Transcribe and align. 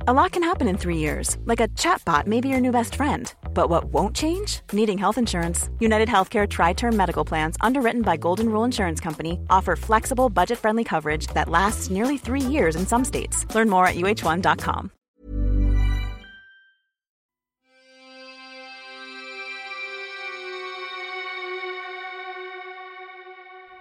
A 0.00 0.12
lot 0.12 0.32
can 0.32 0.42
happen 0.42 0.68
in 0.68 0.76
three 0.76 0.98
years, 0.98 1.38
like 1.46 1.58
a 1.58 1.68
chatbot 1.68 2.26
may 2.26 2.40
be 2.40 2.48
your 2.48 2.60
new 2.60 2.70
best 2.70 2.94
friend. 2.94 3.34
But 3.54 3.70
what 3.70 3.86
won't 3.86 4.14
change? 4.14 4.60
Needing 4.72 4.98
health 4.98 5.16
insurance. 5.16 5.70
United 5.80 6.06
Healthcare 6.06 6.48
Tri 6.48 6.74
Term 6.74 6.96
Medical 6.96 7.24
Plans, 7.24 7.56
underwritten 7.62 8.02
by 8.02 8.18
Golden 8.18 8.50
Rule 8.50 8.64
Insurance 8.64 9.00
Company, 9.00 9.40
offer 9.48 9.74
flexible, 9.74 10.28
budget 10.28 10.58
friendly 10.58 10.84
coverage 10.84 11.28
that 11.28 11.48
lasts 11.48 11.90
nearly 11.90 12.18
three 12.18 12.42
years 12.42 12.76
in 12.76 12.86
some 12.86 13.04
states. 13.04 13.52
Learn 13.54 13.70
more 13.70 13.86
at 13.86 13.96
uh1.com. 13.96 14.92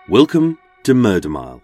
Welcome 0.08 0.59
to 0.84 0.94
Murder 0.94 1.30
Mile, 1.30 1.62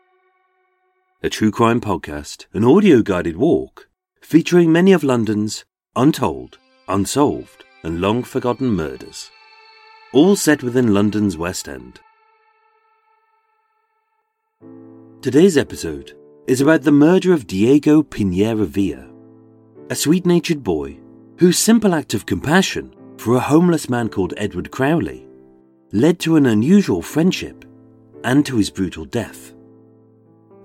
a 1.24 1.30
true 1.30 1.52
crime 1.52 1.80
podcast, 1.80 2.48
an 2.54 2.66
audio 2.66 3.02
guided 3.02 3.38
walk 3.38 3.88
featuring 4.32 4.72
many 4.72 4.94
of 4.94 5.04
London's 5.04 5.66
untold, 5.98 6.58
unsolved, 6.88 7.66
and 7.84 8.00
long 8.00 8.24
forgotten 8.24 8.68
murders, 8.68 9.30
all 10.14 10.38
set 10.38 10.64
within 10.64 10.94
London's 10.94 11.36
West 11.36 11.68
End. 11.68 12.00
Today's 15.22 15.58
episode 15.58 16.18
is 16.48 16.62
about 16.62 16.84
the 16.84 16.94
murder 16.94 17.34
of 17.34 17.46
Diego 17.46 18.02
Piñeiro 18.02 18.66
Villar, 18.66 19.10
a 19.90 19.96
sweet 19.96 20.26
natured 20.26 20.64
boy 20.64 20.98
whose 21.38 21.60
simple 21.60 21.94
act 21.94 22.14
of 22.14 22.26
compassion 22.26 22.96
for 23.18 23.36
a 23.36 23.42
homeless 23.42 23.90
man 23.90 24.08
called 24.08 24.34
Edward 24.38 24.72
Crowley 24.72 25.28
led 25.92 26.20
to 26.20 26.38
an 26.38 26.46
unusual 26.46 27.02
friendship 27.02 27.66
and 28.24 28.46
to 28.46 28.56
his 28.56 28.70
brutal 28.70 29.04
death. 29.04 29.54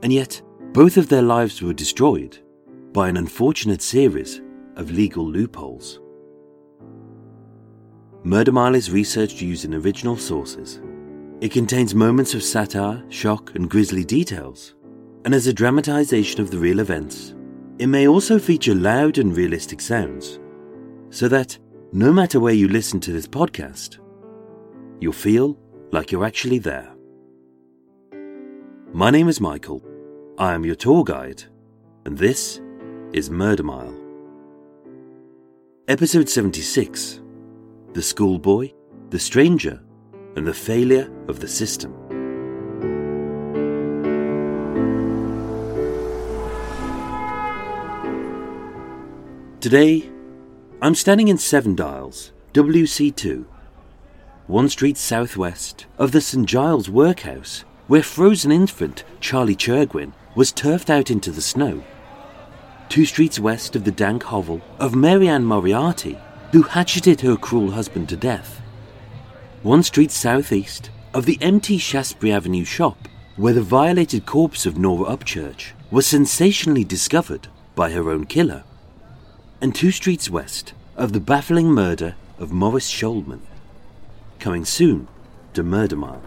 And 0.05 0.13
yet, 0.13 0.41
both 0.73 0.97
of 0.97 1.09
their 1.09 1.23
lives 1.23 1.61
were 1.61 1.73
destroyed 1.73 2.39
by 2.97 3.11
an 3.11 3.19
unfortunate 3.19 3.83
series 3.83 4.41
of 4.77 4.91
legal 4.91 5.29
loopholes. 5.29 6.01
Murder 8.25 8.53
Mile 8.53 8.75
is 8.75 8.91
researched 8.91 9.43
using 9.43 9.75
original 9.75 10.17
sources. 10.17 10.81
It 11.43 11.53
contains 11.53 11.95
moments 11.95 12.33
of 12.33 12.43
satire, 12.43 13.05
shock, 13.11 13.55
and 13.55 13.69
grisly 13.69 14.03
details, 14.03 14.77
and 15.27 15.35
as 15.35 15.47
a 15.47 15.53
dramatization 15.53 16.41
of 16.41 16.51
the 16.51 16.57
real 16.57 16.81
events, 16.81 17.35
it 17.79 17.89
may 17.89 18.09
also 18.09 18.39
feature 18.39 18.75
loud 18.75 19.19
and 19.19 19.37
realistic 19.37 19.83
sounds, 19.83 20.41
so 21.11 21.29
that 21.29 21.59
no 21.93 22.11
matter 22.11 22.41
where 22.41 22.55
you 22.55 22.67
listen 22.67 22.99
to 23.01 23.13
this 23.13 23.29
podcast, 23.29 23.99
you'll 25.01 25.13
feel 25.13 25.59
like 25.93 26.11
you're 26.13 26.25
actually 26.25 26.61
there. 26.61 26.95
My 28.95 29.11
name 29.11 29.29
is 29.29 29.39
Michael. 29.39 29.85
I 30.39 30.55
am 30.55 30.65
your 30.65 30.77
tour 30.77 31.05
guide, 31.05 31.43
and 32.07 32.17
this 32.17 32.63
is 33.17 33.31
Murder 33.31 33.63
Mile. 33.63 33.97
Episode 35.89 36.29
76 36.29 37.23
The 37.95 38.03
Schoolboy, 38.03 38.73
The 39.09 39.19
Stranger, 39.19 39.83
and 40.37 40.47
the 40.47 40.53
Failure 40.53 41.11
of 41.27 41.41
the 41.41 41.49
System. 41.49 41.95
Today, 49.61 50.11
I'm 50.83 50.95
standing 50.95 51.29
in 51.29 51.39
Seven 51.39 51.75
Dials, 51.75 52.33
WC2, 52.53 53.47
one 54.47 54.69
street 54.69 54.99
southwest 54.99 55.87
of 55.97 56.13
the 56.13 56.21
St 56.21 56.47
Giles 56.47 56.91
workhouse 56.91 57.65
where 57.87 58.03
frozen 58.03 58.53
infant 58.53 59.05
Charlie 59.21 59.57
Chergwin 59.57 60.13
was 60.35 60.53
turfed 60.53 60.91
out 60.91 61.11
into 61.11 61.31
the 61.31 61.41
snow. 61.41 61.83
Two 62.89 63.05
streets 63.05 63.39
west 63.39 63.77
of 63.77 63.85
the 63.85 63.91
dank 63.91 64.23
hovel 64.23 64.63
of 64.79 64.95
Marianne 64.95 65.45
Moriarty, 65.45 66.19
who 66.53 66.63
hatcheted 66.63 67.21
her 67.21 67.37
cruel 67.37 67.73
husband 67.73 68.09
to 68.09 68.17
death. 68.17 68.63
One 69.63 69.83
street 69.83 70.11
southeast 70.11 70.91
of 71.13 71.27
the 71.27 71.39
empty 71.41 71.79
Shaftesbury 71.79 72.33
Avenue 72.33 72.65
shop, 72.65 73.09
where 73.37 73.53
the 73.53 73.63
violated 73.63 74.25
corpse 74.25 74.65
of 74.65 74.79
Nora 74.79 75.15
Upchurch 75.15 75.73
was 75.91 76.07
sensationally 76.07 76.85
discovered 76.85 77.49
by 77.75 77.91
her 77.91 78.11
own 78.11 78.25
killer. 78.25 78.65
And 79.61 79.75
two 79.75 79.91
streets 79.91 80.31
west 80.31 80.73
of 80.97 81.13
the 81.13 81.21
baffling 81.21 81.73
murder 81.73 82.15
of 82.39 82.53
Morris 82.53 82.91
Shulman. 82.91 83.41
Coming 84.39 84.65
soon 84.65 85.09
to 85.55 85.63
Murder 85.63 85.97
Mile. 85.97 86.23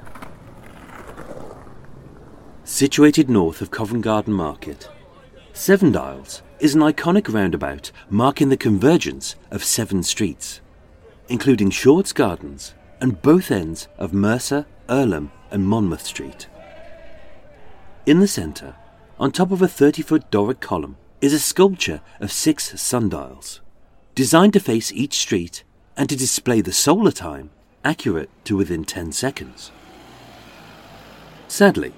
Situated 2.63 3.29
north 3.29 3.61
of 3.61 3.71
Covent 3.71 4.03
Garden 4.03 4.33
Market, 4.33 4.89
Seven 5.53 5.91
Dials 5.91 6.41
is 6.59 6.75
an 6.75 6.81
iconic 6.81 7.33
roundabout 7.33 7.91
marking 8.09 8.49
the 8.49 8.57
convergence 8.57 9.35
of 9.49 9.63
seven 9.63 10.03
streets, 10.03 10.59
including 11.29 11.69
Shorts 11.69 12.11
Gardens 12.11 12.73
and 12.99 13.21
both 13.21 13.49
ends 13.49 13.87
of 13.97 14.13
Mercer, 14.13 14.65
Earlham, 14.89 15.31
and 15.51 15.65
Monmouth 15.65 16.05
Street. 16.05 16.47
In 18.05 18.19
the 18.19 18.27
centre, 18.27 18.75
on 19.19 19.31
top 19.31 19.51
of 19.51 19.61
a 19.61 19.67
30 19.67 20.01
foot 20.01 20.31
Doric 20.31 20.59
column, 20.59 20.97
is 21.21 21.33
a 21.33 21.39
sculpture 21.39 22.01
of 22.19 22.31
six 22.31 22.79
sundials, 22.81 23.61
designed 24.15 24.53
to 24.53 24.59
face 24.59 24.91
each 24.91 25.19
street 25.19 25.63
and 25.95 26.09
to 26.09 26.15
display 26.15 26.61
the 26.61 26.73
solar 26.73 27.11
time 27.11 27.51
accurate 27.83 28.29
to 28.45 28.57
within 28.57 28.83
10 28.83 29.11
seconds. 29.11 29.71
Sadly, 31.47 31.93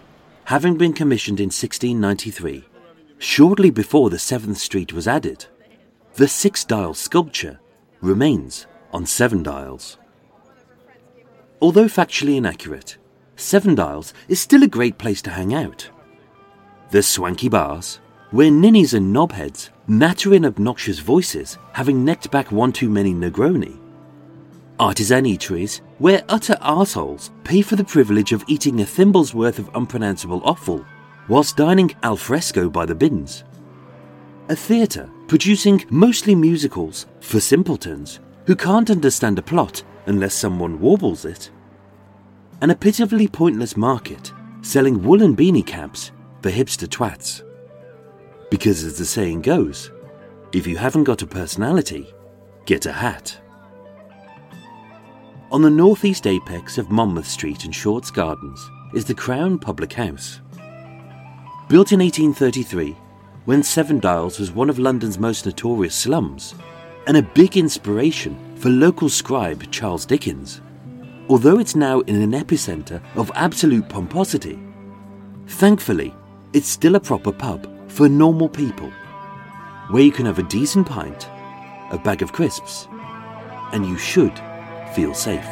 having 0.45 0.77
been 0.77 0.93
commissioned 0.93 1.39
in 1.39 1.47
1693, 1.47 2.65
shortly 3.21 3.69
before 3.69 4.09
the 4.09 4.17
7th 4.17 4.57
Street 4.57 4.91
was 4.91 5.07
added, 5.07 5.45
the 6.15 6.27
six 6.27 6.65
dial 6.65 6.93
sculpture 6.93 7.59
remains 8.01 8.67
on 8.91 9.05
seven 9.05 9.43
dials. 9.43 9.97
Although 11.61 11.85
factually 11.85 12.35
inaccurate, 12.37 12.97
Seven 13.41 13.73
Dials 13.73 14.13
is 14.27 14.39
still 14.39 14.61
a 14.61 14.67
great 14.67 14.99
place 14.99 15.19
to 15.23 15.31
hang 15.31 15.53
out. 15.55 15.89
The 16.91 17.01
swanky 17.01 17.49
bars, 17.49 17.99
where 18.29 18.51
ninnies 18.51 18.93
and 18.93 19.13
knobheads 19.13 19.69
natter 19.87 20.35
in 20.35 20.45
obnoxious 20.45 20.99
voices, 20.99 21.57
having 21.73 22.05
necked 22.05 22.29
back 22.29 22.51
one 22.51 22.71
too 22.71 22.87
many 22.87 23.13
Negroni. 23.13 23.79
Artisan 24.79 25.25
eateries, 25.25 25.81
where 25.97 26.23
utter 26.29 26.55
arseholes 26.61 27.31
pay 27.43 27.63
for 27.63 27.75
the 27.75 27.83
privilege 27.83 28.31
of 28.31 28.43
eating 28.47 28.81
a 28.81 28.85
thimble's 28.85 29.33
worth 29.33 29.57
of 29.57 29.69
unpronounceable 29.73 30.41
offal, 30.43 30.85
whilst 31.27 31.57
dining 31.57 31.93
al 32.03 32.17
fresco 32.17 32.69
by 32.69 32.85
the 32.85 32.95
bins. 32.95 33.43
A 34.49 34.55
theatre 34.55 35.09
producing 35.27 35.85
mostly 35.89 36.35
musicals 36.35 37.05
for 37.21 37.39
simpletons 37.39 38.19
who 38.45 38.55
can't 38.55 38.89
understand 38.89 39.39
a 39.39 39.41
plot 39.41 39.83
unless 40.07 40.33
someone 40.33 40.79
warbles 40.79 41.25
it. 41.25 41.49
And 42.61 42.71
a 42.71 42.75
pitifully 42.75 43.27
pointless 43.27 43.77
market 43.77 44.33
selling 44.61 45.01
woolen 45.03 45.35
beanie 45.35 45.65
caps 45.65 46.11
for 46.41 46.51
hipster 46.51 46.87
twats. 46.87 47.43
Because 48.49 48.83
as 48.83 48.97
the 48.97 49.05
saying 49.05 49.41
goes, 49.41 49.91
if 50.51 50.67
you 50.67 50.77
haven't 50.77 51.05
got 51.05 51.21
a 51.21 51.27
personality, 51.27 52.13
get 52.65 52.85
a 52.85 52.91
hat. 52.91 53.39
On 55.51 55.61
the 55.61 55.69
northeast 55.69 56.27
apex 56.27 56.77
of 56.77 56.91
Monmouth 56.91 57.27
Street 57.27 57.65
and 57.65 57.73
Shorts 57.73 58.11
Gardens 58.11 58.69
is 58.93 59.05
the 59.05 59.13
Crown 59.13 59.57
Public 59.57 59.93
House. 59.93 60.41
Built 61.71 61.93
in 61.93 62.01
1833, 62.01 62.97
when 63.45 63.63
Seven 63.63 64.01
Dials 64.01 64.39
was 64.39 64.51
one 64.51 64.69
of 64.69 64.77
London's 64.77 65.17
most 65.17 65.45
notorious 65.45 65.95
slums, 65.95 66.53
and 67.07 67.15
a 67.15 67.21
big 67.21 67.55
inspiration 67.55 68.37
for 68.57 68.67
local 68.67 69.07
scribe 69.07 69.71
Charles 69.71 70.05
Dickens. 70.05 70.59
Although 71.29 71.59
it's 71.59 71.73
now 71.73 72.01
in 72.01 72.21
an 72.21 72.33
epicentre 72.33 73.01
of 73.15 73.31
absolute 73.35 73.87
pomposity, 73.87 74.59
thankfully, 75.47 76.13
it's 76.51 76.67
still 76.67 76.95
a 76.95 76.99
proper 76.99 77.31
pub 77.31 77.65
for 77.89 78.09
normal 78.09 78.49
people, 78.49 78.91
where 79.91 80.03
you 80.03 80.11
can 80.11 80.25
have 80.25 80.39
a 80.39 80.43
decent 80.43 80.85
pint, 80.85 81.29
a 81.89 81.97
bag 82.03 82.21
of 82.21 82.33
crisps, 82.33 82.89
and 83.71 83.85
you 83.85 83.97
should 83.97 84.37
feel 84.93 85.13
safe. 85.13 85.47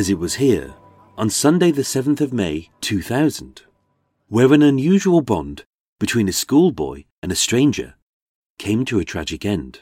As 0.00 0.08
it 0.08 0.18
was 0.18 0.36
here 0.36 0.72
on 1.18 1.28
Sunday, 1.28 1.70
the 1.70 1.82
7th 1.82 2.22
of 2.22 2.32
May 2.32 2.70
2000, 2.80 3.60
where 4.28 4.54
an 4.54 4.62
unusual 4.62 5.20
bond 5.20 5.64
between 5.98 6.26
a 6.26 6.32
schoolboy 6.32 7.04
and 7.22 7.30
a 7.30 7.36
stranger 7.36 7.96
came 8.58 8.86
to 8.86 8.98
a 8.98 9.04
tragic 9.04 9.44
end. 9.44 9.80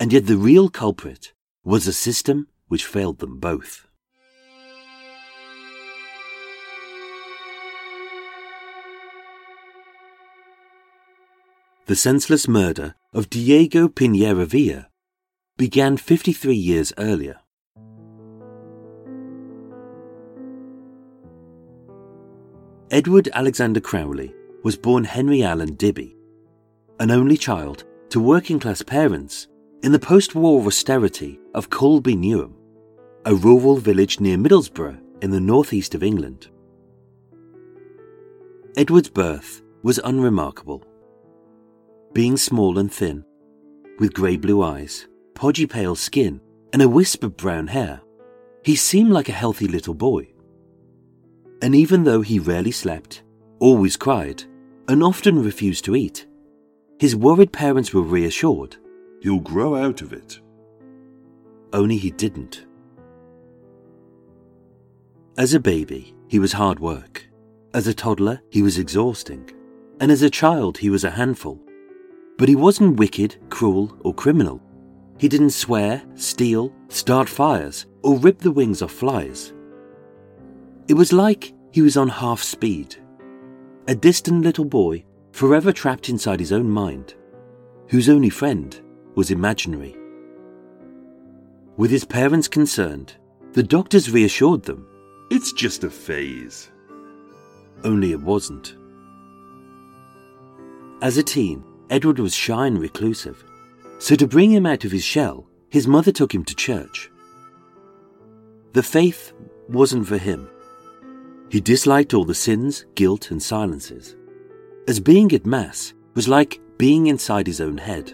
And 0.00 0.12
yet 0.12 0.26
the 0.26 0.36
real 0.36 0.70
culprit 0.70 1.32
was 1.62 1.86
a 1.86 1.92
system 1.92 2.48
which 2.66 2.84
failed 2.84 3.20
them 3.20 3.38
both. 3.38 3.86
The 11.86 11.94
senseless 11.94 12.48
murder 12.48 12.96
of 13.12 13.30
Diego 13.30 13.86
Piñeiro 13.86 14.44
Villar 14.44 14.86
began 15.56 15.96
53 15.96 16.56
years 16.56 16.92
earlier. 16.98 17.38
Edward 22.94 23.28
Alexander 23.32 23.80
Crowley 23.80 24.32
was 24.62 24.76
born 24.76 25.02
Henry 25.02 25.42
Allen 25.42 25.74
Dibby, 25.74 26.14
an 27.00 27.10
only 27.10 27.36
child 27.36 27.82
to 28.10 28.20
working 28.20 28.60
class 28.60 28.82
parents 28.82 29.48
in 29.82 29.90
the 29.90 29.98
post 29.98 30.36
war 30.36 30.64
austerity 30.64 31.40
of 31.56 31.70
Coulby 31.70 32.14
Newham, 32.14 32.54
a 33.24 33.34
rural 33.34 33.78
village 33.78 34.20
near 34.20 34.36
Middlesbrough 34.36 35.00
in 35.22 35.32
the 35.32 35.40
northeast 35.40 35.96
of 35.96 36.04
England. 36.04 36.46
Edward's 38.76 39.10
birth 39.10 39.60
was 39.82 39.98
unremarkable. 40.04 40.84
Being 42.12 42.36
small 42.36 42.78
and 42.78 42.92
thin, 42.92 43.24
with 43.98 44.14
grey 44.14 44.36
blue 44.36 44.62
eyes, 44.62 45.08
podgy 45.34 45.68
pale 45.68 45.96
skin, 45.96 46.40
and 46.72 46.80
a 46.80 46.88
wisp 46.88 47.24
of 47.24 47.36
brown 47.36 47.66
hair, 47.66 48.02
he 48.62 48.76
seemed 48.76 49.10
like 49.10 49.28
a 49.28 49.32
healthy 49.32 49.66
little 49.66 49.94
boy. 49.94 50.28
And 51.64 51.74
even 51.74 52.04
though 52.04 52.20
he 52.20 52.38
rarely 52.38 52.72
slept, 52.72 53.22
always 53.58 53.96
cried, 53.96 54.44
and 54.86 55.02
often 55.02 55.42
refused 55.42 55.86
to 55.86 55.96
eat, 55.96 56.26
his 56.98 57.16
worried 57.16 57.52
parents 57.52 57.94
were 57.94 58.02
reassured. 58.02 58.76
He'll 59.22 59.40
grow 59.40 59.74
out 59.74 60.02
of 60.02 60.12
it. 60.12 60.38
Only 61.72 61.96
he 61.96 62.10
didn't. 62.10 62.66
As 65.38 65.54
a 65.54 65.58
baby, 65.58 66.14
he 66.28 66.38
was 66.38 66.52
hard 66.52 66.80
work. 66.80 67.26
As 67.72 67.86
a 67.86 67.94
toddler, 67.94 68.42
he 68.50 68.62
was 68.62 68.76
exhausting. 68.76 69.48
And 70.00 70.12
as 70.12 70.20
a 70.20 70.28
child, 70.28 70.76
he 70.76 70.90
was 70.90 71.04
a 71.04 71.10
handful. 71.10 71.58
But 72.36 72.50
he 72.50 72.56
wasn't 72.56 72.98
wicked, 72.98 73.38
cruel, 73.48 73.96
or 74.04 74.12
criminal. 74.12 74.60
He 75.16 75.28
didn't 75.28 75.52
swear, 75.52 76.02
steal, 76.14 76.74
start 76.88 77.26
fires, 77.26 77.86
or 78.02 78.18
rip 78.18 78.40
the 78.40 78.52
wings 78.52 78.82
off 78.82 78.92
flies. 78.92 79.54
It 80.88 80.94
was 80.94 81.10
like 81.10 81.53
he 81.74 81.82
was 81.82 81.96
on 81.96 82.06
half 82.06 82.40
speed. 82.40 82.94
A 83.88 83.96
distant 83.96 84.42
little 84.44 84.64
boy, 84.64 85.04
forever 85.32 85.72
trapped 85.72 86.08
inside 86.08 86.38
his 86.38 86.52
own 86.52 86.70
mind, 86.70 87.14
whose 87.88 88.08
only 88.08 88.30
friend 88.30 88.80
was 89.16 89.32
imaginary. 89.32 89.96
With 91.76 91.90
his 91.90 92.04
parents 92.04 92.46
concerned, 92.46 93.14
the 93.54 93.62
doctors 93.64 94.08
reassured 94.08 94.62
them. 94.62 94.86
It's 95.32 95.52
just 95.52 95.82
a 95.82 95.90
phase. 95.90 96.70
Only 97.82 98.12
it 98.12 98.20
wasn't. 98.20 98.76
As 101.02 101.16
a 101.16 101.24
teen, 101.24 101.64
Edward 101.90 102.20
was 102.20 102.36
shy 102.36 102.68
and 102.68 102.78
reclusive, 102.78 103.42
so 103.98 104.14
to 104.14 104.28
bring 104.28 104.52
him 104.52 104.64
out 104.64 104.84
of 104.84 104.92
his 104.92 105.02
shell, 105.02 105.48
his 105.70 105.88
mother 105.88 106.12
took 106.12 106.32
him 106.32 106.44
to 106.44 106.54
church. 106.54 107.10
The 108.74 108.82
faith 108.84 109.32
wasn't 109.68 110.06
for 110.06 110.18
him. 110.18 110.48
He 111.54 111.60
disliked 111.60 112.14
all 112.14 112.24
the 112.24 112.34
sins, 112.34 112.84
guilt, 112.96 113.30
and 113.30 113.40
silences, 113.40 114.16
as 114.88 114.98
being 114.98 115.30
at 115.30 115.46
Mass 115.46 115.94
was 116.16 116.26
like 116.26 116.60
being 116.78 117.06
inside 117.06 117.46
his 117.46 117.60
own 117.60 117.78
head. 117.78 118.12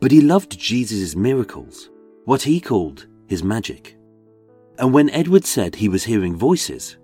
But 0.00 0.10
he 0.10 0.22
loved 0.22 0.58
Jesus' 0.58 1.14
miracles, 1.14 1.90
what 2.24 2.40
he 2.40 2.58
called 2.58 3.08
his 3.26 3.44
magic. 3.44 3.98
And 4.78 4.94
when 4.94 5.10
Edward 5.10 5.44
said 5.44 5.74
he 5.74 5.90
was 5.90 6.04
hearing 6.04 6.34
voices, 6.34 6.96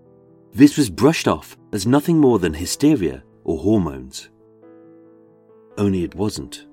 this 0.55 0.79
was 0.79 0.89
brushed 0.89 1.29
off 1.29 1.55
as 1.71 1.87
nothing 1.87 2.17
more 2.17 2.39
than 2.39 2.55
hysteria 2.55 3.23
or 3.45 3.59
hormones. 3.59 4.31
Only 5.77 6.03
it 6.03 6.15
wasn't. 6.15 6.67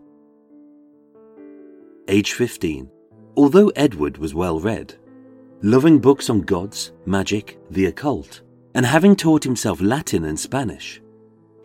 Age 2.08 2.32
15, 2.32 2.90
although 3.36 3.74
Edward 3.76 4.20
was 4.20 4.34
well 4.34 4.62
read, 4.62 4.96
loving 5.62 6.00
books 6.00 6.30
on 6.30 6.40
gods, 6.44 6.94
magic, 7.06 7.60
the 7.70 7.88
occult, 7.88 8.42
and 8.76 8.86
having 8.86 9.16
taught 9.16 9.44
himself 9.44 9.82
Latin 9.82 10.26
and 10.26 10.40
Spanish, 10.40 11.02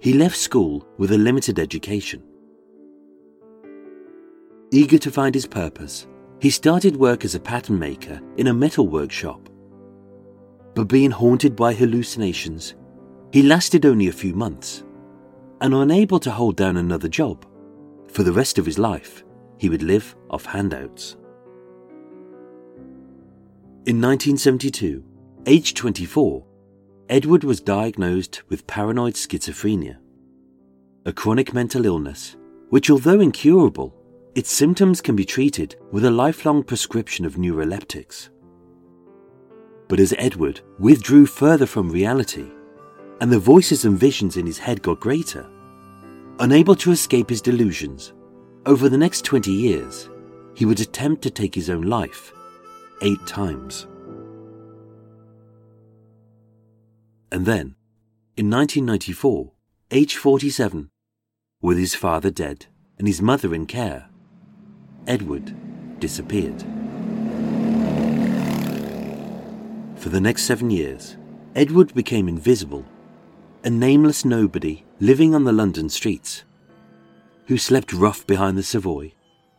he 0.01 0.13
left 0.13 0.37
school 0.37 0.87
with 0.99 1.13
a 1.13 1.19
limited 1.19 1.59
education. 1.59 2.23
Eager 4.71 4.99
to 4.99 5.11
find 5.11 5.35
his 5.35 5.47
purpose, 5.47 6.07
he 6.41 6.51
started 6.51 6.97
work 6.97 7.25
as 7.25 7.35
a 7.35 7.41
pattern 7.41 7.79
maker 7.79 8.21
in 8.37 8.49
a 8.49 8.55
metal 8.55 8.87
workshop. 8.87 9.49
But 10.75 10.89
being 10.89 11.11
haunted 11.11 11.57
by 11.57 11.73
hallucinations, 11.75 12.75
he 13.33 13.43
lasted 13.43 13.87
only 13.87 14.09
a 14.09 14.13
few 14.13 14.35
months 14.35 14.85
and 15.61 15.75
unable 15.75 16.21
to 16.21 16.31
hold 16.31 16.57
down 16.57 16.77
another 16.77 17.09
job. 17.09 17.45
For 18.09 18.23
the 18.23 18.33
rest 18.33 18.59
of 18.59 18.67
his 18.67 18.79
life, 18.79 19.25
he 19.59 19.69
would 19.69 19.83
live 19.83 20.15
off 20.31 20.45
handouts. 20.45 21.17
In 23.87 24.01
1972, 24.01 25.03
aged 25.47 25.77
24, 25.77 26.45
Edward 27.09 27.43
was 27.43 27.61
diagnosed 27.61 28.43
with 28.51 28.67
paranoid 28.67 29.15
schizophrenia, 29.15 29.97
a 31.07 31.13
chronic 31.13 31.55
mental 31.55 31.87
illness 31.87 32.37
which, 32.69 32.91
although 32.91 33.21
incurable, 33.21 33.95
its 34.35 34.51
symptoms 34.51 35.01
can 35.01 35.17
be 35.17 35.25
treated 35.25 35.77
with 35.91 36.05
a 36.05 36.11
lifelong 36.11 36.63
prescription 36.63 37.25
of 37.25 37.37
neuroleptics. 37.37 38.29
But 39.89 40.01
as 40.01 40.15
Edward 40.19 40.61
withdrew 40.79 41.27
further 41.27 41.65
from 41.67 41.91
reality, 41.91 42.47
and 43.21 43.33
the 43.33 43.39
voices 43.39 43.85
and 43.85 43.99
visions 43.99 44.37
in 44.37 44.45
his 44.45 44.59
head 44.59 44.83
got 44.83 45.01
greater, 45.01 45.49
unable 46.41 46.77
to 46.77 46.93
escape 46.93 47.31
his 47.31 47.41
delusions, 47.41 48.13
over 48.67 48.89
the 48.89 48.99
next 48.99 49.25
20 49.25 49.51
years, 49.51 50.11
he 50.55 50.67
would 50.67 50.81
attempt 50.81 51.23
to 51.23 51.31
take 51.31 51.55
his 51.55 51.71
own 51.71 51.83
life 51.83 52.33
eight 53.01 53.27
times. 53.27 53.87
And 57.31 57.45
then, 57.45 57.77
in 58.37 58.51
1994, 58.51 59.53
age 59.91 60.17
47, 60.17 60.89
with 61.61 61.77
his 61.77 61.95
father 61.95 62.31
dead 62.31 62.67
and 62.99 63.07
his 63.07 63.21
mother 63.21 63.55
in 63.55 63.67
care, 63.67 64.09
Edward 65.07 65.55
disappeared. 66.01 66.63
For 69.97 70.09
the 70.09 70.21
next 70.21 70.45
seven 70.45 70.71
years, 70.71 71.17
Edward 71.55 71.93
became 71.95 72.29
invisible, 72.29 72.87
a 73.65 73.71
nameless 73.71 74.25
nobody 74.25 74.85
living 75.01 75.35
on 75.35 75.45
the 75.45 75.53
London 75.53 75.89
streets, 75.89 76.45
who 77.47 77.59
slept 77.59 77.93
rough 77.93 78.27
behind 78.27 78.57
the 78.57 78.63
Savoy, 78.63 79.13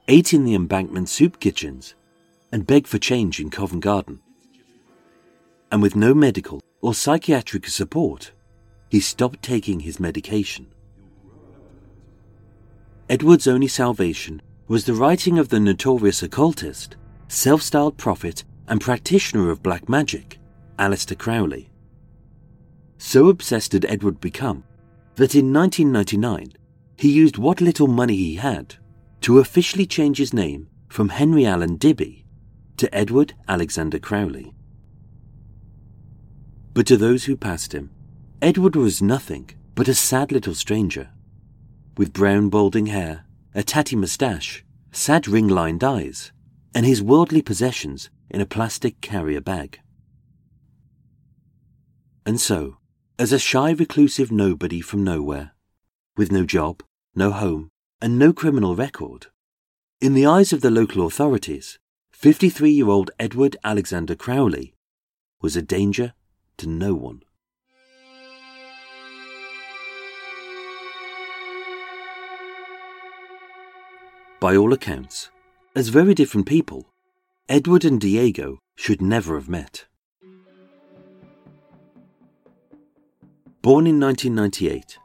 ate 0.08 0.34
in 0.34 0.46
the 0.46 0.55
embankment 0.55 1.10
soup 1.10 1.39
kitchens, 1.39 1.94
and 2.51 2.65
begged 2.65 2.88
for 2.88 2.98
change 2.98 3.39
in 3.39 3.50
Covent 3.50 3.84
Garden. 3.84 4.22
And 5.72 5.84
with 5.84 5.96
no 5.96 6.15
medical 6.15 6.62
or 6.81 6.93
psychiatric 6.93 7.67
support, 7.67 8.31
he 8.89 9.00
stopped 9.00 9.41
taking 9.41 9.81
his 9.81 10.00
medication. 10.00 10.67
Edward's 13.09 13.48
only 13.48 13.67
salvation 13.67 14.41
was 14.67 14.86
the 14.86 14.93
writing 14.93 15.39
of 15.39 15.50
the 15.50 15.59
notorious 15.59 16.21
occultist, 16.21 16.95
self 17.27 17.62
styled 17.62 17.98
prophet, 17.98 18.43
and 18.67 18.79
practitioner 18.79 19.50
of 19.50 19.63
black 19.63 19.89
magic, 19.89 20.39
Aleister 20.77 21.17
Crowley. 21.17 21.69
So 22.98 23.29
obsessed 23.29 23.74
had 23.74 23.86
Edward 23.86 24.21
become 24.21 24.63
that 25.15 25.36
in 25.36 25.51
1999 25.51 26.53
he 26.98 27.12
used 27.12 27.38
what 27.38 27.62
little 27.62 27.88
money 27.88 28.15
he 28.15 28.36
had 28.36 28.75
to 29.21 29.39
officially 29.39 29.86
change 29.86 30.17
his 30.17 30.33
name 30.33 30.69
from 30.88 31.09
Henry 31.09 31.45
Allen 31.45 31.77
Dibby 31.77 32.25
to 32.77 32.93
Edward 32.93 33.33
Alexander 33.48 34.00
Crowley. 34.00 34.53
But 36.74 36.88
to 36.88 36.98
those 36.98 37.26
who 37.26 37.36
passed 37.36 37.74
him, 37.74 37.92
Edward 38.42 38.76
was 38.76 39.02
nothing 39.02 39.50
but 39.76 39.88
a 39.88 39.94
sad 39.94 40.32
little 40.32 40.56
stranger, 40.56 41.10
with 41.98 42.14
brown 42.14 42.50
balding 42.50 42.88
hair 42.88 43.26
a 43.56 43.64
tatty 43.64 43.96
moustache, 43.96 44.64
sad 44.92 45.28
ring 45.28 45.48
lined 45.48 45.84
eyes, 45.84 46.32
and 46.74 46.86
his 46.86 47.02
worldly 47.02 47.42
possessions 47.42 48.10
in 48.30 48.42
a 48.42 48.46
plastic 48.46 49.02
carrier 49.02 49.42
bag. 49.42 49.80
And 52.26 52.40
so, 52.40 52.78
as 53.18 53.34
a 53.34 53.40
shy, 53.40 53.72
reclusive 53.72 54.32
nobody 54.32 54.82
from 54.82 55.04
nowhere, 55.04 55.52
with 56.16 56.32
no 56.32 56.46
job, 56.46 56.84
no 57.16 57.32
home, 57.32 57.70
and 58.02 58.20
no 58.20 58.32
criminal 58.32 58.76
record, 58.76 59.28
in 60.00 60.14
the 60.14 60.26
eyes 60.26 60.54
of 60.54 60.62
the 60.62 60.72
local 60.72 61.06
authorities, 61.06 61.78
53 62.12 62.72
year 62.72 62.88
old 62.88 63.12
Edward 63.20 63.58
Alexander 63.66 64.16
Crowley 64.16 64.74
was 65.42 65.58
a 65.58 65.62
danger 65.62 66.14
to 66.60 66.70
no 66.70 66.94
one. 66.94 67.24
By 74.39 74.56
all 74.56 74.72
accounts, 74.72 75.30
as 75.75 75.89
very 75.89 76.13
different 76.13 76.48
people, 76.48 76.88
Edward 77.50 77.84
and 77.84 78.00
Diego 78.00 78.60
should 78.75 79.01
never 79.01 79.36
have 79.36 79.50
met. 79.50 79.86
Born 83.62 83.86
in 83.86 84.00
1998, 84.00 84.98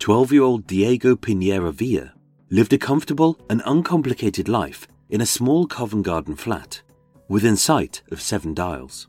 12 0.00 0.32
year 0.32 0.42
old 0.42 0.66
Diego 0.66 1.14
Piñeiro 1.14 1.72
Villar 1.72 2.12
lived 2.50 2.72
a 2.72 2.78
comfortable 2.78 3.38
and 3.48 3.62
uncomplicated 3.64 4.48
life 4.48 4.88
in 5.08 5.20
a 5.20 5.26
small 5.26 5.66
Covent 5.66 6.04
Garden 6.04 6.34
flat 6.34 6.82
within 7.28 7.56
sight 7.56 8.02
of 8.10 8.20
Seven 8.20 8.54
Dials. 8.54 9.06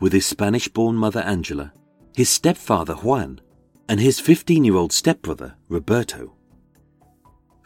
With 0.00 0.12
his 0.12 0.26
Spanish 0.26 0.68
born 0.68 0.96
mother 0.96 1.20
Angela, 1.20 1.72
his 2.14 2.28
stepfather 2.28 2.94
Juan, 2.94 3.40
and 3.88 4.00
his 4.00 4.20
15 4.20 4.64
year 4.64 4.76
old 4.76 4.92
stepbrother 4.92 5.56
Roberto. 5.68 6.34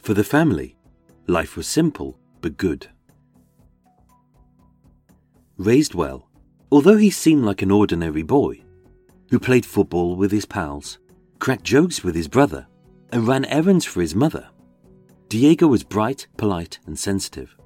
For 0.02 0.14
the 0.14 0.24
family, 0.24 0.76
life 1.26 1.56
was 1.56 1.66
simple 1.66 2.18
but 2.40 2.56
good. 2.56 2.88
Raised 5.56 5.94
well, 5.94 6.28
although 6.70 6.96
he 6.96 7.10
seemed 7.10 7.44
like 7.44 7.62
an 7.62 7.70
ordinary 7.70 8.22
boy 8.22 8.62
who 9.30 9.38
played 9.38 9.64
football 9.64 10.16
with 10.16 10.32
his 10.32 10.44
pals, 10.44 10.98
cracked 11.38 11.64
jokes 11.64 12.02
with 12.02 12.14
his 12.14 12.28
brother, 12.28 12.66
and 13.10 13.26
ran 13.26 13.44
errands 13.46 13.84
for 13.84 14.00
his 14.00 14.14
mother, 14.14 14.48
Diego 15.28 15.66
was 15.66 15.82
bright, 15.82 16.26
polite, 16.36 16.78
and 16.86 16.98
sensitive. 16.98 17.56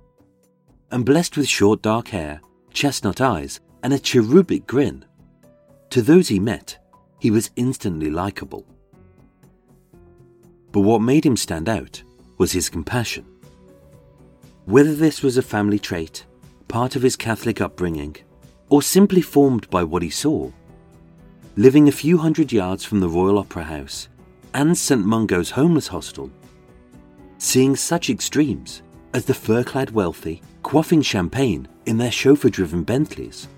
And 0.91 1.05
blessed 1.05 1.37
with 1.37 1.49
short 1.49 1.83
dark 1.83 2.09
hair, 2.09 2.41
chestnut 2.73 3.21
eyes, 3.21 3.61
and 3.83 3.93
a 3.93 3.99
cherubic 3.99 4.67
grin. 4.67 5.05
To 5.91 6.03
those 6.03 6.29
he 6.29 6.39
met, 6.39 6.79
he 7.19 7.31
was 7.31 7.51
instantly 7.57 8.11
likable. 8.11 8.67
But 10.73 10.81
what 10.81 11.01
made 11.01 11.25
him 11.25 11.37
stand 11.37 11.69
out 11.69 12.03
was 12.39 12.53
his 12.53 12.69
compassion. 12.69 13.25
Whether 14.67 14.95
this 14.95 15.23
was 15.23 15.37
a 15.37 15.43
family 15.43 15.79
trait, 15.79 16.27
part 16.69 16.97
of 16.97 17.03
his 17.03 17.17
Catholic 17.17 17.61
upbringing, 17.61 18.17
or 18.69 18.83
simply 18.83 19.23
formed 19.23 19.71
by 19.71 19.85
what 19.85 20.03
he 20.03 20.11
saw, 20.11 20.51
living 21.57 21.89
a 21.89 21.93
few 21.93 22.19
hundred 22.19 22.53
yards 22.53 22.85
from 22.85 23.01
the 23.01 23.09
Royal 23.09 23.39
Opera 23.39 23.65
House 23.65 24.09
and 24.53 24.77
St. 24.77 25.05
Mungo's 25.05 25.51
homeless 25.51 25.89
hostel, 25.89 26.31
seeing 27.39 27.77
such 27.77 28.11
extremes 28.11 28.83
as 29.15 29.25
the 29.25 29.35
fur 29.35 29.63
clad 29.63 29.91
wealthy 29.91 30.43
quaffing 30.63 31.03
champagne 31.03 31.69
in 31.87 31.97
their 31.97 32.11
chauffeur 32.11 32.51
driven 32.51 32.83
Bentleys, 32.83 33.49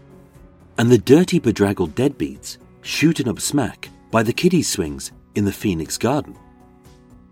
and 0.78 0.90
the 0.90 0.98
dirty 0.98 1.38
bedraggled 1.40 1.94
deadbeats 1.94 2.56
shooting 2.82 3.28
up 3.28 3.40
smack 3.40 3.88
by 4.10 4.22
the 4.22 4.32
kiddies' 4.32 4.68
swings 4.68 5.12
in 5.34 5.44
the 5.44 5.52
Phoenix 5.52 5.98
Garden. 5.98 6.36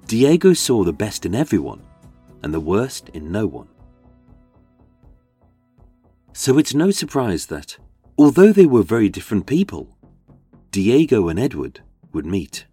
Diego 0.06 0.52
saw 0.52 0.84
the 0.84 0.92
best 0.92 1.24
in 1.24 1.34
everyone 1.34 1.82
and 2.42 2.52
the 2.52 2.60
worst 2.60 3.08
in 3.10 3.32
no 3.32 3.46
one. 3.46 3.68
So 6.32 6.58
it's 6.58 6.74
no 6.74 6.90
surprise 6.90 7.46
that, 7.46 7.78
although 8.18 8.52
they 8.52 8.66
were 8.66 8.82
very 8.82 9.08
different 9.08 9.46
people, 9.46 9.96
Diego 10.70 11.28
and 11.28 11.38
Edward 11.38 11.80
would 12.12 12.26
meet. 12.26 12.66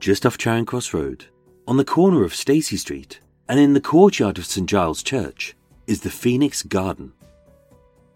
Just 0.00 0.24
off 0.24 0.38
Charing 0.38 0.64
Cross 0.64 0.94
Road, 0.94 1.26
on 1.66 1.76
the 1.76 1.84
corner 1.84 2.24
of 2.24 2.34
Stacey 2.34 2.76
Street, 2.76 3.20
and 3.48 3.60
in 3.60 3.74
the 3.74 3.80
courtyard 3.80 4.38
of 4.38 4.46
St 4.46 4.68
Giles 4.68 5.02
Church, 5.02 5.54
is 5.86 6.00
the 6.00 6.10
Phoenix 6.10 6.62
Garden. 6.62 7.12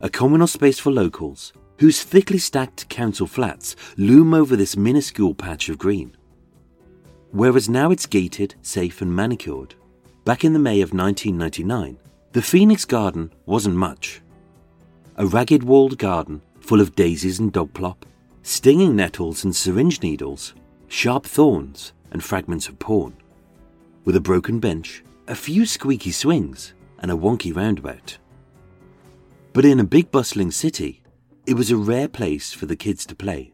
A 0.00 0.08
communal 0.08 0.46
space 0.46 0.78
for 0.78 0.90
locals 0.90 1.52
whose 1.78 2.02
thickly 2.02 2.38
stacked 2.38 2.88
council 2.88 3.26
flats 3.26 3.76
loom 3.96 4.34
over 4.34 4.56
this 4.56 4.76
minuscule 4.76 5.34
patch 5.34 5.68
of 5.68 5.78
green. 5.78 6.16
Whereas 7.30 7.68
now 7.68 7.90
it's 7.90 8.06
gated, 8.06 8.54
safe, 8.62 9.02
and 9.02 9.14
manicured, 9.14 9.74
back 10.24 10.44
in 10.44 10.52
the 10.52 10.58
May 10.58 10.80
of 10.80 10.92
1999, 10.92 11.98
the 12.32 12.42
Phoenix 12.42 12.84
Garden 12.84 13.32
wasn't 13.46 13.76
much 13.76 14.20
a 15.18 15.26
ragged 15.26 15.64
walled 15.64 15.98
garden 15.98 16.40
full 16.60 16.80
of 16.80 16.94
daisies 16.94 17.40
and 17.40 17.52
dogplop, 17.52 17.96
stinging 18.44 18.94
nettles 18.94 19.42
and 19.42 19.54
syringe 19.54 20.00
needles, 20.00 20.54
sharp 20.86 21.24
thorns 21.24 21.92
and 22.12 22.22
fragments 22.22 22.68
of 22.68 22.78
porn, 22.78 23.16
with 24.04 24.14
a 24.14 24.20
broken 24.20 24.60
bench, 24.60 25.02
a 25.26 25.34
few 25.34 25.66
squeaky 25.66 26.12
swings, 26.12 26.72
and 27.00 27.10
a 27.10 27.16
wonky 27.16 27.54
roundabout. 27.54 28.18
But 29.52 29.64
in 29.64 29.80
a 29.80 29.84
big 29.84 30.10
bustling 30.10 30.50
city, 30.50 31.02
it 31.46 31.54
was 31.54 31.70
a 31.70 31.76
rare 31.76 32.08
place 32.08 32.52
for 32.52 32.66
the 32.66 32.76
kids 32.76 33.06
to 33.06 33.14
play. 33.14 33.52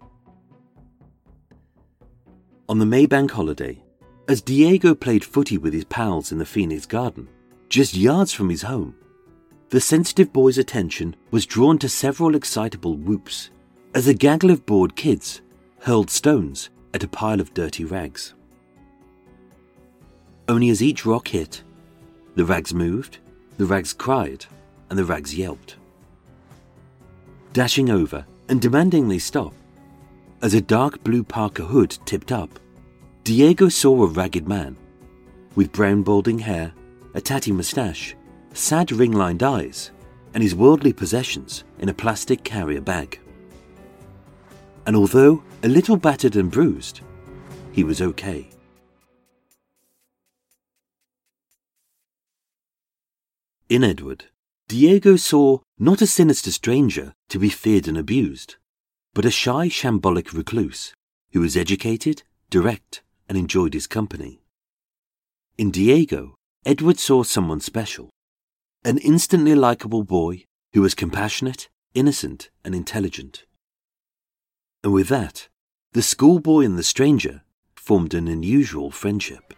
On 2.68 2.78
the 2.78 2.84
Maybank 2.84 3.30
holiday, 3.30 3.82
as 4.26 4.40
Diego 4.40 4.94
played 4.94 5.24
footy 5.24 5.58
with 5.58 5.72
his 5.72 5.84
pals 5.84 6.32
in 6.32 6.38
the 6.38 6.46
Phoenix 6.46 6.86
Garden, 6.86 7.28
just 7.68 7.94
yards 7.94 8.32
from 8.32 8.48
his 8.48 8.62
home, 8.62 8.94
the 9.70 9.80
sensitive 9.80 10.32
boy's 10.32 10.58
attention 10.58 11.14
was 11.30 11.46
drawn 11.46 11.78
to 11.78 11.88
several 11.88 12.34
excitable 12.34 12.96
whoops 12.96 13.50
as 13.94 14.08
a 14.08 14.14
gaggle 14.14 14.50
of 14.50 14.64
bored 14.66 14.96
kids 14.96 15.40
hurled 15.80 16.08
stones 16.08 16.70
at 16.94 17.04
a 17.04 17.08
pile 17.08 17.40
of 17.40 17.52
dirty 17.52 17.84
rags. 17.84 18.34
Only 20.48 20.70
as 20.70 20.82
each 20.82 21.04
rock 21.04 21.28
hit, 21.28 21.62
the 22.34 22.44
rags 22.44 22.72
moved, 22.72 23.18
the 23.56 23.66
rags 23.66 23.92
cried, 23.92 24.46
and 24.90 24.98
the 24.98 25.04
rags 25.04 25.34
yelped. 25.34 25.76
Dashing 27.52 27.90
over 27.90 28.26
and 28.48 28.60
demanding 28.60 29.08
they 29.08 29.18
stop, 29.18 29.54
as 30.42 30.54
a 30.54 30.60
dark 30.60 31.02
blue 31.04 31.24
parka 31.24 31.64
hood 31.64 31.96
tipped 32.04 32.32
up, 32.32 32.58
Diego 33.22 33.68
saw 33.68 34.02
a 34.02 34.08
ragged 34.08 34.46
man 34.46 34.76
with 35.54 35.72
brown 35.72 36.02
balding 36.02 36.38
hair, 36.38 36.72
a 37.14 37.20
tatty 37.20 37.52
moustache, 37.52 38.14
sad 38.52 38.90
ring 38.92 39.12
lined 39.12 39.42
eyes, 39.42 39.92
and 40.34 40.42
his 40.42 40.54
worldly 40.54 40.92
possessions 40.92 41.64
in 41.78 41.88
a 41.88 41.94
plastic 41.94 42.42
carrier 42.44 42.80
bag. 42.80 43.20
And 44.86 44.96
although 44.96 45.42
a 45.62 45.68
little 45.68 45.96
battered 45.96 46.36
and 46.36 46.50
bruised, 46.50 47.00
he 47.72 47.84
was 47.84 48.02
okay. 48.02 48.48
In 53.68 53.82
Edward, 53.82 54.26
Diego 54.68 55.16
saw 55.16 55.60
not 55.78 56.02
a 56.02 56.06
sinister 56.06 56.52
stranger 56.52 57.14
to 57.30 57.38
be 57.38 57.48
feared 57.48 57.88
and 57.88 57.96
abused, 57.96 58.56
but 59.14 59.24
a 59.24 59.30
shy, 59.30 59.68
shambolic 59.68 60.34
recluse 60.34 60.92
who 61.32 61.40
was 61.40 61.56
educated, 61.56 62.24
direct, 62.50 63.02
and 63.26 63.38
enjoyed 63.38 63.72
his 63.72 63.86
company. 63.86 64.42
In 65.56 65.70
Diego, 65.70 66.34
Edward 66.66 66.98
saw 66.98 67.22
someone 67.22 67.60
special, 67.60 68.10
an 68.84 68.98
instantly 68.98 69.54
likable 69.54 70.04
boy 70.04 70.44
who 70.74 70.82
was 70.82 70.94
compassionate, 70.94 71.70
innocent, 71.94 72.50
and 72.66 72.74
intelligent. 72.74 73.46
And 74.82 74.92
with 74.92 75.08
that, 75.08 75.48
the 75.92 76.02
schoolboy 76.02 76.66
and 76.66 76.76
the 76.76 76.82
stranger 76.82 77.42
formed 77.74 78.12
an 78.12 78.28
unusual 78.28 78.90
friendship. 78.90 79.54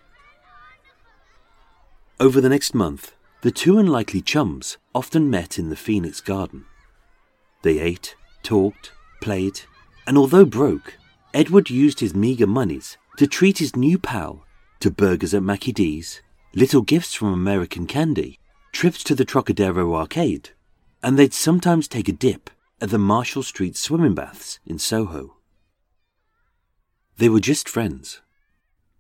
Over 2.21 2.41
the 2.41 2.49
next 2.49 2.73
month, 2.73 3.16
the 3.43 3.51
two 3.51 3.79
unlikely 3.79 4.21
chums 4.21 4.79
often 4.95 5.31
met 5.31 5.59
in 5.59 5.69
the 5.69 5.77
Phoenix 5.77 6.21
Garden. 6.21 6.65
They 7.63 7.79
ate, 7.79 8.17
talked, 8.43 8.93
played, 9.21 9.61
and 10.07 10.17
although 10.17 10.45
broke, 10.45 10.99
Edward 11.35 11.69
used 11.69 12.01
his 12.01 12.15
meagre 12.15 12.47
monies 12.47 12.97
to 13.19 13.27
treat 13.27 13.59
his 13.59 13.77
new 13.77 13.99
pal 13.99 14.45
to 14.81 14.91
burgers 14.91 15.35
at 15.35 15.43
Mackie 15.43 15.73
D's, 15.73 16.23
little 16.55 16.83
gifts 16.83 17.15
from 17.15 17.33
American 17.33 17.87
Candy, 17.87 18.39
trips 18.73 19.03
to 19.05 19.15
the 19.15 19.25
Trocadero 19.25 19.95
arcade, 19.95 20.51
and 21.03 21.19
they'd 21.19 21.35
sometimes 21.35 21.89
take 21.89 22.09
a 22.09 22.13
dip 22.13 22.51
at 22.81 22.91
the 22.91 22.99
Marshall 22.99 23.43
Street 23.43 23.77
swimming 23.77 24.15
baths 24.15 24.61
in 24.67 24.79
Soho. 24.79 25.37
They 27.19 27.29
were 27.29 27.41
just 27.41 27.69
friends. 27.69 28.21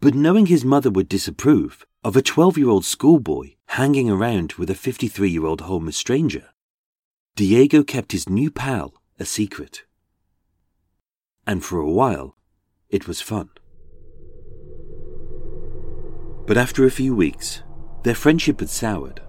But 0.00 0.14
knowing 0.14 0.46
his 0.46 0.64
mother 0.64 0.90
would 0.90 1.08
disapprove 1.08 1.86
of 2.06 2.14
a 2.14 2.22
12 2.22 2.56
year 2.56 2.68
old 2.68 2.84
schoolboy 2.84 3.50
hanging 3.66 4.08
around 4.08 4.52
with 4.52 4.70
a 4.70 4.76
53 4.76 5.28
year 5.28 5.44
old 5.44 5.62
homeless 5.62 5.96
stranger, 5.96 6.50
Diego 7.34 7.82
kept 7.82 8.12
his 8.12 8.28
new 8.28 8.48
pal 8.48 8.94
a 9.18 9.24
secret. 9.24 9.82
And 11.48 11.64
for 11.64 11.80
a 11.80 11.90
while, 11.90 12.36
it 12.88 13.08
was 13.08 13.20
fun. 13.20 13.50
But 16.46 16.56
after 16.56 16.86
a 16.86 16.92
few 16.92 17.12
weeks, 17.12 17.64
their 18.04 18.14
friendship 18.14 18.60
had 18.60 18.70
soured 18.70 19.20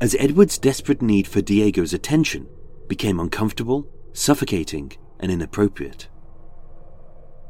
as 0.00 0.16
Edward's 0.18 0.56
desperate 0.56 1.02
need 1.02 1.28
for 1.28 1.42
Diego's 1.42 1.92
attention 1.92 2.48
became 2.88 3.20
uncomfortable, 3.20 3.86
suffocating, 4.14 4.92
and 5.20 5.30
inappropriate. 5.30 6.08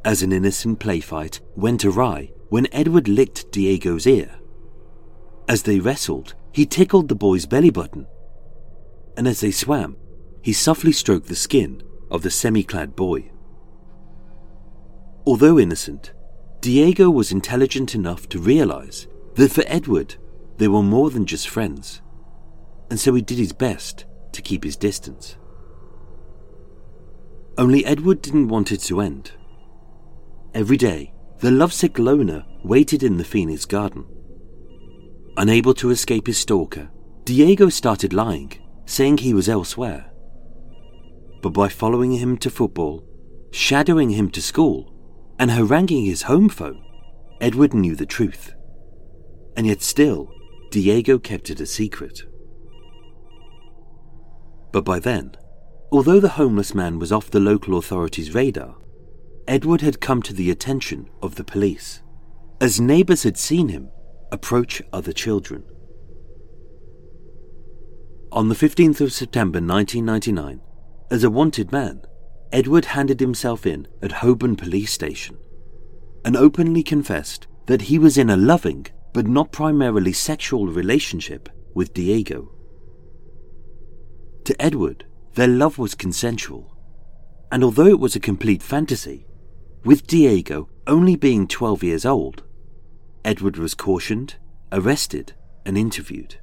As 0.05 0.23
an 0.23 0.33
innocent 0.33 0.81
playfight 0.81 1.41
went 1.55 1.85
awry 1.85 2.33
when 2.49 2.67
Edward 2.73 3.07
licked 3.07 3.53
Diego's 3.53 4.07
ear. 4.07 4.35
As 5.49 5.63
they 5.63 5.79
wrestled, 5.79 6.35
he 6.51 6.67
tickled 6.67 7.09
the 7.09 7.15
boy's 7.15 7.47
belly 7.47 7.71
button. 7.71 8.07
And 9.17 9.29
as 9.29 9.41
they 9.41 9.53
swam, 9.53 9.97
he 10.43 10.53
softly 10.53 10.93
stroked 10.93 11.29
the 11.29 11.37
skin 11.37 11.83
of 12.11 12.23
the 12.23 12.31
semi 12.31 12.65
clad 12.65 12.97
boy. 12.97 13.31
Although 15.25 15.59
innocent, 15.59 16.13
Diego 16.61 17.09
was 17.09 17.31
intelligent 17.31 17.95
enough 17.95 18.29
to 18.31 18.41
realize 18.41 19.07
that 19.35 19.53
for 19.53 19.65
Edward, 19.67 20.17
they 20.59 20.67
were 20.69 20.83
more 20.83 21.11
than 21.11 21.27
just 21.27 21.49
friends, 21.49 22.03
and 22.91 22.99
so 22.99 23.15
he 23.15 23.23
did 23.23 23.39
his 23.39 23.53
best 23.53 24.05
to 24.33 24.43
keep 24.43 24.65
his 24.65 24.77
distance. 24.77 25.37
Only 27.57 27.85
Edward 27.85 28.21
didn't 28.21 28.49
want 28.49 28.73
it 28.73 28.81
to 28.83 29.01
end. 29.01 29.33
Every 30.55 30.77
day, 30.77 31.15
the 31.39 31.51
lovesick 31.51 31.99
loner 31.99 32.45
waited 32.63 33.03
in 33.03 33.17
the 33.17 33.25
Phoenix 33.25 33.65
garden. 33.65 34.05
Unable 35.39 35.73
to 35.75 35.91
escape 35.91 36.27
his 36.27 36.39
stalker, 36.39 36.91
Diego 37.25 37.71
started 37.71 38.13
lying, 38.13 38.53
saying 38.85 39.19
he 39.19 39.33
was 39.33 39.49
elsewhere. 39.49 40.13
But 41.41 41.51
by 41.51 41.69
following 41.69 42.13
him 42.13 42.37
to 42.39 42.51
football, 42.51 43.05
shadowing 43.51 44.11
him 44.11 44.31
to 44.31 44.43
school, 44.43 44.93
and 45.39 45.51
haranguing 45.51 46.05
his 46.05 46.23
home 46.23 46.51
phone, 46.51 46.85
Edward 47.41 47.73
knew 47.73 47.97
the 47.97 48.07
truth. 48.07 48.53
And 49.57 49.67
yet 49.67 49.83
still, 49.83 50.31
Diego 50.71 51.19
kept 51.19 51.49
it 51.49 51.61
a 51.61 51.67
secret. 51.67 52.23
But 54.71 54.85
by 54.85 54.99
then, 54.99 55.33
although 55.91 56.21
the 56.21 56.31
homeless 56.31 56.75
man 56.75 56.99
was 56.99 57.11
off 57.11 57.31
the 57.31 57.41
local 57.41 57.79
authorities' 57.79 58.35
radar, 58.35 58.77
Edward 59.49 59.81
had 59.81 60.01
come 60.01 60.23
to 60.23 60.33
the 60.33 60.51
attention 60.51 61.11
of 61.21 61.35
the 61.35 61.45
police, 61.45 62.03
as 62.61 62.81
neighbours 62.81 63.25
had 63.25 63.37
seen 63.37 63.69
him 63.69 63.91
approach 64.31 64.81
other 64.93 65.13
children. 65.13 65.65
On 68.31 68.49
the 68.49 68.55
15th 68.55 69.01
of 69.01 69.13
September 69.13 69.59
1999, 69.59 70.61
as 71.11 71.25
a 71.25 71.31
wanted 71.31 71.73
man, 71.73 72.03
Edward 72.53 72.87
handed 72.87 73.21
himself 73.21 73.67
in 73.67 73.89
at 74.01 74.13
Holborn 74.13 74.57
Police 74.57 74.93
Station 74.93 75.39
and 76.25 76.37
openly 76.37 76.83
confessed 76.83 77.47
that 77.67 77.83
he 77.83 77.99
was 77.99 78.17
in 78.17 78.31
a 78.31 78.37
loving 78.37 78.87
but 79.13 79.27
not 79.27 79.53
primarily 79.53 80.13
sexual 80.13 80.69
relationship 80.69 81.49
with 81.75 81.93
Diego. 81.93 82.51
To 84.45 84.63
Edward, 84.63 85.05
their 85.35 85.49
love 85.49 85.79
was 85.79 85.95
consensual, 85.95 86.77
and 87.51 87.65
although 87.65 87.87
it 87.87 88.01
was 88.01 88.17
a 88.17 88.21
complete 88.21 88.63
fantasy, 88.63 89.27
with 89.85 90.07
Diego 90.07 90.69
only 90.87 91.17
being 91.17 91.47
12 91.47 91.83
years 91.83 92.05
old, 92.05 92.43
Edward 93.25 93.57
was 93.57 93.75
cautioned, 93.75 94.37
arrested, 94.71 95.35
and 95.65 95.77
interviewed. 95.79 96.37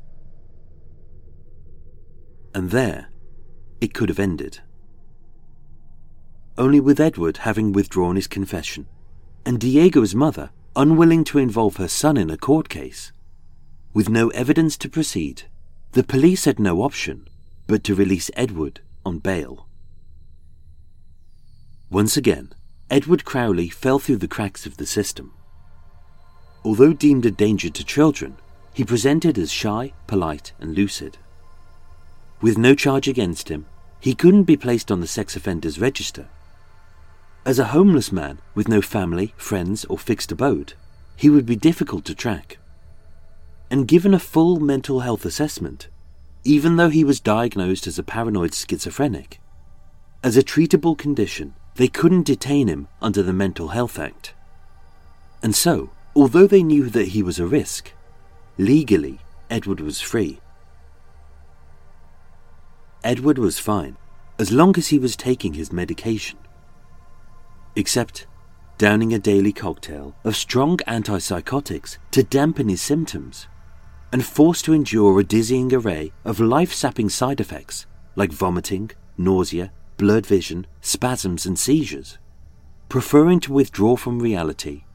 And 2.53 2.71
there, 2.71 3.09
it 3.81 3.93
could 3.93 4.09
have 4.09 4.19
ended. 4.19 4.59
Only 6.57 6.79
with 6.79 6.99
Edward 6.99 7.37
having 7.37 7.71
withdrawn 7.71 8.15
his 8.15 8.27
confession, 8.27 8.87
and 9.45 9.59
Diego's 9.59 10.15
mother 10.15 10.51
unwilling 10.75 11.23
to 11.25 11.37
involve 11.37 11.77
her 11.77 11.87
son 11.87 12.17
in 12.17 12.29
a 12.29 12.37
court 12.37 12.69
case. 12.69 13.11
With 13.93 14.09
no 14.09 14.29
evidence 14.29 14.77
to 14.77 14.89
proceed, 14.89 15.43
the 15.91 16.03
police 16.03 16.45
had 16.45 16.59
no 16.59 16.81
option 16.81 17.27
but 17.67 17.83
to 17.85 17.95
release 17.95 18.31
Edward 18.35 18.81
on 19.05 19.19
bail. 19.19 19.67
Once 21.89 22.17
again, 22.17 22.53
Edward 22.91 23.23
Crowley 23.23 23.69
fell 23.69 23.99
through 23.99 24.17
the 24.17 24.27
cracks 24.27 24.65
of 24.65 24.77
the 24.77 24.85
system. 24.85 25.31
Although 26.65 26.93
deemed 26.93 27.25
a 27.25 27.31
danger 27.31 27.69
to 27.69 27.85
children, 27.85 28.37
he 28.73 28.83
presented 28.83 29.37
as 29.37 29.51
shy, 29.51 29.93
polite, 30.07 30.53
and 30.59 30.75
lucid. 30.75 31.17
With 32.41 32.57
no 32.57 32.73
charge 32.73 33.07
against 33.07 33.49
him, 33.49 33.67
he 33.99 34.15
couldn't 34.15 34.43
be 34.43 34.57
placed 34.57 34.91
on 34.91 35.01
the 35.01 35.07
sex 35.07 35.35
offenders 35.35 35.79
register. 35.79 36.29
As 37.45 37.59
a 37.59 37.65
homeless 37.65 38.11
man 38.11 38.39
with 38.55 38.67
no 38.67 38.81
family, 38.81 39.33
friends, 39.37 39.85
or 39.85 39.97
fixed 39.97 40.31
abode, 40.31 40.73
he 41.15 41.29
would 41.29 41.45
be 41.45 41.55
difficult 41.55 42.05
to 42.05 42.15
track. 42.15 42.57
And 43.69 43.87
given 43.87 44.15
a 44.15 44.19
full 44.19 44.59
mental 44.59 45.01
health 45.01 45.25
assessment, 45.25 45.89
even 46.43 46.77
though 46.77 46.89
he 46.89 47.03
was 47.03 47.19
diagnosed 47.19 47.85
as 47.85 47.99
a 47.99 48.03
paranoid 48.03 48.55
schizophrenic, 48.55 49.39
as 50.23 50.37
a 50.37 50.43
treatable 50.43 50.97
condition, 50.97 51.53
they 51.79 51.87
couldn't 51.87 52.23
detain 52.23 52.67
him 52.67 52.89
under 53.01 53.23
the 53.23 53.31
Mental 53.31 53.69
Health 53.69 53.97
Act. 53.97 54.33
And 55.41 55.55
so, 55.55 55.91
although 56.13 56.45
they 56.45 56.61
knew 56.61 56.89
that 56.89 57.13
he 57.15 57.23
was 57.23 57.39
a 57.39 57.45
risk, 57.47 57.93
legally, 58.57 59.19
Edward 59.49 59.79
was 59.79 60.01
free. 60.01 60.41
Edward 63.01 63.37
was 63.37 63.59
fine, 63.59 63.95
as 64.37 64.51
long 64.51 64.77
as 64.77 64.89
he 64.89 64.99
was 64.99 65.15
taking 65.15 65.53
his 65.53 65.71
medication. 65.71 66.37
Except 67.77 68.27
downing 68.77 69.13
a 69.13 69.17
daily 69.17 69.53
cocktail 69.53 70.17
of 70.25 70.35
strong 70.35 70.75
antipsychotics 70.79 71.97
to 72.11 72.23
dampen 72.23 72.67
his 72.67 72.81
symptoms, 72.81 73.47
and 74.11 74.25
forced 74.25 74.65
to 74.65 74.73
endure 74.73 75.17
a 75.17 75.23
dizzying 75.23 75.73
array 75.73 76.11
of 76.25 76.41
life 76.41 76.73
sapping 76.73 77.07
side 77.07 77.39
effects 77.39 77.85
like 78.17 78.33
vomiting, 78.33 78.91
nausea, 79.17 79.71
blurred 79.99 80.25
vision, 80.25 80.65
spasms, 80.79 81.45
and 81.45 81.59
seizures, 81.59 82.17
preferring 82.87 83.41
to 83.41 83.53
withdraw 83.53 83.97
from 83.97 84.19
reality. 84.19 84.85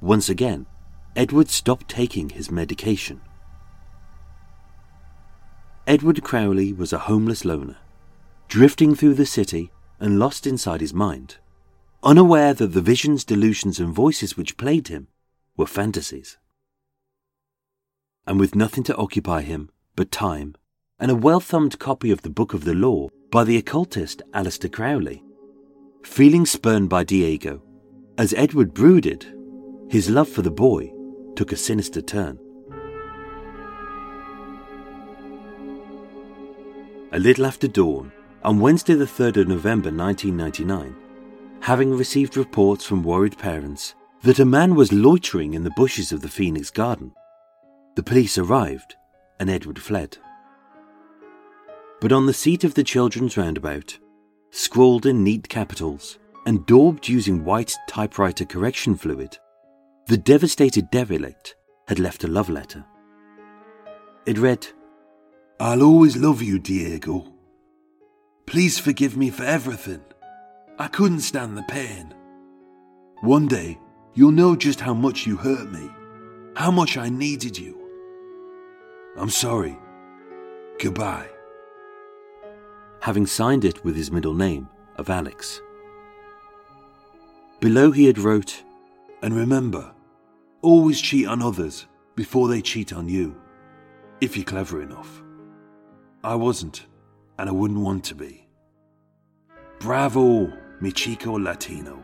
Once 0.00 0.28
again, 0.28 0.66
Edward 1.14 1.48
stopped 1.48 1.88
taking 1.88 2.30
his 2.30 2.50
medication. 2.50 3.20
Edward 5.86 6.24
Crowley 6.24 6.72
was 6.72 6.92
a 6.92 7.06
homeless 7.10 7.44
loner, 7.44 7.76
drifting 8.48 8.96
through 8.96 9.14
the 9.14 9.24
city 9.24 9.70
and 10.00 10.18
lost 10.18 10.48
inside 10.48 10.80
his 10.80 10.92
mind, 10.92 11.36
unaware 12.02 12.52
that 12.54 12.72
the 12.72 12.82
visions, 12.82 13.24
delusions, 13.24 13.78
and 13.78 13.94
voices 13.94 14.36
which 14.36 14.56
plagued 14.56 14.88
him 14.88 15.06
were 15.56 15.66
fantasies. 15.66 16.38
And 18.26 18.40
with 18.40 18.56
nothing 18.56 18.82
to 18.84 18.96
occupy 18.96 19.42
him 19.42 19.70
but 19.94 20.10
time 20.10 20.56
and 20.98 21.12
a 21.12 21.14
well 21.14 21.38
thumbed 21.40 21.78
copy 21.78 22.10
of 22.10 22.22
the 22.22 22.30
Book 22.30 22.52
of 22.52 22.64
the 22.64 22.74
Law 22.74 23.10
by 23.34 23.42
the 23.42 23.56
occultist 23.56 24.22
Aleister 24.32 24.70
Crowley. 24.70 25.20
Feeling 26.04 26.46
spurned 26.46 26.88
by 26.88 27.02
Diego, 27.02 27.60
as 28.16 28.32
Edward 28.34 28.72
brooded, 28.72 29.26
his 29.90 30.08
love 30.08 30.28
for 30.28 30.42
the 30.42 30.52
boy 30.52 30.92
took 31.34 31.50
a 31.50 31.56
sinister 31.56 32.00
turn. 32.00 32.38
A 37.10 37.18
little 37.18 37.44
after 37.44 37.66
dawn, 37.66 38.12
on 38.44 38.60
Wednesday, 38.60 38.94
the 38.94 39.04
3rd 39.04 39.38
of 39.38 39.48
November 39.48 39.90
1999, 39.90 40.94
having 41.60 41.92
received 41.92 42.36
reports 42.36 42.84
from 42.84 43.02
worried 43.02 43.36
parents 43.36 43.96
that 44.22 44.38
a 44.38 44.44
man 44.44 44.76
was 44.76 44.92
loitering 44.92 45.54
in 45.54 45.64
the 45.64 45.74
bushes 45.74 46.12
of 46.12 46.20
the 46.20 46.28
Phoenix 46.28 46.70
Garden, 46.70 47.10
the 47.96 48.02
police 48.04 48.38
arrived 48.38 48.94
and 49.40 49.50
Edward 49.50 49.80
fled 49.80 50.18
but 52.04 52.12
on 52.12 52.26
the 52.26 52.34
seat 52.34 52.64
of 52.64 52.74
the 52.74 52.84
children's 52.84 53.38
roundabout, 53.38 53.98
scrawled 54.50 55.06
in 55.06 55.24
neat 55.24 55.48
capitals 55.48 56.18
and 56.44 56.66
daubed 56.66 57.08
using 57.08 57.42
white 57.46 57.74
typewriter 57.88 58.44
correction 58.44 58.94
fluid, 58.94 59.38
the 60.08 60.18
devastated 60.18 60.90
derelict 60.90 61.56
had 61.88 61.98
left 61.98 62.22
a 62.22 62.28
love 62.28 62.50
letter. 62.50 62.84
It 64.26 64.36
read, 64.36 64.66
I'll 65.58 65.82
always 65.82 66.14
love 66.14 66.42
you, 66.42 66.58
Diego. 66.58 67.32
Please 68.44 68.78
forgive 68.78 69.16
me 69.16 69.30
for 69.30 69.44
everything. 69.44 70.04
I 70.78 70.88
couldn't 70.88 71.20
stand 71.20 71.56
the 71.56 71.62
pain. 71.62 72.12
One 73.22 73.48
day, 73.48 73.78
you'll 74.12 74.30
know 74.30 74.56
just 74.56 74.80
how 74.80 74.92
much 74.92 75.26
you 75.26 75.38
hurt 75.38 75.72
me, 75.72 75.88
how 76.54 76.70
much 76.70 76.98
I 76.98 77.08
needed 77.08 77.56
you. 77.56 77.80
I'm 79.16 79.30
sorry. 79.30 79.78
Goodbye 80.78 81.28
having 83.04 83.26
signed 83.26 83.66
it 83.66 83.84
with 83.84 83.94
his 83.94 84.10
middle 84.10 84.32
name 84.32 84.66
of 84.96 85.10
Alex. 85.10 85.60
Below 87.60 87.90
he 87.90 88.06
had 88.06 88.18
wrote, 88.18 88.64
And 89.20 89.36
remember, 89.36 89.92
always 90.62 91.02
cheat 91.02 91.26
on 91.26 91.42
others 91.42 91.86
before 92.16 92.48
they 92.48 92.62
cheat 92.62 92.94
on 92.94 93.06
you, 93.06 93.38
if 94.22 94.38
you're 94.38 94.46
clever 94.46 94.80
enough. 94.80 95.22
I 96.22 96.34
wasn't, 96.34 96.86
and 97.38 97.46
I 97.46 97.52
wouldn't 97.52 97.80
want 97.80 98.04
to 98.04 98.14
be. 98.14 98.48
Bravo, 99.80 100.50
mi 100.80 100.90
chico 100.90 101.38
Latino. 101.38 102.02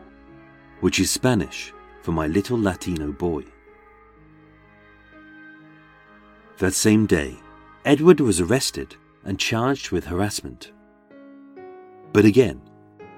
Which 0.81 0.99
is 0.99 1.09
Spanish 1.09 1.73
for 2.03 2.11
my 2.11 2.27
little 2.27 2.59
Latino 2.59 3.11
boy. 3.11 3.43
That 6.59 6.75
same 6.75 7.07
day, 7.07 7.39
Edward 7.85 8.19
was 8.19 8.39
arrested 8.39 8.97
and 9.25 9.39
charged 9.39 9.89
with 9.89 10.05
harassment. 10.05 10.71
But 12.13 12.25
again, 12.25 12.61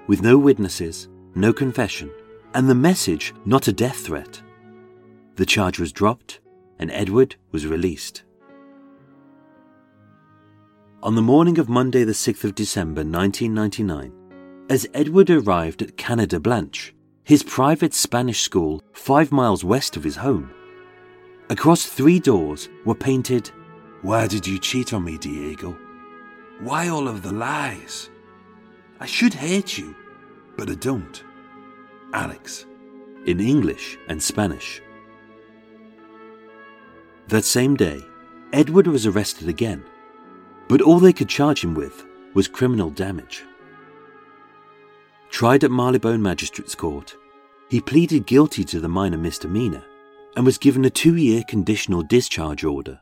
with 0.06 0.22
no 0.22 0.38
witnesses, 0.38 1.08
no 1.34 1.52
confession, 1.52 2.10
and 2.54 2.68
the 2.68 2.74
message 2.74 3.34
not 3.44 3.68
a 3.68 3.72
death 3.72 4.06
threat, 4.06 4.40
the 5.36 5.46
charge 5.46 5.80
was 5.80 5.92
dropped 5.92 6.40
and 6.78 6.90
Edward 6.90 7.36
was 7.50 7.66
released. 7.66 8.22
On 11.02 11.14
the 11.14 11.22
morning 11.22 11.58
of 11.58 11.68
Monday, 11.68 12.04
the 12.04 12.12
6th 12.12 12.44
of 12.44 12.54
December 12.54 13.02
1999, 13.02 14.12
as 14.70 14.86
Edward 14.94 15.28
arrived 15.28 15.82
at 15.82 15.96
Cañada 15.96 16.40
Blanch, 16.40 16.94
his 17.24 17.42
private 17.42 17.92
Spanish 17.92 18.40
school 18.40 18.80
five 18.92 19.32
miles 19.32 19.64
west 19.64 19.96
of 19.96 20.04
his 20.04 20.16
home. 20.16 20.50
Across 21.50 21.86
three 21.86 22.18
doors 22.18 22.68
were 22.86 22.94
painted, 22.94 23.50
Why 24.02 24.26
did 24.26 24.46
you 24.46 24.58
cheat 24.58 24.92
on 24.94 25.04
me, 25.04 25.18
Diego? 25.18 25.76
Why 26.60 26.88
all 26.88 27.08
of 27.08 27.22
the 27.22 27.32
lies? 27.32 28.08
I 29.00 29.06
should 29.06 29.34
hate 29.34 29.76
you, 29.76 29.94
but 30.56 30.70
I 30.70 30.74
don't. 30.74 31.22
Alex. 32.12 32.66
in 33.26 33.40
English 33.40 33.96
and 34.08 34.22
Spanish. 34.22 34.82
That 37.28 37.44
same 37.44 37.74
day, 37.74 38.00
Edward 38.52 38.86
was 38.86 39.06
arrested 39.06 39.48
again, 39.48 39.82
but 40.68 40.82
all 40.82 40.98
they 41.00 41.12
could 41.12 41.28
charge 41.28 41.64
him 41.64 41.74
with 41.74 42.04
was 42.34 42.48
criminal 42.48 42.90
damage. 42.90 43.44
Tried 45.30 45.64
at 45.64 45.70
Marylebone 45.70 46.22
Magistrates 46.22 46.74
Court, 46.74 47.16
he 47.70 47.80
pleaded 47.80 48.26
guilty 48.26 48.62
to 48.64 48.78
the 48.78 48.88
minor 48.88 49.18
misdemeanor 49.18 49.84
and 50.36 50.44
was 50.44 50.58
given 50.58 50.84
a 50.84 50.90
two 50.90 51.16
year 51.16 51.42
conditional 51.48 52.02
discharge 52.02 52.62
order, 52.62 53.00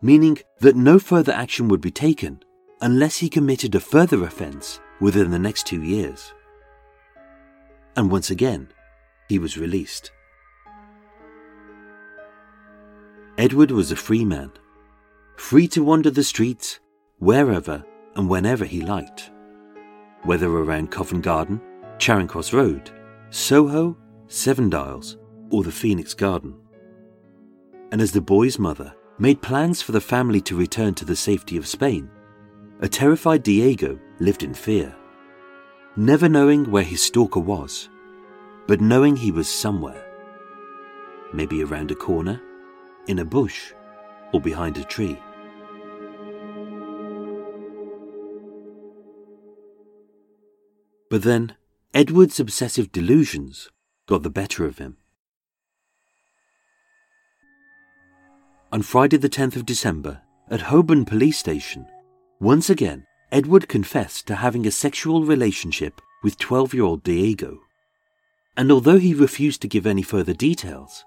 meaning 0.00 0.38
that 0.60 0.76
no 0.76 0.98
further 0.98 1.32
action 1.32 1.68
would 1.68 1.80
be 1.80 1.90
taken 1.90 2.40
unless 2.80 3.18
he 3.18 3.28
committed 3.28 3.74
a 3.74 3.80
further 3.80 4.24
offence 4.24 4.80
within 5.04 5.30
the 5.30 5.38
next 5.38 5.66
two 5.66 5.82
years. 5.82 6.32
And 7.94 8.10
once 8.10 8.30
again, 8.30 8.68
he 9.28 9.38
was 9.38 9.58
released. 9.58 10.10
Edward 13.36 13.70
was 13.70 13.92
a 13.92 13.96
free 13.96 14.24
man, 14.24 14.50
free 15.36 15.68
to 15.68 15.84
wander 15.84 16.10
the 16.10 16.24
streets 16.24 16.80
wherever 17.18 17.84
and 18.16 18.30
whenever 18.30 18.64
he 18.64 18.80
liked, 18.80 19.30
whether 20.22 20.48
around 20.48 20.90
Covent 20.90 21.22
Garden, 21.22 21.60
Charing 21.98 22.26
Cross 22.26 22.54
Road, 22.54 22.90
Soho, 23.28 23.94
Seven 24.28 24.70
Dials, 24.70 25.18
or 25.50 25.62
the 25.64 25.70
Phoenix 25.70 26.14
Garden. 26.14 26.54
And 27.92 28.00
as 28.00 28.12
the 28.12 28.22
boy's 28.22 28.58
mother 28.58 28.94
made 29.18 29.42
plans 29.42 29.82
for 29.82 29.92
the 29.92 30.00
family 30.00 30.40
to 30.40 30.56
return 30.56 30.94
to 30.94 31.04
the 31.04 31.14
safety 31.14 31.58
of 31.58 31.66
Spain, 31.66 32.08
a 32.80 32.88
terrified 32.88 33.42
Diego 33.42 34.00
lived 34.20 34.42
in 34.42 34.54
fear, 34.54 34.94
never 35.96 36.28
knowing 36.28 36.70
where 36.70 36.84
his 36.84 37.02
stalker 37.02 37.40
was, 37.40 37.88
but 38.66 38.80
knowing 38.80 39.16
he 39.16 39.30
was 39.30 39.48
somewhere. 39.48 40.04
Maybe 41.32 41.62
around 41.62 41.90
a 41.90 41.94
corner, 41.94 42.40
in 43.06 43.18
a 43.18 43.24
bush, 43.24 43.72
or 44.32 44.40
behind 44.40 44.78
a 44.78 44.84
tree. 44.84 45.18
But 51.10 51.22
then, 51.22 51.56
Edward's 51.92 52.40
obsessive 52.40 52.90
delusions 52.90 53.68
got 54.06 54.22
the 54.22 54.30
better 54.30 54.64
of 54.64 54.78
him. 54.78 54.96
On 58.72 58.82
Friday, 58.82 59.18
the 59.18 59.28
10th 59.28 59.54
of 59.54 59.66
December, 59.66 60.22
at 60.50 60.62
Holborn 60.62 61.04
Police 61.04 61.38
Station, 61.38 61.86
once 62.40 62.68
again, 62.68 63.06
Edward 63.34 63.68
confessed 63.68 64.28
to 64.28 64.36
having 64.36 64.64
a 64.64 64.70
sexual 64.70 65.24
relationship 65.24 66.00
with 66.22 66.38
12 66.38 66.72
year 66.72 66.84
old 66.84 67.02
Diego. 67.02 67.58
And 68.56 68.70
although 68.70 68.98
he 68.98 69.12
refused 69.12 69.60
to 69.62 69.68
give 69.68 69.88
any 69.88 70.02
further 70.02 70.32
details, 70.32 71.04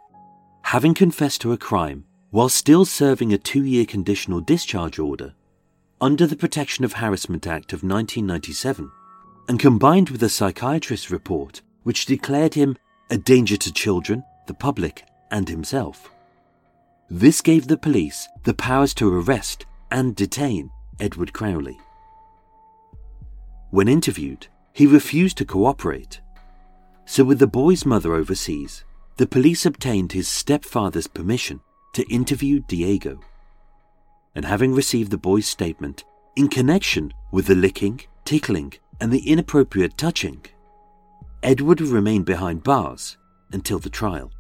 having 0.64 0.94
confessed 0.94 1.40
to 1.40 1.54
a 1.54 1.58
crime 1.58 2.04
while 2.32 2.50
still 2.50 2.84
serving 2.84 3.32
a 3.32 3.38
two 3.38 3.64
year 3.64 3.86
conditional 3.86 4.42
discharge 4.42 5.00
order 5.00 5.36
under 6.02 6.28
the 6.28 6.36
Protection 6.36 6.84
of 6.84 6.92
Harassment 6.92 7.48
Act 7.48 7.72
of 7.72 7.82
1997, 7.82 8.92
and 9.48 9.58
combined 9.58 10.10
with 10.10 10.22
a 10.22 10.28
psychiatrist's 10.28 11.10
report 11.10 11.62
which 11.84 12.08
declared 12.08 12.56
him 12.56 12.76
a 13.10 13.18
danger 13.18 13.56
to 13.56 13.72
children, 13.72 14.22
the 14.48 14.54
public, 14.54 15.06
and 15.32 15.48
himself. 15.48 16.12
This 17.10 17.40
gave 17.40 17.70
the 17.70 17.78
police 17.78 18.28
the 18.44 18.54
powers 18.54 18.94
to 18.96 19.18
arrest 19.18 19.66
and 19.92 20.14
detain 20.14 20.70
Edward 21.00 21.32
Crowley. 21.32 21.80
When 23.70 23.88
interviewed, 23.88 24.48
he 24.72 24.88
refused 24.88 25.38
to 25.38 25.46
cooperate. 25.46 26.22
So, 27.06 27.24
with 27.24 27.40
the 27.40 27.48
boy's 27.48 27.86
mother 27.86 28.14
overseas, 28.14 28.86
the 29.18 29.28
police 29.28 29.66
obtained 29.66 30.12
his 30.12 30.28
stepfather's 30.28 31.08
permission 31.08 31.60
to 31.94 32.08
interview 32.14 32.62
Diego. 32.68 33.20
And 34.36 34.46
having 34.46 34.74
received 34.74 35.12
the 35.12 35.18
boy's 35.18 35.48
statement 35.48 36.06
in 36.36 36.48
connection 36.48 37.14
with 37.32 37.48
the 37.48 37.56
licking, 37.56 38.02
tickling, 38.24 38.74
and 39.02 39.12
the 39.12 39.28
inappropriate 39.28 39.98
touching, 39.98 40.46
Edward 41.44 41.82
remained 41.82 42.26
behind 42.26 42.64
bars 42.64 43.18
until 43.52 43.80
the 43.80 43.90
trial. 43.90 44.32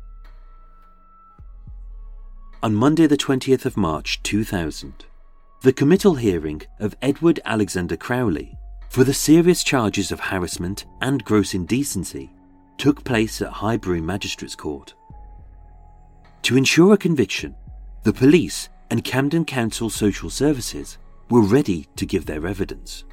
On 2.63 2.73
Monday, 2.73 3.07
the 3.07 3.17
20th 3.17 3.65
of 3.65 3.77
March 3.77 4.21
2000, 4.23 5.05
the 5.61 5.73
committal 5.73 6.15
hearing 6.15 6.61
of 6.79 6.95
Edward 7.01 7.39
Alexander 7.45 7.97
Crowley 7.97 8.57
for 8.89 9.03
the 9.03 9.13
serious 9.13 9.63
charges 9.63 10.11
of 10.11 10.19
harassment 10.19 10.85
and 11.01 11.23
gross 11.23 11.53
indecency 11.53 12.31
took 12.77 13.03
place 13.03 13.41
at 13.41 13.51
Highbury 13.51 14.01
Magistrates 14.01 14.55
Court. 14.55 14.93
To 16.43 16.57
ensure 16.57 16.93
a 16.93 16.97
conviction, 16.97 17.55
the 18.03 18.13
police 18.13 18.69
and 18.89 19.03
Camden 19.03 19.45
Council 19.45 19.89
Social 19.89 20.29
Services 20.29 20.97
were 21.29 21.41
ready 21.41 21.87
to 21.95 22.05
give 22.05 22.25
their 22.25 22.47
evidence. 22.47 23.03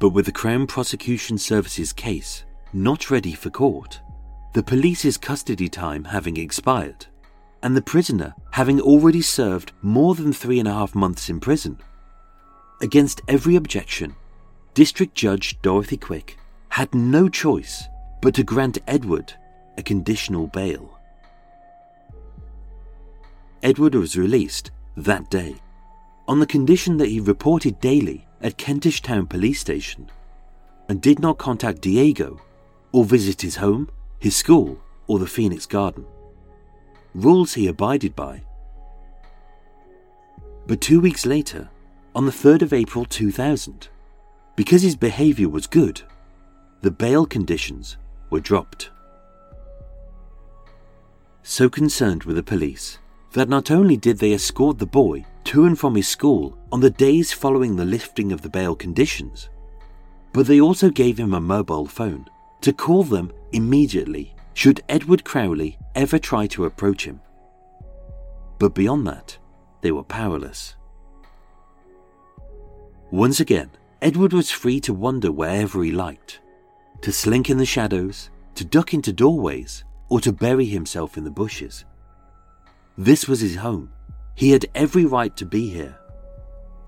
But 0.00 0.10
with 0.10 0.26
the 0.26 0.32
Crown 0.32 0.66
Prosecution 0.66 1.38
Service's 1.38 1.92
case 1.92 2.44
not 2.72 3.10
ready 3.10 3.32
for 3.32 3.50
court, 3.50 4.00
the 4.52 4.62
police's 4.62 5.16
custody 5.16 5.68
time 5.68 6.04
having 6.04 6.36
expired, 6.36 7.06
and 7.62 7.76
the 7.76 7.82
prisoner 7.82 8.34
having 8.50 8.80
already 8.80 9.22
served 9.22 9.72
more 9.82 10.14
than 10.14 10.32
three 10.32 10.58
and 10.58 10.68
a 10.68 10.72
half 10.72 10.94
months 10.94 11.30
in 11.30 11.40
prison, 11.40 11.78
against 12.80 13.22
every 13.28 13.56
objection, 13.56 14.14
District 14.74 15.14
Judge 15.14 15.60
Dorothy 15.62 15.96
Quick 15.96 16.38
had 16.68 16.94
no 16.94 17.28
choice 17.28 17.84
but 18.20 18.34
to 18.34 18.44
grant 18.44 18.78
Edward 18.86 19.32
a 19.78 19.82
conditional 19.82 20.46
bail. 20.46 20.98
Edward 23.62 23.94
was 23.94 24.16
released 24.16 24.70
that 24.96 25.30
day 25.30 25.56
on 26.28 26.40
the 26.40 26.46
condition 26.46 26.96
that 26.98 27.08
he 27.08 27.20
reported 27.20 27.80
daily 27.80 28.26
at 28.40 28.58
Kentish 28.58 29.00
Town 29.00 29.26
Police 29.26 29.60
Station 29.60 30.10
and 30.88 31.00
did 31.00 31.18
not 31.18 31.38
contact 31.38 31.80
Diego 31.80 32.40
or 32.92 33.04
visit 33.04 33.42
his 33.42 33.56
home, 33.56 33.88
his 34.18 34.36
school, 34.36 34.78
or 35.06 35.18
the 35.18 35.26
Phoenix 35.26 35.66
Garden. 35.66 36.04
Rules 37.14 37.54
he 37.54 37.66
abided 37.66 38.14
by. 38.14 38.42
But 40.66 40.80
two 40.80 41.00
weeks 41.00 41.24
later, 41.24 41.70
on 42.16 42.24
the 42.24 42.32
3rd 42.32 42.62
of 42.62 42.72
April 42.72 43.04
2000, 43.04 43.88
because 44.56 44.80
his 44.80 44.96
behaviour 44.96 45.50
was 45.50 45.66
good, 45.66 46.00
the 46.80 46.90
bail 46.90 47.26
conditions 47.26 47.98
were 48.30 48.40
dropped. 48.40 48.88
So 51.42 51.68
concerned 51.68 52.24
were 52.24 52.32
the 52.32 52.42
police 52.42 52.98
that 53.32 53.50
not 53.50 53.70
only 53.70 53.98
did 53.98 54.16
they 54.16 54.32
escort 54.32 54.78
the 54.78 54.86
boy 54.86 55.26
to 55.44 55.66
and 55.66 55.78
from 55.78 55.94
his 55.94 56.08
school 56.08 56.56
on 56.72 56.80
the 56.80 56.88
days 56.88 57.34
following 57.34 57.76
the 57.76 57.84
lifting 57.84 58.32
of 58.32 58.40
the 58.40 58.48
bail 58.48 58.74
conditions, 58.74 59.50
but 60.32 60.46
they 60.46 60.58
also 60.58 60.88
gave 60.88 61.18
him 61.18 61.34
a 61.34 61.40
mobile 61.40 61.86
phone 61.86 62.26
to 62.62 62.72
call 62.72 63.04
them 63.04 63.30
immediately 63.52 64.34
should 64.54 64.80
Edward 64.88 65.22
Crowley 65.22 65.76
ever 65.94 66.18
try 66.18 66.46
to 66.46 66.64
approach 66.64 67.04
him. 67.04 67.20
But 68.58 68.74
beyond 68.74 69.06
that, 69.06 69.36
they 69.82 69.92
were 69.92 70.02
powerless. 70.02 70.76
Once 73.10 73.40
again, 73.40 73.70
Edward 74.02 74.32
was 74.32 74.50
free 74.50 74.80
to 74.80 74.92
wander 74.92 75.30
wherever 75.30 75.82
he 75.82 75.92
liked, 75.92 76.40
to 77.00 77.12
slink 77.12 77.48
in 77.48 77.56
the 77.56 77.64
shadows, 77.64 78.30
to 78.54 78.64
duck 78.64 78.92
into 78.92 79.12
doorways, 79.12 79.84
or 80.08 80.20
to 80.20 80.32
bury 80.32 80.66
himself 80.66 81.16
in 81.16 81.24
the 81.24 81.30
bushes. 81.30 81.84
This 82.98 83.28
was 83.28 83.40
his 83.40 83.56
home. 83.56 83.92
He 84.34 84.50
had 84.50 84.66
every 84.74 85.04
right 85.04 85.36
to 85.36 85.46
be 85.46 85.70
here. 85.70 85.96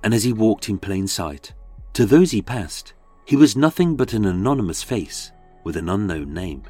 And 0.02 0.12
as 0.12 0.24
he 0.24 0.32
walked 0.32 0.68
in 0.68 0.78
plain 0.78 1.06
sight, 1.06 1.54
to 1.94 2.04
those 2.04 2.30
he 2.30 2.42
passed, 2.42 2.94
he 3.24 3.36
was 3.36 3.56
nothing 3.56 3.96
but 3.96 4.12
an 4.12 4.24
anonymous 4.24 4.82
face 4.82 5.32
with 5.64 5.76
an 5.76 5.88
unknown 5.88 6.32
name. 6.32 6.62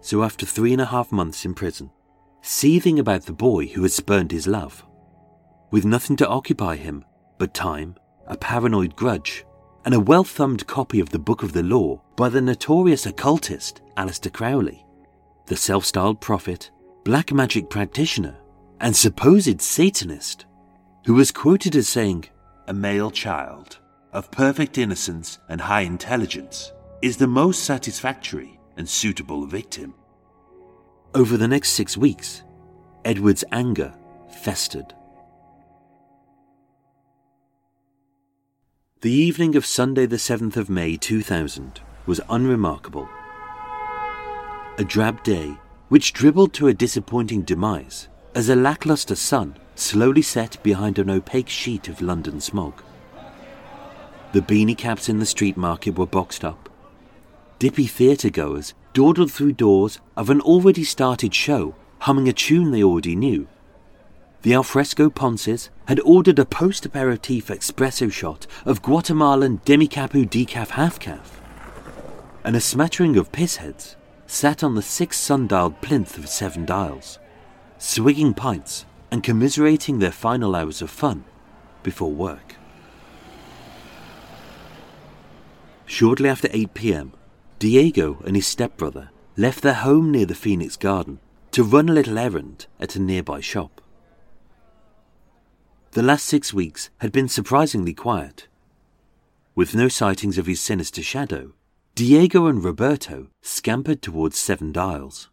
So 0.00 0.22
after 0.22 0.46
three 0.46 0.72
and 0.72 0.82
a 0.82 0.86
half 0.86 1.10
months 1.10 1.44
in 1.44 1.54
prison, 1.54 1.90
seething 2.42 2.98
about 2.98 3.26
the 3.26 3.32
boy 3.32 3.66
who 3.66 3.82
had 3.82 3.92
spurned 3.92 4.30
his 4.30 4.46
love, 4.46 4.84
with 5.70 5.84
nothing 5.84 6.16
to 6.16 6.28
occupy 6.28 6.76
him 6.76 7.04
but 7.38 7.54
time, 7.54 7.96
a 8.26 8.36
paranoid 8.36 8.96
grudge, 8.96 9.44
and 9.84 9.94
a 9.94 10.00
well 10.00 10.24
thumbed 10.24 10.66
copy 10.66 11.00
of 11.00 11.10
the 11.10 11.18
Book 11.18 11.42
of 11.42 11.52
the 11.52 11.62
Law 11.62 12.00
by 12.16 12.28
the 12.28 12.40
notorious 12.40 13.06
occultist 13.06 13.82
Aleister 13.96 14.32
Crowley, 14.32 14.84
the 15.46 15.56
self 15.56 15.84
styled 15.84 16.20
prophet, 16.20 16.70
black 17.04 17.32
magic 17.32 17.70
practitioner, 17.70 18.36
and 18.80 18.94
supposed 18.94 19.60
Satanist, 19.60 20.46
who 21.04 21.14
was 21.14 21.30
quoted 21.30 21.76
as 21.76 21.88
saying, 21.88 22.24
A 22.66 22.74
male 22.74 23.10
child, 23.10 23.78
of 24.12 24.30
perfect 24.30 24.78
innocence 24.78 25.38
and 25.48 25.60
high 25.60 25.82
intelligence 25.82 26.72
is 27.02 27.16
the 27.16 27.26
most 27.26 27.64
satisfactory 27.64 28.58
and 28.76 28.88
suitable 28.88 29.46
victim. 29.46 29.94
Over 31.14 31.36
the 31.36 31.48
next 31.48 31.70
six 31.70 31.96
weeks, 31.96 32.42
Edward's 33.04 33.44
anger 33.52 33.94
festered. 34.42 34.94
The 39.02 39.12
evening 39.12 39.56
of 39.56 39.66
Sunday, 39.66 40.06
the 40.06 40.16
7th 40.16 40.56
of 40.56 40.70
May 40.70 40.96
2000, 40.96 41.80
was 42.06 42.22
unremarkable. 42.30 43.06
A 44.78 44.84
drab 44.84 45.22
day 45.22 45.58
which 45.90 46.14
dribbled 46.14 46.54
to 46.54 46.68
a 46.68 46.72
disappointing 46.72 47.42
demise 47.42 48.08
as 48.34 48.48
a 48.48 48.56
lackluster 48.56 49.14
sun 49.14 49.58
slowly 49.74 50.22
set 50.22 50.62
behind 50.62 50.98
an 50.98 51.10
opaque 51.10 51.50
sheet 51.50 51.88
of 51.88 52.00
London 52.00 52.40
smog. 52.40 52.82
The 54.32 54.40
beanie 54.40 54.78
caps 54.78 55.10
in 55.10 55.18
the 55.18 55.26
street 55.26 55.58
market 55.58 55.98
were 55.98 56.06
boxed 56.06 56.42
up. 56.42 56.70
Dippy 57.58 57.86
theatre 57.86 58.30
goers 58.30 58.72
dawdled 58.94 59.30
through 59.30 59.52
doors 59.52 60.00
of 60.16 60.30
an 60.30 60.40
already 60.40 60.84
started 60.84 61.34
show, 61.34 61.74
humming 61.98 62.30
a 62.30 62.32
tune 62.32 62.70
they 62.70 62.82
already 62.82 63.14
knew. 63.14 63.46
The 64.46 64.54
alfresco 64.54 65.10
ponces 65.10 65.70
had 65.86 65.98
ordered 65.98 66.38
a 66.38 66.44
post 66.44 66.86
aperitif 66.86 67.48
espresso 67.48 68.12
shot 68.12 68.46
of 68.64 68.80
Guatemalan 68.80 69.60
demi-capu 69.64 70.30
decaf 70.30 70.68
half-calf. 70.68 71.40
And 72.44 72.54
a 72.54 72.60
smattering 72.60 73.16
of 73.16 73.32
pissheads 73.32 73.96
sat 74.28 74.62
on 74.62 74.76
the 74.76 74.82
six 74.82 75.18
sundialed 75.18 75.80
plinth 75.80 76.16
of 76.16 76.28
Seven 76.28 76.64
Dials, 76.64 77.18
swigging 77.78 78.34
pints 78.34 78.86
and 79.10 79.24
commiserating 79.24 79.98
their 79.98 80.12
final 80.12 80.54
hours 80.54 80.80
of 80.80 80.90
fun 80.90 81.24
before 81.82 82.12
work. 82.12 82.54
Shortly 85.86 86.28
after 86.28 86.48
8 86.52 86.72
pm, 86.72 87.14
Diego 87.58 88.22
and 88.24 88.36
his 88.36 88.46
stepbrother 88.46 89.10
left 89.36 89.62
their 89.64 89.74
home 89.74 90.12
near 90.12 90.24
the 90.24 90.36
Phoenix 90.36 90.76
Garden 90.76 91.18
to 91.50 91.64
run 91.64 91.88
a 91.88 91.92
little 91.92 92.16
errand 92.16 92.66
at 92.78 92.94
a 92.94 93.02
nearby 93.02 93.40
shop. 93.40 93.80
The 95.96 96.02
last 96.02 96.26
six 96.26 96.52
weeks 96.52 96.90
had 96.98 97.10
been 97.10 97.26
surprisingly 97.26 97.94
quiet. 97.94 98.48
With 99.54 99.74
no 99.74 99.88
sightings 99.88 100.36
of 100.36 100.44
his 100.44 100.60
sinister 100.60 101.02
shadow, 101.02 101.54
Diego 101.94 102.48
and 102.48 102.62
Roberto 102.62 103.28
scampered 103.40 104.02
towards 104.02 104.36
Seven 104.36 104.72
Dials. 104.72 105.30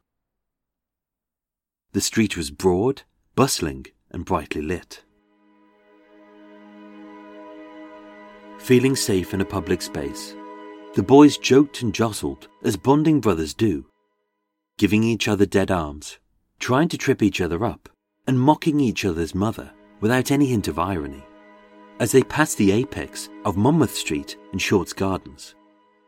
The 1.91 1.99
street 1.99 2.37
was 2.37 2.49
broad, 2.49 3.01
bustling, 3.35 3.87
and 4.09 4.23
brightly 4.23 4.61
lit. 4.61 5.03
Feeling 8.57 8.95
safe 8.95 9.33
in 9.33 9.41
a 9.41 9.45
public 9.55 9.81
space, 9.81 10.33
the 10.95 11.03
boys 11.03 11.37
joked 11.37 11.81
and 11.81 11.93
jostled 11.93 12.47
as 12.63 12.77
bonding 12.77 13.19
brothers 13.19 13.53
do, 13.53 13.87
giving 14.77 15.03
each 15.03 15.27
other 15.27 15.45
dead 15.45 15.71
arms, 15.71 16.19
trying 16.59 16.87
to 16.87 16.97
trip 16.97 17.21
each 17.21 17.41
other 17.41 17.65
up, 17.65 17.89
and 18.25 18.39
mocking 18.39 18.79
each 18.79 19.03
other's 19.03 19.35
mother 19.35 19.73
without 20.03 20.31
any 20.31 20.47
hint 20.47 20.67
of 20.67 20.77
irony, 20.77 21.23
as 22.01 22.11
they 22.11 22.23
passed 22.23 22.57
the 22.57 22.73
apex 22.73 23.29
of 23.45 23.55
Monmouth 23.55 23.95
Street 23.95 24.35
and 24.51 24.61
Short's 24.61 24.91
Gardens, 24.91 25.55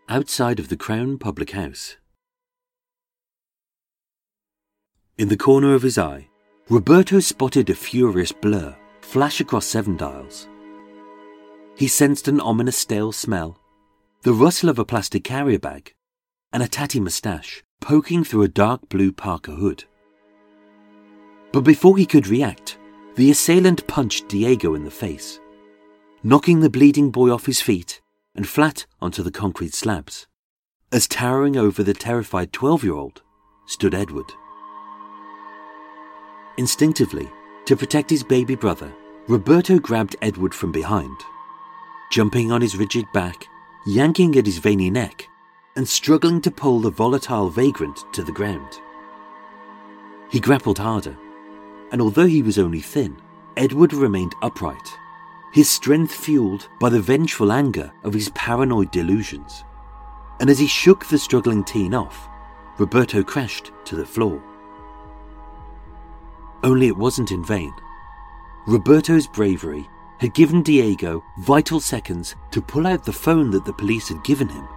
outside 0.10 0.60
of 0.60 0.68
the 0.68 0.76
Crown 0.76 1.18
Public 1.18 1.52
House. 1.52 1.96
In 5.18 5.30
the 5.30 5.38
corner 5.38 5.74
of 5.74 5.82
his 5.82 5.98
eye, 5.98 6.28
Roberto 6.68 7.22
spotted 7.22 7.70
a 7.70 7.74
furious 7.74 8.34
blur 8.34 8.76
flash 9.00 9.40
across 9.40 9.66
Seven 9.66 9.96
Dials. 9.96 10.50
He 11.78 11.88
sensed 11.88 12.28
an 12.28 12.42
ominous 12.42 12.78
stale 12.78 13.14
smell, 13.14 13.58
the 14.24 14.34
rustle 14.34 14.68
of 14.68 14.78
a 14.78 14.84
plastic 14.84 15.24
carrier 15.24 15.60
bag, 15.60 15.94
and 16.52 16.62
a 16.62 16.68
tatty 16.68 17.00
moustache 17.00 17.64
poking 17.80 18.26
through 18.26 18.44
a 18.44 18.50
dark 18.50 18.90
blue 18.90 19.14
parka 19.14 19.52
hood. 19.52 19.86
But 21.54 21.62
before 21.62 21.96
he 21.96 22.06
could 22.06 22.28
react, 22.28 22.78
the 23.16 23.32
assailant 23.32 23.88
punched 23.88 24.28
Diego 24.28 24.76
in 24.76 24.84
the 24.84 24.92
face, 24.92 25.40
knocking 26.24 26.60
the 26.60 26.70
bleeding 26.70 27.12
boy 27.12 27.32
off 27.32 27.46
his 27.46 27.62
feet 27.62 28.02
and 28.36 28.48
flat 28.48 28.86
onto 29.02 29.24
the 29.24 29.32
concrete 29.32 29.74
slabs, 29.74 30.28
as 30.92 31.08
towering 31.08 31.56
over 31.56 31.82
the 31.82 31.94
terrified 31.94 32.52
12 32.52 32.84
year 32.84 32.94
old 32.94 33.22
stood 33.66 33.96
Edward. 33.96 34.32
Instinctively, 36.58 37.30
to 37.66 37.76
protect 37.76 38.10
his 38.10 38.24
baby 38.24 38.56
brother, 38.56 38.94
Roberto 39.28 39.80
grabbed 39.80 40.16
Edward 40.22 40.54
from 40.54 40.72
behind, 40.72 41.18
jumping 42.12 42.52
on 42.52 42.62
his 42.62 42.78
rigid 42.78 43.06
back, 43.14 43.48
yanking 43.88 44.38
at 44.38 44.46
his 44.46 44.58
veiny 44.58 44.90
neck, 44.90 45.28
and 45.76 45.88
struggling 45.88 46.42
to 46.42 46.52
pull 46.52 46.80
the 46.80 46.92
volatile 46.92 47.50
vagrant 47.50 48.06
to 48.14 48.24
the 48.24 48.32
ground. 48.32 48.80
He 50.30 50.40
grappled 50.40 50.78
harder, 50.78 51.18
and 51.96 52.02
although 52.02 52.28
he 52.28 52.42
was 52.42 52.60
only 52.60 52.82
thin, 52.82 53.16
Edward 53.56 53.94
remained 53.94 54.36
upright, 54.42 54.98
his 55.54 55.70
strength 55.70 56.14
fueled 56.14 56.68
by 56.78 56.90
the 56.90 57.00
vengeful 57.00 57.54
anger 57.54 57.90
of 58.04 58.14
his 58.14 58.28
paranoid 58.36 58.92
delusions. 58.92 59.64
And 60.42 60.50
as 60.50 60.60
he 60.60 60.68
shook 60.68 61.06
the 61.06 61.18
struggling 61.18 61.64
teen 61.64 61.94
off, 61.94 62.28
Roberto 62.78 63.24
crashed 63.24 63.72
to 63.86 63.96
the 63.96 64.06
floor. 64.06 64.44
Only 66.66 66.88
it 66.88 66.98
wasn't 66.98 67.32
in 67.32 67.46
vain. 67.46 67.74
Roberto's 68.68 69.28
bravery 69.28 69.88
had 70.18 70.34
given 70.34 70.64
Diego 70.64 71.24
vital 71.38 71.80
seconds 71.80 72.36
to 72.52 72.62
pull 72.62 72.88
out 72.88 73.06
the 73.06 73.14
phone 73.14 73.52
that 73.52 73.64
the 73.64 73.72
police 73.72 74.10
had 74.10 74.22
given 74.26 74.50
him 74.50 74.68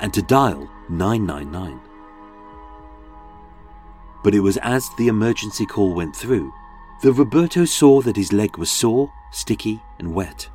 and 0.00 0.14
to 0.14 0.22
dial 0.22 0.70
999. 0.88 1.78
But 4.24 4.34
it 4.34 4.40
was 4.40 4.56
as 4.62 4.88
the 4.96 5.08
emergency 5.08 5.66
call 5.66 5.92
went 5.92 6.16
through 6.16 6.50
that 7.02 7.12
Roberto 7.12 7.64
saw 7.64 8.00
that 8.00 8.16
his 8.16 8.32
leg 8.32 8.56
was 8.58 8.70
sore, 8.70 9.12
sticky, 9.32 9.82
and 9.98 10.14
wet. 10.14 10.48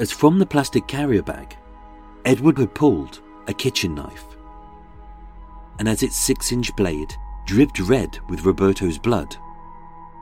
As 0.00 0.10
from 0.10 0.38
the 0.38 0.46
plastic 0.46 0.88
carrier 0.88 1.22
bag, 1.22 1.56
Edward 2.24 2.58
had 2.58 2.74
pulled 2.74 3.20
a 3.46 3.54
kitchen 3.54 3.94
knife. 3.94 4.26
And 5.78 5.88
as 5.88 6.02
its 6.02 6.16
six 6.16 6.50
inch 6.50 6.74
blade 6.74 7.14
dripped 7.46 7.78
red 7.78 8.18
with 8.28 8.44
Roberto's 8.44 8.98
blood, 8.98 9.36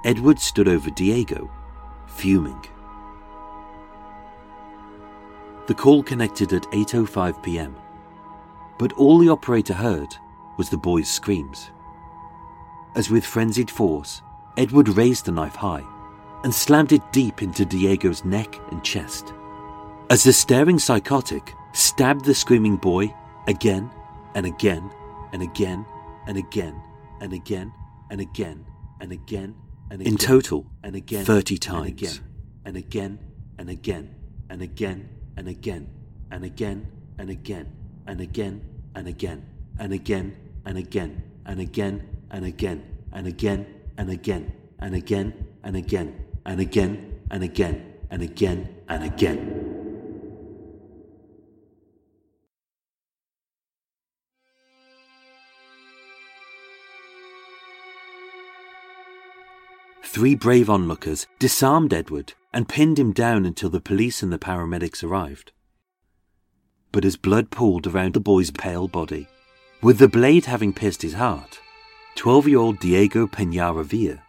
Edward 0.04 0.38
stood 0.38 0.68
over 0.68 0.90
Diego, 0.90 1.50
fuming. 2.06 2.62
The 5.66 5.74
call 5.74 6.02
connected 6.02 6.52
at 6.52 6.70
8:05 6.72 7.42
p.m. 7.42 7.74
But 8.78 8.92
all 8.92 9.18
the 9.18 9.30
operator 9.30 9.74
heard 9.74 10.14
was 10.58 10.68
the 10.68 10.76
boy's 10.76 11.08
screams. 11.08 11.70
As 12.94 13.10
with 13.10 13.26
frenzied 13.26 13.70
force, 13.70 14.22
Edward 14.56 14.88
raised 14.88 15.26
the 15.26 15.32
knife 15.32 15.54
high 15.54 15.84
and 16.44 16.54
slammed 16.54 16.92
it 16.92 17.02
deep 17.12 17.42
into 17.42 17.64
Diego's 17.64 18.24
neck 18.24 18.58
and 18.70 18.82
chest. 18.82 19.32
As 20.10 20.22
the 20.22 20.32
staring 20.32 20.78
psychotic 20.78 21.52
stabbed 21.72 22.24
the 22.24 22.34
screaming 22.34 22.76
boy 22.76 23.12
again 23.48 23.90
and 24.34 24.46
again 24.46 24.90
and 25.32 25.42
again 25.42 25.84
and 26.26 26.36
again 26.36 26.80
and 27.20 27.32
again 27.32 27.72
and 28.10 28.20
again 28.20 28.64
and 29.00 29.12
again 29.12 29.54
and 29.90 30.00
again. 30.00 30.12
In 30.12 30.18
total, 30.18 30.66
and 30.82 30.96
again, 30.96 31.24
30 31.24 31.58
times. 31.58 32.20
And 32.64 32.76
again, 32.76 33.18
and 33.58 33.68
again, 33.70 34.14
and 34.48 34.62
again, 34.62 35.08
and 35.36 35.48
again, 35.48 35.88
and 36.30 36.44
again, 36.44 36.44
and 36.44 36.44
again, 36.44 36.86
and 37.18 37.30
again, 37.30 37.80
and 38.06 38.20
again, 38.20 38.66
and 38.98 39.08
again, 39.10 39.46
and 39.78 39.92
again, 39.92 40.36
and 40.64 40.78
again, 40.78 41.22
and 41.44 41.60
again, 41.60 42.08
and 42.30 42.44
again, 42.44 42.82
and 43.12 43.26
again, 43.26 43.66
and 43.98 44.10
again, 44.10 44.52
and 44.78 44.94
again, 44.94 45.46
and 45.62 45.76
again, 45.76 46.24
and 46.44 46.60
again, 46.60 47.20
and 47.30 47.42
again, 47.42 47.94
and 48.10 48.22
again. 48.22 48.76
and 48.88 49.04
again. 49.04 49.62
Three 60.04 60.34
brave 60.34 60.70
onlookers 60.70 61.26
disarmed 61.38 61.92
Edward 61.92 62.32
and 62.52 62.66
pinned 62.68 62.98
him 62.98 63.12
down 63.12 63.44
until 63.44 63.68
the 63.68 63.82
police 63.82 64.22
and 64.22 64.32
the 64.32 64.38
paramedics 64.38 65.04
arrived. 65.04 65.52
But 66.90 67.04
as 67.04 67.18
blood 67.18 67.50
pooled 67.50 67.86
around 67.86 68.14
the 68.14 68.20
boy's 68.20 68.50
pale 68.50 68.88
body, 68.88 69.28
with 69.82 69.98
the 69.98 70.08
blade 70.08 70.46
having 70.46 70.72
pierced 70.72 71.02
his 71.02 71.12
heart, 71.12 71.60
12 72.16 72.48
year 72.48 72.58
old 72.58 72.80
Diego 72.80 73.26
Piñeiro 73.26 73.84
Villar, 73.84 74.22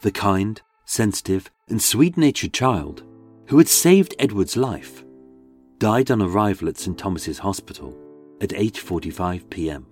the 0.00 0.12
kind, 0.12 0.62
sensitive, 0.84 1.50
and 1.68 1.82
sweet 1.82 2.16
natured 2.16 2.54
child 2.54 3.02
who 3.48 3.58
had 3.58 3.68
saved 3.68 4.14
Edward's 4.18 4.56
life, 4.56 5.04
died 5.78 6.10
on 6.10 6.22
arrival 6.22 6.68
at 6.68 6.78
St. 6.78 6.96
Thomas's 6.96 7.40
Hospital 7.40 7.98
at 8.40 8.50
8:45 8.50 9.50
p.m. 9.50 9.86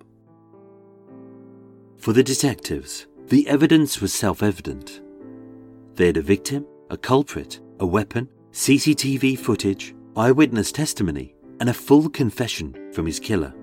For 1.97 2.13
the 2.13 2.23
detectives, 2.23 3.07
the 3.27 3.47
evidence 3.49 3.99
was 3.99 4.13
self-evident. 4.13 5.01
They 5.95 6.07
had 6.07 6.17
a 6.17 6.21
victim, 6.21 6.65
a 6.89 6.97
culprit, 6.97 7.59
a 7.81 7.85
weapon, 7.85 8.29
CCTV 8.53 9.37
footage, 9.37 9.93
eyewitness 10.15 10.71
testimony, 10.71 11.35
and 11.59 11.69
a 11.69 11.73
full 11.73 12.09
confession 12.09 12.91
from 12.93 13.05
his 13.05 13.19
killer. 13.19 13.53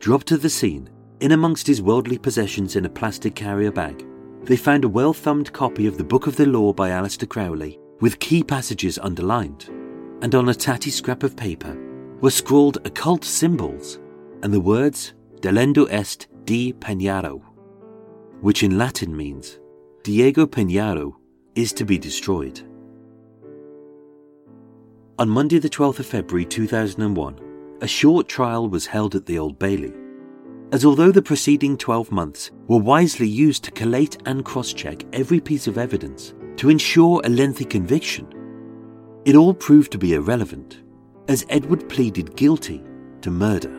Dropped 0.00 0.26
to 0.28 0.36
the 0.36 0.50
scene, 0.50 0.90
in 1.20 1.32
amongst 1.32 1.66
his 1.66 1.82
worldly 1.82 2.18
possessions 2.18 2.76
in 2.76 2.84
a 2.84 2.90
plastic 2.90 3.34
carrier 3.34 3.72
bag, 3.72 4.04
they 4.44 4.56
found 4.56 4.84
a 4.84 4.88
well 4.88 5.12
thumbed 5.12 5.52
copy 5.52 5.86
of 5.86 5.98
the 5.98 6.04
Book 6.04 6.26
of 6.26 6.36
the 6.36 6.46
Law 6.46 6.72
by 6.72 6.90
Aleister 6.90 7.28
Crowley 7.28 7.78
with 8.00 8.20
key 8.20 8.42
passages 8.42 8.98
underlined, 8.98 9.68
and 10.22 10.34
on 10.34 10.48
a 10.48 10.54
tatty 10.54 10.90
scrap 10.90 11.22
of 11.22 11.36
paper 11.36 11.76
were 12.20 12.30
scrawled 12.30 12.78
occult 12.84 13.24
symbols 13.24 13.98
and 14.42 14.52
the 14.52 14.60
words 14.60 15.14
Delendo 15.40 15.86
est 15.90 16.28
di 16.44 16.72
Piñeiro, 16.72 17.42
which 18.40 18.62
in 18.62 18.78
Latin 18.78 19.16
means 19.16 19.58
Diego 20.02 20.46
Piñeiro 20.46 21.14
is 21.54 21.72
to 21.72 21.84
be 21.84 21.98
destroyed. 21.98 22.60
On 25.18 25.28
Monday, 25.28 25.58
the 25.58 25.68
12th 25.68 25.98
of 25.98 26.06
February 26.06 26.44
2001, 26.44 27.40
a 27.80 27.88
short 27.88 28.28
trial 28.28 28.68
was 28.68 28.86
held 28.86 29.16
at 29.16 29.26
the 29.26 29.38
Old 29.38 29.58
Bailey. 29.58 29.92
As 30.70 30.84
although 30.84 31.10
the 31.10 31.22
preceding 31.22 31.78
12 31.78 32.12
months 32.12 32.50
were 32.66 32.78
wisely 32.78 33.26
used 33.26 33.64
to 33.64 33.70
collate 33.70 34.18
and 34.26 34.44
cross 34.44 34.74
check 34.74 35.02
every 35.14 35.40
piece 35.40 35.66
of 35.66 35.78
evidence 35.78 36.34
to 36.56 36.68
ensure 36.68 37.22
a 37.24 37.28
lengthy 37.30 37.64
conviction, 37.64 38.26
it 39.24 39.34
all 39.34 39.54
proved 39.54 39.92
to 39.92 39.98
be 39.98 40.12
irrelevant, 40.12 40.82
as 41.26 41.46
Edward 41.48 41.88
pleaded 41.88 42.36
guilty 42.36 42.82
to 43.22 43.30
murder. 43.30 43.74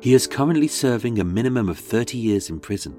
He 0.00 0.12
is 0.12 0.26
currently 0.26 0.68
serving 0.68 1.18
a 1.18 1.24
minimum 1.24 1.70
of 1.70 1.78
30 1.78 2.18
years 2.18 2.50
in 2.50 2.60
prison, 2.60 2.94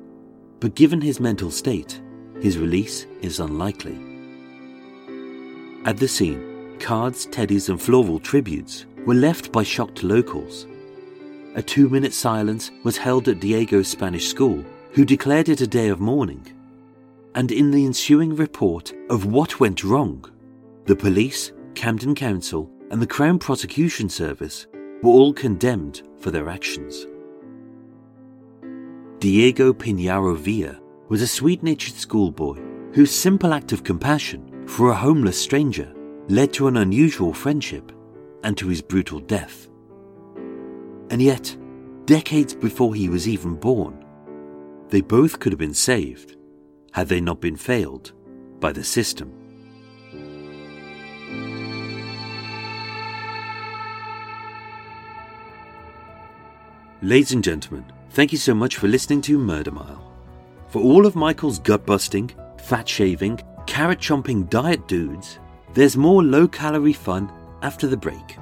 but 0.60 0.74
given 0.74 1.02
his 1.02 1.20
mental 1.20 1.52
state, 1.52 2.02
his 2.42 2.58
release 2.58 3.06
is 3.22 3.40
unlikely. 3.40 4.00
At 5.86 5.98
the 5.98 6.08
scene, 6.08 6.78
cards, 6.80 7.28
teddies, 7.28 7.70
and 7.70 7.80
floral 7.80 8.20
tributes 8.20 8.88
were 9.06 9.14
left 9.14 9.52
by 9.52 9.62
shocked 9.62 10.02
locals. 10.02 10.66
A 11.56 11.64
two 11.64 11.88
minute 11.88 12.14
silence 12.14 12.72
was 12.84 12.98
held 12.98 13.30
at 13.30 13.40
Diego's 13.40 13.88
Spanish 13.88 14.28
school, 14.28 14.64
who 14.92 15.06
declared 15.06 15.48
it 15.48 15.62
a 15.62 15.68
day 15.68 15.88
of 15.88 16.02
mourning. 16.02 16.46
And 17.34 17.50
in 17.50 17.72
the 17.72 17.86
ensuing 17.86 18.36
report 18.36 18.94
of 19.10 19.26
what 19.26 19.60
went 19.60 19.84
wrong, 19.84 20.26
the 20.86 20.98
police, 20.98 21.54
Camden 21.74 22.14
Council, 22.14 22.70
and 22.92 23.02
the 23.02 23.08
Crown 23.08 23.40
Prosecution 23.40 24.10
Service 24.10 24.68
were 25.02 25.12
all 25.12 25.34
condemned 25.34 26.04
for 26.20 26.30
their 26.30 26.50
actions. 26.50 27.08
Diego 29.20 29.72
Piñeiro 29.74 30.36
Villar 30.36 30.78
was 31.08 31.22
a 31.22 31.28
sweet 31.28 31.64
natured 31.64 31.96
schoolboy 31.96 32.60
whose 32.92 33.12
simple 33.12 33.54
act 33.54 33.72
of 33.72 33.84
compassion 33.84 34.68
for 34.68 34.90
a 34.90 34.96
homeless 34.96 35.42
stranger 35.42 35.94
led 36.28 36.52
to 36.52 36.68
an 36.68 36.78
unusual 36.78 37.34
friendship 37.34 37.94
and 38.44 38.58
to 38.58 38.68
his 38.68 38.82
brutal 38.82 39.20
death. 39.22 39.70
And 41.10 41.22
yet, 41.22 41.56
decades 42.06 42.54
before 42.54 42.96
he 42.96 43.10
was 43.10 43.28
even 43.28 43.56
born, 43.56 44.04
they 44.90 45.02
both 45.02 45.40
could 45.40 45.52
have 45.52 45.60
been 45.60 45.74
saved 45.74 46.36
had 46.92 47.08
they 47.10 47.20
not 47.20 47.42
been 47.42 47.56
failed 47.58 48.14
by 48.60 48.72
the 48.72 48.84
system. 48.84 49.34
Ladies 57.02 57.34
and 57.34 57.44
gentlemen, 57.44 57.86
thank 58.12 58.32
you 58.32 58.38
so 58.38 58.56
much 58.56 58.78
for 58.78 58.88
listening 58.88 59.22
to 59.22 59.38
Murder 59.38 59.72
Mile. 59.72 60.12
For 60.70 60.82
all 60.82 61.06
of 61.06 61.16
Michael's 61.16 61.60
gut 61.60 61.86
busting, 61.86 62.32
fat 62.58 62.88
shaving, 62.88 63.40
carrot 63.68 64.00
chomping 64.00 64.50
diet 64.50 64.88
dudes, 64.88 65.40
there's 65.74 65.98
more 65.98 66.24
low 66.24 66.48
calorie 66.48 66.94
fun 66.94 67.32
after 67.62 67.86
the 67.86 67.98
break. 67.98 68.38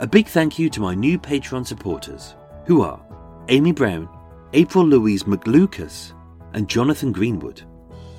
A 0.00 0.06
big 0.06 0.28
thank 0.28 0.60
you 0.60 0.70
to 0.70 0.80
my 0.80 0.94
new 0.94 1.18
Patreon 1.18 1.66
supporters, 1.66 2.36
who 2.66 2.82
are 2.82 3.00
Amy 3.48 3.72
Brown, 3.72 4.08
April 4.52 4.86
Louise 4.86 5.24
McLucas, 5.24 6.12
and 6.52 6.68
Jonathan 6.68 7.10
Greenwood. 7.10 7.62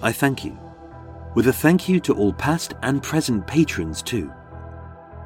I 0.02 0.12
thank 0.12 0.44
you. 0.44 0.60
With 1.36 1.48
a 1.48 1.54
thank 1.54 1.88
you 1.88 2.02
to 2.02 2.14
all 2.14 2.34
past 2.34 2.74
and 2.82 3.02
present 3.02 3.48
patrons, 3.48 4.02
too. 4.02 4.30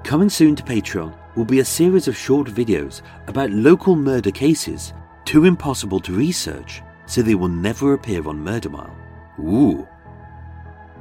Coming 0.04 0.30
soon 0.30 0.56
to 0.56 0.62
Patreon 0.62 1.18
will 1.36 1.44
be 1.44 1.58
a 1.58 1.66
series 1.66 2.08
of 2.08 2.16
short 2.16 2.48
videos 2.48 3.02
about 3.26 3.50
local 3.50 3.96
murder 3.96 4.30
cases 4.30 4.94
too 5.26 5.46
impossible 5.46 6.00
to 6.02 6.14
research, 6.14 6.84
so 7.08 7.24
they 7.24 7.34
will 7.34 7.48
never 7.48 7.94
appear 7.94 8.28
on 8.28 8.38
Murder 8.38 8.70
Mile. 8.70 8.96
Ooh. 9.40 9.88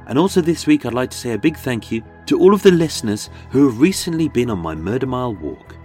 And 0.07 0.17
also 0.17 0.41
this 0.41 0.65
week, 0.65 0.83
I'd 0.83 0.95
like 0.95 1.11
to 1.11 1.17
say 1.17 1.33
a 1.33 1.37
big 1.37 1.57
thank 1.57 1.91
you 1.91 2.03
to 2.27 2.39
all 2.39 2.53
of 2.53 2.63
the 2.63 2.71
listeners 2.71 3.29
who 3.49 3.67
have 3.67 3.79
recently 3.79 4.29
been 4.29 4.49
on 4.49 4.59
my 4.59 4.75
Murder 4.75 5.07
Mile 5.07 5.35
walk. 5.35 5.75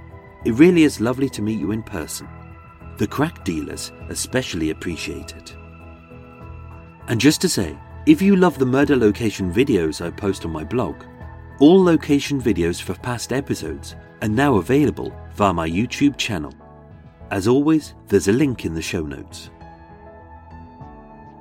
It 0.44 0.52
really 0.52 0.84
is 0.84 1.00
lovely 1.00 1.28
to 1.30 1.42
meet 1.42 1.58
you 1.58 1.72
in 1.72 1.82
person. 1.82 2.28
The 2.98 3.06
crack 3.06 3.44
dealers 3.44 3.92
especially 4.08 4.70
appreciate 4.70 5.34
it. 5.36 5.56
And 7.08 7.20
just 7.20 7.40
to 7.40 7.48
say, 7.48 7.76
if 8.06 8.22
you 8.22 8.36
love 8.36 8.58
the 8.58 8.66
murder 8.66 8.96
location 8.96 9.52
videos 9.52 10.04
I 10.04 10.10
post 10.10 10.44
on 10.44 10.50
my 10.50 10.64
blog, 10.64 11.02
all 11.58 11.82
location 11.82 12.40
videos 12.40 12.80
for 12.80 12.94
past 12.94 13.32
episodes 13.32 13.96
are 14.22 14.28
now 14.28 14.56
available 14.56 15.12
via 15.34 15.52
my 15.52 15.68
YouTube 15.68 16.16
channel. 16.16 16.54
As 17.30 17.48
always, 17.48 17.94
there's 18.06 18.28
a 18.28 18.32
link 18.32 18.64
in 18.64 18.74
the 18.74 18.82
show 18.82 19.02
notes. 19.02 19.50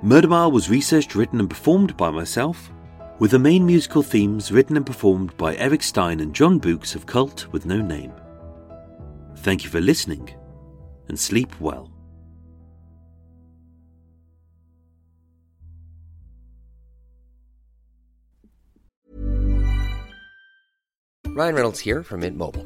Murder 0.01 0.27
Mile 0.27 0.51
was 0.51 0.69
researched, 0.69 1.15
written, 1.15 1.39
and 1.39 1.49
performed 1.49 1.97
by 1.97 2.11
myself, 2.11 2.71
with 3.19 3.31
the 3.31 3.39
main 3.39 3.65
musical 3.65 4.03
themes 4.03 4.51
written 4.51 4.77
and 4.77 4.85
performed 4.85 5.35
by 5.37 5.55
Erik 5.55 5.81
Stein 5.81 6.19
and 6.19 6.33
Jon 6.33 6.59
Boux 6.59 6.79
of 6.95 7.05
Cult 7.05 7.47
with 7.51 7.65
No 7.65 7.81
Name. 7.81 8.13
Thank 9.37 9.63
you 9.63 9.69
for 9.69 9.81
listening, 9.81 10.33
and 11.07 11.19
sleep 11.19 11.59
well. 11.59 11.91
Ryan 21.37 21.53
Reynolds 21.53 21.79
here 21.79 22.01
from 22.01 22.21
Mint 22.21 22.35
Mobile. 22.35 22.65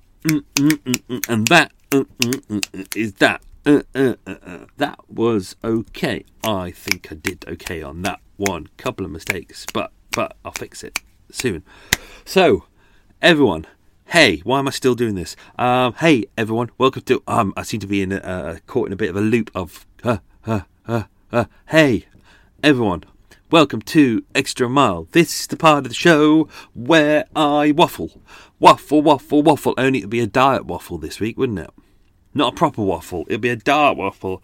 Mm, 0.23 0.43
mm, 0.55 1.01
mm. 1.09 1.29
And 1.29 1.47
that 1.47 1.71
is 2.95 3.13
that. 3.13 3.41
Uh, 3.65 3.83
uh, 3.93 4.15
uh. 4.25 4.65
That 4.77 4.99
was 5.07 5.55
okay. 5.63 6.25
I 6.43 6.71
think 6.71 7.11
I 7.11 7.15
did 7.15 7.45
okay 7.47 7.83
on 7.83 8.01
that 8.03 8.19
one. 8.37 8.69
Couple 8.77 9.05
of 9.05 9.11
mistakes, 9.11 9.65
but 9.73 9.91
but 10.11 10.35
I'll 10.43 10.51
fix 10.51 10.83
it 10.83 10.99
soon. 11.31 11.63
So, 12.25 12.65
everyone, 13.21 13.67
Hey, 14.11 14.41
why 14.43 14.59
am 14.59 14.67
I 14.67 14.71
still 14.71 14.93
doing 14.93 15.15
this? 15.15 15.37
Um, 15.57 15.93
hey, 15.93 16.25
everyone, 16.37 16.69
welcome 16.77 17.01
to. 17.03 17.23
Um, 17.27 17.53
I 17.55 17.63
seem 17.63 17.79
to 17.79 17.87
be 17.87 18.01
in 18.01 18.11
a, 18.11 18.17
uh, 18.17 18.57
caught 18.67 18.87
in 18.87 18.91
a 18.91 18.97
bit 18.97 19.09
of 19.09 19.15
a 19.15 19.21
loop 19.21 19.49
of. 19.55 19.85
Uh, 20.03 20.17
uh, 20.45 20.61
uh, 20.85 21.03
uh, 21.31 21.45
hey, 21.67 22.07
everyone, 22.61 23.05
welcome 23.51 23.81
to 23.81 24.23
Extra 24.33 24.69
Mile. 24.69 25.09
This 25.11 25.41
is 25.41 25.47
the 25.47 25.57
part 25.57 25.79
of 25.79 25.89
the 25.89 25.93
show 25.93 26.47
where 26.73 27.25
I 27.35 27.73
waffle. 27.73 28.21
Waffle, 28.61 29.01
waffle, 29.01 29.43
waffle. 29.43 29.73
Only 29.77 29.99
it'd 29.99 30.09
be 30.09 30.21
a 30.21 30.27
diet 30.27 30.65
waffle 30.65 30.97
this 30.97 31.19
week, 31.19 31.37
wouldn't 31.37 31.59
it? 31.59 31.69
Not 32.33 32.53
a 32.53 32.55
proper 32.55 32.81
waffle, 32.81 33.25
it'd 33.27 33.41
be 33.41 33.49
a 33.49 33.57
diet 33.57 33.97
waffle. 33.97 34.41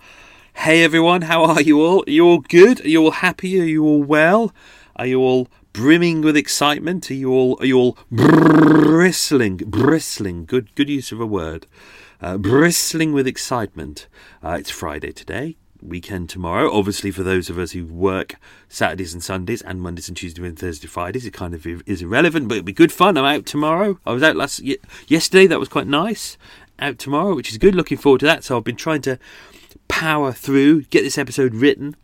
Hey, 0.56 0.84
everyone, 0.84 1.22
how 1.22 1.46
are 1.46 1.62
you 1.62 1.82
all? 1.82 2.04
Are 2.06 2.12
you 2.12 2.26
all 2.26 2.40
good? 2.40 2.84
Are 2.84 2.90
you 2.90 3.06
all 3.06 3.12
happy? 3.12 3.62
Are 3.62 3.64
you 3.64 3.86
all 3.86 4.04
well? 4.04 4.54
Are 4.98 5.06
you 5.06 5.22
all 5.22 5.48
brimming 5.72 6.22
with 6.22 6.36
excitement? 6.36 7.10
Are 7.10 7.14
you 7.14 7.32
all 7.32 7.58
are 7.62 7.66
you 7.66 7.78
all 7.78 7.98
bristling 8.12 9.58
bristling? 9.58 10.44
Good 10.44 10.76
good 10.76 10.90
use 10.90 11.14
of 11.14 11.22
a 11.22 11.26
word. 11.26 11.66
Uh, 12.20 12.38
bristling 12.38 13.14
with 13.14 13.26
excitement. 13.26 14.08
Uh, 14.44 14.58
it's 14.60 14.72
Friday 14.72 15.14
today, 15.14 15.56
weekend 15.82 16.30
tomorrow. 16.30 16.72
Obviously, 16.72 17.12
for 17.12 17.24
those 17.24 17.50
of 17.50 17.58
us 17.58 17.72
who 17.72 17.86
work 17.86 18.36
Saturdays 18.70 19.14
and 19.14 19.24
Sundays 19.24 19.62
and 19.62 19.82
Mondays 19.82 20.08
and 20.08 20.18
Tuesdays 20.18 20.46
and 20.46 20.58
Thursday, 20.58 20.86
and 20.86 20.92
Fridays, 20.92 21.26
it 21.26 21.34
kind 21.34 21.54
of 21.54 21.66
is 21.66 22.02
irrelevant, 22.02 22.48
but 22.48 22.56
it'll 22.56 22.66
be 22.66 22.74
good 22.74 22.92
fun. 22.92 23.18
I'm 23.18 23.26
out 23.26 23.46
tomorrow. 23.46 24.00
I 24.06 24.12
was 24.12 24.24
out 24.24 24.36
last 24.36 24.62
yesterday. 25.08 25.48
That 25.48 25.60
was 25.60 25.70
quite 25.70 25.88
nice. 25.88 26.38
Out 26.80 27.00
tomorrow, 27.00 27.36
which 27.36 27.52
is 27.52 27.58
good. 27.58 27.76
Looking 27.76 27.98
forward 27.98 28.20
to 28.20 28.26
that. 28.28 28.44
So 28.44 28.58
I've 28.58 28.64
been 28.64 28.76
trying 28.76 29.02
to 29.02 29.18
power 29.88 30.32
through, 30.32 30.84
get 30.84 31.02
this 31.02 31.18
episode 31.18 31.56
written 31.56 31.96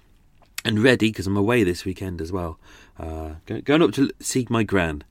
and 0.66 0.80
ready 0.80 1.10
because 1.10 1.28
I'm 1.28 1.38
away 1.38 1.64
this 1.64 1.86
weekend 1.86 2.22
as 2.22 2.32
well. 2.32 2.60
Uh, 2.98 3.36
going 3.46 3.82
up 3.82 3.92
to 3.94 4.12
see 4.20 4.48
my 4.50 4.64
gran, 4.64 5.04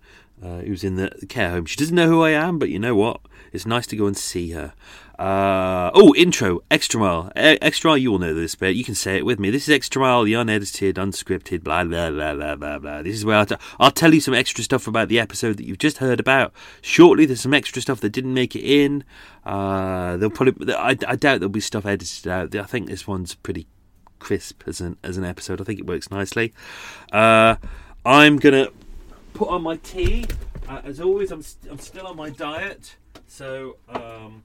uh, 0.43 0.59
who's 0.59 0.85
in 0.85 0.97
the 0.97 1.11
care 1.29 1.51
home. 1.51 1.67
She 1.67 1.77
doesn't 1.77 1.95
know 1.95 2.09
who 2.09 2.23
I 2.23 2.31
am, 2.31 2.59
but 2.59 2.71
you 2.71 2.79
know 2.79 2.95
what? 2.95 3.21
It's 3.53 3.67
nice 3.67 3.87
to 3.89 3.97
go 3.97 4.07
and 4.07 4.17
see 4.17 4.51
her. 4.51 4.73
Uh, 5.19 5.91
oh, 5.95 6.15
intro, 6.17 6.61
Extra 6.71 6.99
Mile. 6.99 7.31
E- 7.37 7.59
extra 7.63 7.91
Mile, 7.91 7.99
you 7.99 8.13
all 8.13 8.19
know 8.19 8.35
this 8.35 8.55
bit. 8.55 8.75
You 8.75 8.83
can 8.83 8.95
say 8.95 9.17
it 9.17 9.27
with 9.27 9.39
me. 9.39 9.51
This 9.51 9.69
is 9.69 9.75
Extra 9.75 10.01
Mile, 10.01 10.25
the 10.25 10.35
unedited, 10.35 10.97
unscripted, 10.97 11.63
blah, 11.63 11.85
blah, 11.85 12.11
blah, 12.11 12.35
blah, 12.35 12.57
blah, 12.57 12.79
blah. 12.79 13.03
This 13.03 13.15
is 13.15 13.25
where 13.25 13.37
I'll, 13.37 13.47
t- 13.47 13.57
I'll 13.79 13.91
tell 13.91 14.13
you 14.13 14.21
some 14.21 14.35
extra 14.35 14.65
stuff 14.65 14.87
about 14.87 15.09
the 15.09 15.21
episode 15.21 15.59
that 15.59 15.67
you've 15.67 15.79
just 15.79 15.99
heard 15.99 16.19
about. 16.19 16.53
Shortly, 16.81 17.27
there's 17.27 17.43
some 17.43 17.55
extra 17.55 17.83
stuff 17.83 18.01
that 18.01 18.11
didn't 18.11 18.35
make 18.35 18.57
it 18.57 18.65
in. 18.65 19.05
Uh, 19.45 20.17
they'll 20.17 20.31
probably, 20.31 20.75
I, 20.75 20.97
I 21.07 21.17
doubt 21.17 21.41
there'll 21.41 21.49
be 21.49 21.61
stuff 21.61 21.87
edited 21.87 22.27
out. 22.27 22.55
I 22.57 22.65
think 22.65 22.89
this 22.89 23.07
one's 23.07 23.35
pretty 23.35 23.67
crisp 24.23 24.63
as 24.69 24.81
an 24.81 24.97
as 25.03 25.19
an 25.19 25.25
episode. 25.25 25.61
I 25.61 25.65
think 25.65 25.81
it 25.81 25.87
works 25.87 26.11
nicely. 26.11 26.55
Uh, 27.13 27.57
I'm 28.07 28.39
gonna 28.39 28.69
put 29.35 29.49
on 29.49 29.63
my 29.63 29.77
tea. 29.77 30.27
Uh, 30.69 30.81
as 30.85 31.01
always, 31.01 31.31
I'm 31.31 31.43
st- 31.43 31.71
I'm 31.71 31.79
still 31.79 32.07
on 32.07 32.17
my 32.17 32.31
diet, 32.31 32.97
so 33.27 33.77
um, 33.89 34.45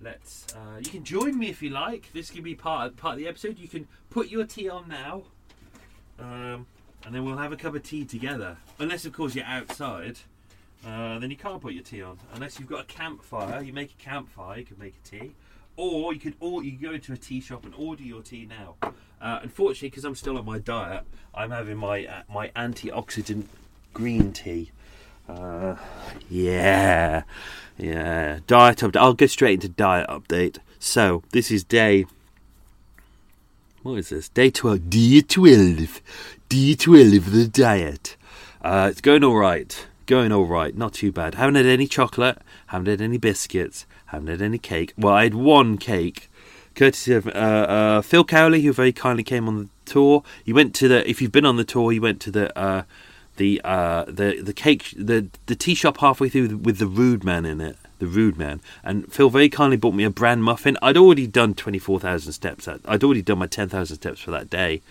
let's. 0.00 0.46
Uh, 0.54 0.78
you 0.80 0.90
can 0.90 1.04
join 1.04 1.38
me 1.38 1.48
if 1.48 1.62
you 1.62 1.70
like. 1.70 2.12
This 2.12 2.30
can 2.30 2.42
be 2.42 2.54
part 2.54 2.88
of, 2.88 2.96
part 2.96 3.14
of 3.14 3.18
the 3.18 3.28
episode. 3.28 3.58
You 3.58 3.68
can 3.68 3.86
put 4.10 4.28
your 4.28 4.44
tea 4.44 4.68
on 4.68 4.88
now, 4.88 5.22
um, 6.18 6.66
and 7.04 7.14
then 7.14 7.24
we'll 7.24 7.36
have 7.36 7.52
a 7.52 7.56
cup 7.56 7.74
of 7.74 7.82
tea 7.82 8.04
together. 8.04 8.56
Unless, 8.78 9.04
of 9.04 9.12
course, 9.12 9.34
you're 9.34 9.44
outside. 9.44 10.18
Uh, 10.86 11.18
then 11.18 11.30
you 11.30 11.36
can't 11.36 11.60
put 11.60 11.74
your 11.74 11.82
tea 11.82 12.02
on 12.02 12.16
unless 12.34 12.58
you've 12.58 12.68
got 12.68 12.82
a 12.82 12.86
campfire. 12.86 13.60
You 13.62 13.72
make 13.72 13.90
a 13.90 14.02
campfire, 14.02 14.58
you 14.58 14.64
can 14.64 14.78
make 14.78 14.94
a 15.04 15.08
tea 15.08 15.32
or 15.78 16.12
you 16.12 16.20
could 16.20 16.34
or 16.40 16.62
you 16.62 16.72
go 16.72 16.92
into 16.92 17.12
a 17.14 17.16
tea 17.16 17.40
shop 17.40 17.64
and 17.64 17.72
order 17.74 18.02
your 18.02 18.20
tea 18.20 18.46
now. 18.46 18.74
Uh, 19.22 19.40
unfortunately, 19.42 19.88
because 19.88 20.04
I'm 20.04 20.14
still 20.14 20.36
on 20.36 20.44
my 20.44 20.58
diet, 20.58 21.04
I'm 21.34 21.50
having 21.50 21.78
my 21.78 22.04
uh, 22.04 22.22
my 22.32 22.48
antioxidant 22.48 23.46
green 23.94 24.32
tea. 24.32 24.70
Uh, 25.28 25.76
yeah, 26.30 27.22
yeah. 27.76 28.38
Diet 28.46 28.78
update. 28.78 28.96
I'll 28.96 29.14
go 29.14 29.26
straight 29.26 29.54
into 29.54 29.68
diet 29.68 30.08
update. 30.08 30.58
So 30.78 31.22
this 31.30 31.50
is 31.50 31.64
day. 31.64 32.06
What 33.82 33.94
is 33.94 34.08
this? 34.08 34.28
Day 34.28 34.50
twelve. 34.50 34.88
D 34.88 35.22
twelve. 35.22 36.00
D 36.48 36.74
twelve 36.76 37.32
the 37.32 37.46
diet. 37.46 38.16
Uh, 38.62 38.88
it's 38.90 39.00
going 39.00 39.22
all 39.22 39.36
right. 39.36 39.86
Going 40.06 40.32
all 40.32 40.46
right. 40.46 40.74
Not 40.74 40.94
too 40.94 41.12
bad. 41.12 41.34
Haven't 41.34 41.56
had 41.56 41.66
any 41.66 41.86
chocolate. 41.86 42.38
Haven't 42.68 42.86
had 42.86 43.00
any 43.00 43.18
biscuits 43.18 43.86
haven't 44.08 44.28
had 44.28 44.42
any 44.42 44.58
cake. 44.58 44.92
Well, 44.96 45.14
I 45.14 45.24
had 45.24 45.34
one 45.34 45.78
cake, 45.78 46.30
courtesy 46.74 47.12
of 47.14 47.26
uh, 47.28 47.30
uh, 47.30 48.02
Phil 48.02 48.24
Cowley, 48.24 48.62
who 48.62 48.72
very 48.72 48.92
kindly 48.92 49.22
came 49.22 49.48
on 49.48 49.58
the 49.58 49.68
tour. 49.84 50.22
He 50.44 50.52
went 50.52 50.74
to 50.76 50.88
the. 50.88 51.08
If 51.08 51.22
you've 51.22 51.32
been 51.32 51.46
on 51.46 51.56
the 51.56 51.64
tour, 51.64 51.92
he 51.92 52.00
went 52.00 52.20
to 52.22 52.30
the. 52.30 52.58
The 53.38 53.60
uh, 53.64 54.04
the 54.04 54.40
the 54.42 54.52
cake 54.52 54.94
the 54.96 55.26
the 55.46 55.56
tea 55.56 55.74
shop 55.74 55.98
halfway 55.98 56.28
through 56.28 56.58
with 56.58 56.78
the 56.78 56.86
rude 56.86 57.24
man 57.24 57.46
in 57.46 57.60
it 57.60 57.76
the 57.98 58.06
rude 58.06 58.38
man. 58.38 58.60
And 58.84 59.12
Phil 59.12 59.30
very 59.30 59.48
kindly 59.48 59.76
bought 59.76 59.94
me 59.94 60.04
a 60.04 60.10
bran 60.10 60.42
muffin. 60.42 60.76
I'd 60.82 60.96
already 60.96 61.26
done 61.26 61.54
24,000 61.54 62.32
steps 62.32 62.68
I'd 62.68 63.02
already 63.04 63.22
done 63.22 63.38
my 63.38 63.46
10,000 63.46 63.96
steps 63.96 64.20
for 64.20 64.30
that 64.30 64.50
day. 64.50 64.82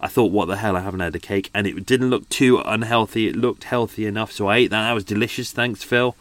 I 0.00 0.08
thought 0.08 0.32
what 0.32 0.46
the 0.46 0.56
hell? 0.56 0.76
I 0.76 0.80
haven't 0.80 1.00
had 1.00 1.14
a 1.14 1.18
cake. 1.18 1.50
And 1.54 1.66
it 1.66 1.86
didn't 1.86 2.10
look 2.10 2.28
too 2.28 2.58
unhealthy. 2.64 3.28
It 3.28 3.36
looked 3.36 3.64
healthy 3.64 4.06
enough 4.06 4.32
so 4.32 4.48
I 4.48 4.56
ate 4.56 4.70
that. 4.70 4.88
That 4.88 4.92
was 4.92 5.04
delicious. 5.04 5.52
Thanks 5.52 5.82
Phil. 5.82 6.16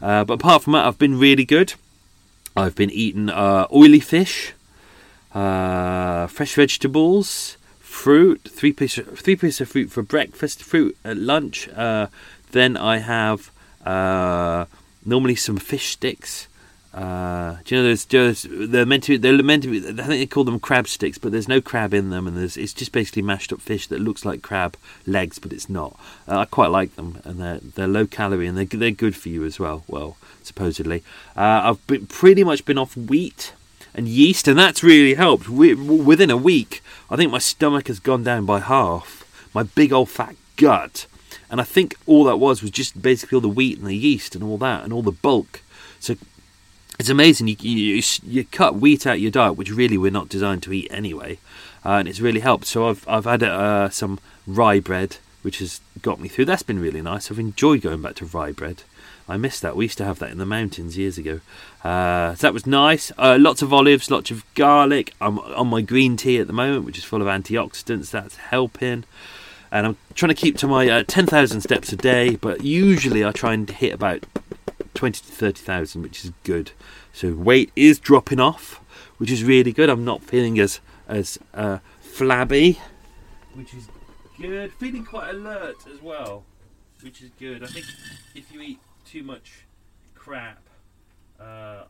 Uh, 0.00 0.24
but 0.24 0.34
apart 0.34 0.62
from 0.62 0.72
that 0.74 0.86
I've 0.86 0.98
been 0.98 1.18
really 1.18 1.44
good. 1.44 1.74
I've 2.56 2.74
been 2.74 2.90
eating 2.90 3.30
uh, 3.30 3.66
oily 3.72 4.00
fish, 4.00 4.52
uh, 5.34 6.26
fresh 6.26 6.54
vegetables, 6.54 7.56
fruit, 7.92 8.48
three 8.50 8.72
piece 8.72 8.98
of, 8.98 9.18
three 9.18 9.36
piece 9.36 9.60
of 9.60 9.68
fruit 9.68 9.90
for 9.90 10.02
breakfast, 10.02 10.62
fruit 10.64 10.96
at 11.04 11.16
lunch. 11.16 11.68
Uh, 11.68 12.06
then 12.50 12.76
I 12.76 12.98
have 12.98 13.50
uh, 13.84 14.64
normally 15.04 15.36
some 15.36 15.58
fish 15.58 15.90
sticks. 15.90 16.48
Uh, 16.94 17.56
do 17.64 17.74
you 17.74 17.80
know 17.80 17.86
there's 17.86 18.04
just 18.04 18.46
they're 18.50 18.84
meant 18.84 19.04
to 19.04 19.16
they're 19.16 19.42
meant 19.42 19.62
to 19.62 19.70
be 19.70 19.78
I 19.78 19.92
think 19.92 20.08
they 20.08 20.26
call 20.26 20.44
them 20.44 20.58
crab 20.58 20.88
sticks, 20.88 21.16
but 21.16 21.32
there's 21.32 21.48
no 21.48 21.60
crab 21.60 21.94
in 21.94 22.10
them, 22.10 22.26
and 22.26 22.36
there's 22.36 22.56
it's 22.56 22.74
just 22.74 22.92
basically 22.92 23.22
mashed 23.22 23.52
up 23.52 23.60
fish 23.60 23.86
that 23.86 24.00
looks 24.00 24.24
like 24.24 24.42
crab 24.42 24.76
legs, 25.06 25.38
but 25.38 25.52
it's 25.52 25.70
not. 25.70 25.98
Uh, 26.26 26.38
I 26.38 26.44
quite 26.46 26.70
like 26.70 26.96
them, 26.96 27.20
and 27.24 27.40
they're 27.40 27.58
they're 27.58 27.88
low 27.88 28.06
calorie 28.06 28.46
and 28.46 28.58
they're 28.58 28.64
they're 28.64 28.90
good 28.90 29.16
for 29.16 29.28
you 29.28 29.44
as 29.44 29.60
well. 29.60 29.84
Well, 29.86 30.16
supposedly. 30.42 31.02
Uh, 31.36 31.60
I've 31.64 31.86
been, 31.86 32.06
pretty 32.06 32.42
much 32.42 32.64
been 32.64 32.78
off 32.78 32.96
wheat 32.96 33.52
and 33.94 34.08
yeast, 34.08 34.48
and 34.48 34.58
that's 34.58 34.82
really 34.82 35.14
helped. 35.14 35.48
Within 35.48 36.30
a 36.30 36.36
week, 36.36 36.82
I 37.12 37.16
think 37.16 37.30
my 37.30 37.38
stomach 37.38 37.88
has 37.88 38.00
gone 38.00 38.24
down 38.24 38.46
by 38.46 38.60
half. 38.60 39.50
My 39.54 39.64
big 39.64 39.92
old 39.92 40.08
fat 40.08 40.34
gut. 40.56 41.06
And 41.50 41.60
I 41.60 41.64
think 41.64 41.94
all 42.06 42.24
that 42.24 42.38
was 42.38 42.62
was 42.62 42.70
just 42.70 43.02
basically 43.02 43.36
all 43.36 43.42
the 43.42 43.48
wheat 43.50 43.78
and 43.78 43.86
the 43.86 43.94
yeast 43.94 44.34
and 44.34 44.42
all 44.42 44.56
that 44.58 44.82
and 44.82 44.94
all 44.94 45.02
the 45.02 45.12
bulk. 45.12 45.60
So 46.00 46.16
it's 46.98 47.10
amazing. 47.10 47.48
You, 47.48 47.56
you, 47.60 48.02
you 48.24 48.44
cut 48.46 48.76
wheat 48.76 49.06
out 49.06 49.20
your 49.20 49.30
diet, 49.30 49.56
which 49.56 49.70
really 49.70 49.98
we're 49.98 50.10
not 50.10 50.30
designed 50.30 50.62
to 50.62 50.72
eat 50.72 50.88
anyway, 50.90 51.38
uh, 51.84 51.96
and 51.96 52.08
it's 52.08 52.20
really 52.20 52.40
helped. 52.40 52.64
So 52.64 52.88
I've 52.88 53.06
I've 53.06 53.26
had 53.26 53.42
uh, 53.42 53.90
some 53.90 54.18
rye 54.46 54.80
bread, 54.80 55.18
which 55.42 55.58
has 55.58 55.82
got 56.00 56.18
me 56.18 56.28
through. 56.28 56.46
That's 56.46 56.62
been 56.62 56.78
really 56.78 57.02
nice. 57.02 57.30
I've 57.30 57.38
enjoyed 57.38 57.82
going 57.82 58.00
back 58.00 58.14
to 58.16 58.24
rye 58.24 58.52
bread. 58.52 58.84
I 59.32 59.38
miss 59.38 59.60
that. 59.60 59.76
We 59.76 59.86
used 59.86 59.96
to 59.96 60.04
have 60.04 60.18
that 60.18 60.30
in 60.30 60.36
the 60.36 60.44
mountains 60.44 60.98
years 60.98 61.16
ago. 61.16 61.40
Uh, 61.82 62.34
so 62.34 62.46
that 62.46 62.52
was 62.52 62.66
nice. 62.66 63.10
Uh, 63.16 63.38
lots 63.40 63.62
of 63.62 63.72
olives, 63.72 64.10
lots 64.10 64.30
of 64.30 64.44
garlic. 64.54 65.14
I'm 65.22 65.38
on 65.38 65.68
my 65.68 65.80
green 65.80 66.18
tea 66.18 66.38
at 66.38 66.48
the 66.48 66.52
moment, 66.52 66.84
which 66.84 66.98
is 66.98 67.04
full 67.04 67.22
of 67.22 67.28
antioxidants. 67.28 68.10
That's 68.10 68.36
helping. 68.36 69.04
And 69.70 69.86
I'm 69.86 69.96
trying 70.14 70.28
to 70.28 70.34
keep 70.34 70.58
to 70.58 70.68
my 70.68 70.86
uh, 70.86 71.04
10,000 71.06 71.62
steps 71.62 71.90
a 71.94 71.96
day, 71.96 72.36
but 72.36 72.62
usually 72.62 73.24
I 73.24 73.32
try 73.32 73.54
and 73.54 73.70
hit 73.70 73.94
about 73.94 74.26
20 74.92 75.18
to 75.18 75.32
30,000, 75.32 76.02
which 76.02 76.26
is 76.26 76.32
good. 76.44 76.72
So 77.14 77.32
weight 77.32 77.72
is 77.74 77.98
dropping 77.98 78.38
off, 78.38 78.82
which 79.16 79.30
is 79.30 79.42
really 79.42 79.72
good. 79.72 79.88
I'm 79.88 80.04
not 80.04 80.22
feeling 80.22 80.58
as 80.58 80.80
as 81.08 81.38
uh, 81.54 81.78
flabby, 82.02 82.78
which 83.54 83.72
is 83.72 83.88
good. 84.38 84.74
Feeling 84.74 85.06
quite 85.06 85.30
alert 85.30 85.76
as 85.90 86.02
well, 86.02 86.44
which 87.00 87.22
is 87.22 87.30
good. 87.38 87.64
I 87.64 87.66
think 87.68 87.86
if 88.34 88.52
you 88.52 88.60
eat 88.60 88.78
too 89.12 89.22
much 89.22 89.66
crap, 90.14 90.62
uh, 91.38 91.82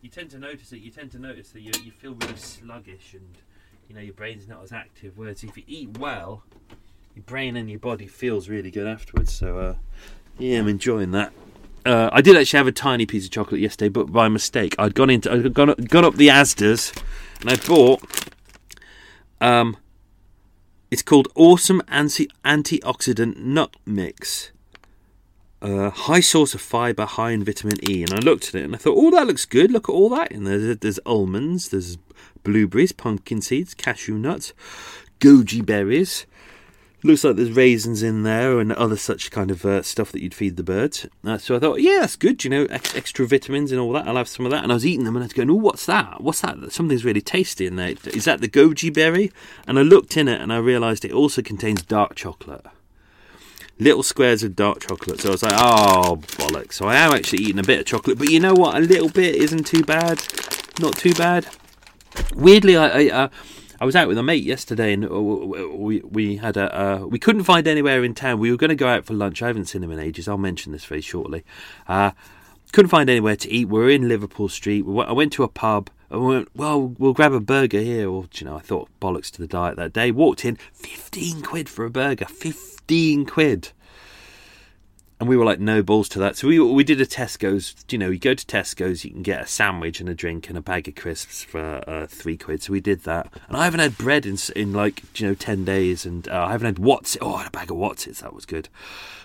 you 0.00 0.08
tend 0.08 0.30
to 0.30 0.38
notice 0.38 0.72
it. 0.72 0.78
You 0.78 0.90
tend 0.90 1.12
to 1.12 1.18
notice 1.18 1.50
that 1.50 1.60
you, 1.60 1.72
you 1.84 1.90
feel 1.90 2.14
really 2.14 2.36
sluggish 2.36 3.12
and 3.12 3.36
you 3.86 3.94
know 3.94 4.00
your 4.00 4.14
brain's 4.14 4.48
not 4.48 4.62
as 4.62 4.72
active. 4.72 5.12
Whereas 5.18 5.44
if 5.44 5.58
you 5.58 5.62
eat 5.66 5.98
well, 5.98 6.42
your 7.14 7.24
brain 7.24 7.56
and 7.56 7.68
your 7.68 7.80
body 7.80 8.06
feels 8.06 8.48
really 8.48 8.70
good 8.70 8.86
afterwards. 8.86 9.30
So 9.30 9.58
uh, 9.58 9.74
yeah, 10.38 10.58
I'm 10.58 10.68
enjoying 10.68 11.10
that. 11.10 11.34
Uh, 11.84 12.08
I 12.12 12.22
did 12.22 12.34
actually 12.34 12.56
have 12.56 12.66
a 12.66 12.72
tiny 12.72 13.04
piece 13.04 13.26
of 13.26 13.30
chocolate 13.30 13.60
yesterday, 13.60 13.90
but 13.90 14.10
by 14.10 14.28
mistake, 14.28 14.74
I'd 14.78 14.94
gone 14.94 15.10
into 15.10 15.30
I'd 15.30 15.52
gone, 15.52 15.74
gone 15.74 16.04
up 16.06 16.14
the 16.14 16.28
Asda's 16.28 16.94
and 17.42 17.50
I 17.50 17.56
bought 17.56 18.02
um, 19.38 19.76
it's 20.90 21.02
called 21.02 21.28
Awesome 21.34 21.82
Anti 21.88 22.30
Antioxidant 22.42 23.36
Nut 23.36 23.76
Mix 23.84 24.52
uh, 25.62 25.90
high 25.90 26.20
source 26.20 26.54
of 26.54 26.60
fiber, 26.60 27.04
high 27.04 27.30
in 27.32 27.44
vitamin 27.44 27.78
E. 27.88 28.02
And 28.02 28.12
I 28.12 28.18
looked 28.18 28.48
at 28.48 28.54
it 28.54 28.64
and 28.64 28.74
I 28.74 28.78
thought, 28.78 28.96
oh, 28.96 29.10
that 29.10 29.26
looks 29.26 29.44
good. 29.44 29.70
Look 29.70 29.88
at 29.88 29.92
all 29.92 30.08
that. 30.10 30.32
And 30.32 30.46
there's, 30.46 30.78
there's 30.78 30.98
almonds, 31.00 31.68
there's 31.68 31.98
blueberries, 32.42 32.92
pumpkin 32.92 33.42
seeds, 33.42 33.74
cashew 33.74 34.18
nuts, 34.18 34.52
goji 35.20 35.64
berries, 35.64 36.26
Looks 37.02 37.24
like 37.24 37.36
there's 37.36 37.52
raisins 37.52 38.02
in 38.02 38.24
there 38.24 38.60
and 38.60 38.72
other 38.72 38.96
such 38.96 39.30
kind 39.30 39.50
of 39.50 39.64
uh, 39.64 39.80
stuff 39.80 40.12
that 40.12 40.22
you'd 40.22 40.34
feed 40.34 40.56
the 40.56 40.62
birds. 40.62 41.06
Uh, 41.24 41.38
so 41.38 41.56
I 41.56 41.58
thought, 41.58 41.80
yeah, 41.80 42.00
that's 42.00 42.16
good. 42.16 42.44
You 42.44 42.50
know, 42.50 42.66
ex- 42.68 42.94
extra 42.94 43.26
vitamins 43.26 43.72
and 43.72 43.80
all 43.80 43.92
that. 43.92 44.06
I'll 44.06 44.16
have 44.16 44.28
some 44.28 44.44
of 44.44 44.52
that. 44.52 44.62
And 44.62 44.70
I 44.70 44.74
was 44.74 44.84
eating 44.84 45.04
them, 45.04 45.16
and 45.16 45.22
I 45.22 45.26
was 45.26 45.32
going, 45.32 45.48
oh, 45.48 45.54
what's 45.54 45.86
that? 45.86 46.20
What's 46.20 46.42
that? 46.42 46.72
Something's 46.72 47.04
really 47.04 47.22
tasty 47.22 47.64
in 47.64 47.76
there. 47.76 47.94
Is 48.04 48.26
that 48.26 48.42
the 48.42 48.48
goji 48.48 48.92
berry? 48.92 49.32
And 49.66 49.78
I 49.78 49.82
looked 49.82 50.18
in 50.18 50.28
it, 50.28 50.42
and 50.42 50.52
I 50.52 50.58
realised 50.58 51.06
it 51.06 51.12
also 51.12 51.40
contains 51.40 51.82
dark 51.82 52.16
chocolate. 52.16 52.66
Little 53.80 54.02
squares 54.02 54.42
of 54.42 54.54
dark 54.54 54.80
chocolate. 54.80 55.20
So 55.20 55.30
I 55.30 55.32
was 55.32 55.42
like, 55.42 55.54
oh, 55.56 56.18
bollocks. 56.36 56.74
So 56.74 56.86
I 56.86 56.96
am 56.96 57.12
actually 57.12 57.42
eating 57.42 57.58
a 57.58 57.64
bit 57.64 57.80
of 57.80 57.86
chocolate. 57.86 58.18
But 58.18 58.28
you 58.28 58.38
know 58.38 58.54
what? 58.54 58.76
A 58.76 58.80
little 58.80 59.08
bit 59.08 59.34
isn't 59.34 59.66
too 59.66 59.82
bad. 59.82 60.22
Not 60.78 60.96
too 60.96 61.14
bad. 61.14 61.48
Weirdly, 62.34 62.76
I, 62.76 62.88
I 62.88 63.08
uh, 63.08 63.28
I 63.80 63.86
was 63.86 63.96
out 63.96 64.08
with 64.08 64.18
a 64.18 64.22
mate 64.22 64.44
yesterday, 64.44 64.92
and 64.92 65.08
we 65.08 66.00
we 66.00 66.36
had 66.36 66.58
a 66.58 66.78
uh, 66.78 67.06
we 67.06 67.18
couldn't 67.18 67.44
find 67.44 67.66
anywhere 67.66 68.04
in 68.04 68.14
town. 68.14 68.38
We 68.38 68.50
were 68.50 68.58
going 68.58 68.68
to 68.68 68.74
go 68.76 68.88
out 68.88 69.06
for 69.06 69.14
lunch. 69.14 69.42
I 69.42 69.46
haven't 69.46 69.66
seen 69.66 69.82
him 69.82 69.90
in 69.90 69.98
ages. 69.98 70.28
I'll 70.28 70.36
mention 70.36 70.72
this 70.72 70.84
very 70.84 71.00
shortly. 71.00 71.44
Uh, 71.88 72.10
couldn't 72.72 72.90
find 72.90 73.08
anywhere 73.08 73.36
to 73.36 73.50
eat. 73.50 73.68
We 73.68 73.80
are 73.80 73.90
in 73.90 74.08
Liverpool 74.08 74.48
Street. 74.48 74.84
I 74.86 75.12
went 75.12 75.32
to 75.34 75.42
a 75.42 75.48
pub. 75.48 75.90
And 76.10 76.20
we 76.20 76.34
went, 76.34 76.48
well, 76.56 76.88
we'll 76.98 77.12
grab 77.12 77.32
a 77.32 77.40
burger 77.40 77.80
here. 77.80 78.10
Or, 78.10 78.26
you 78.34 78.44
know, 78.44 78.56
I 78.56 78.60
thought 78.60 78.88
bollocks 79.00 79.30
to 79.30 79.40
the 79.40 79.46
diet 79.46 79.76
that 79.76 79.92
day. 79.92 80.10
Walked 80.10 80.44
in, 80.44 80.56
15 80.72 81.42
quid 81.42 81.68
for 81.68 81.84
a 81.84 81.90
burger. 81.90 82.24
15 82.26 82.79
quid 83.26 83.72
and 85.20 85.28
we 85.28 85.36
were 85.36 85.44
like 85.44 85.60
no 85.60 85.82
balls 85.82 86.08
to 86.08 86.18
that. 86.18 86.36
So 86.36 86.48
we 86.48 86.58
we 86.58 86.82
did 86.82 87.00
a 87.00 87.06
Tesco's. 87.06 87.76
You 87.90 87.98
know, 87.98 88.08
you 88.08 88.18
go 88.18 88.32
to 88.32 88.46
Tesco's, 88.46 89.04
you 89.04 89.10
can 89.10 89.22
get 89.22 89.42
a 89.42 89.46
sandwich 89.46 90.00
and 90.00 90.08
a 90.08 90.14
drink 90.14 90.48
and 90.48 90.56
a 90.56 90.62
bag 90.62 90.88
of 90.88 90.94
crisps 90.94 91.44
for 91.44 91.84
uh, 91.86 92.06
three 92.06 92.38
quid. 92.38 92.62
So 92.62 92.72
we 92.72 92.80
did 92.80 93.02
that, 93.02 93.30
and 93.46 93.56
I 93.56 93.64
haven't 93.64 93.80
had 93.80 93.98
bread 93.98 94.24
in 94.24 94.38
in 94.56 94.72
like 94.72 95.02
you 95.20 95.28
know 95.28 95.34
ten 95.34 95.64
days, 95.64 96.06
and 96.06 96.26
uh, 96.26 96.46
I 96.46 96.52
haven't 96.52 96.66
had 96.66 96.78
what's 96.78 97.18
oh 97.20 97.34
I 97.34 97.38
had 97.40 97.48
a 97.48 97.50
bag 97.50 97.70
of 97.70 97.76
Wotsits. 97.76 98.20
That 98.20 98.34
was 98.34 98.46
good. 98.46 98.70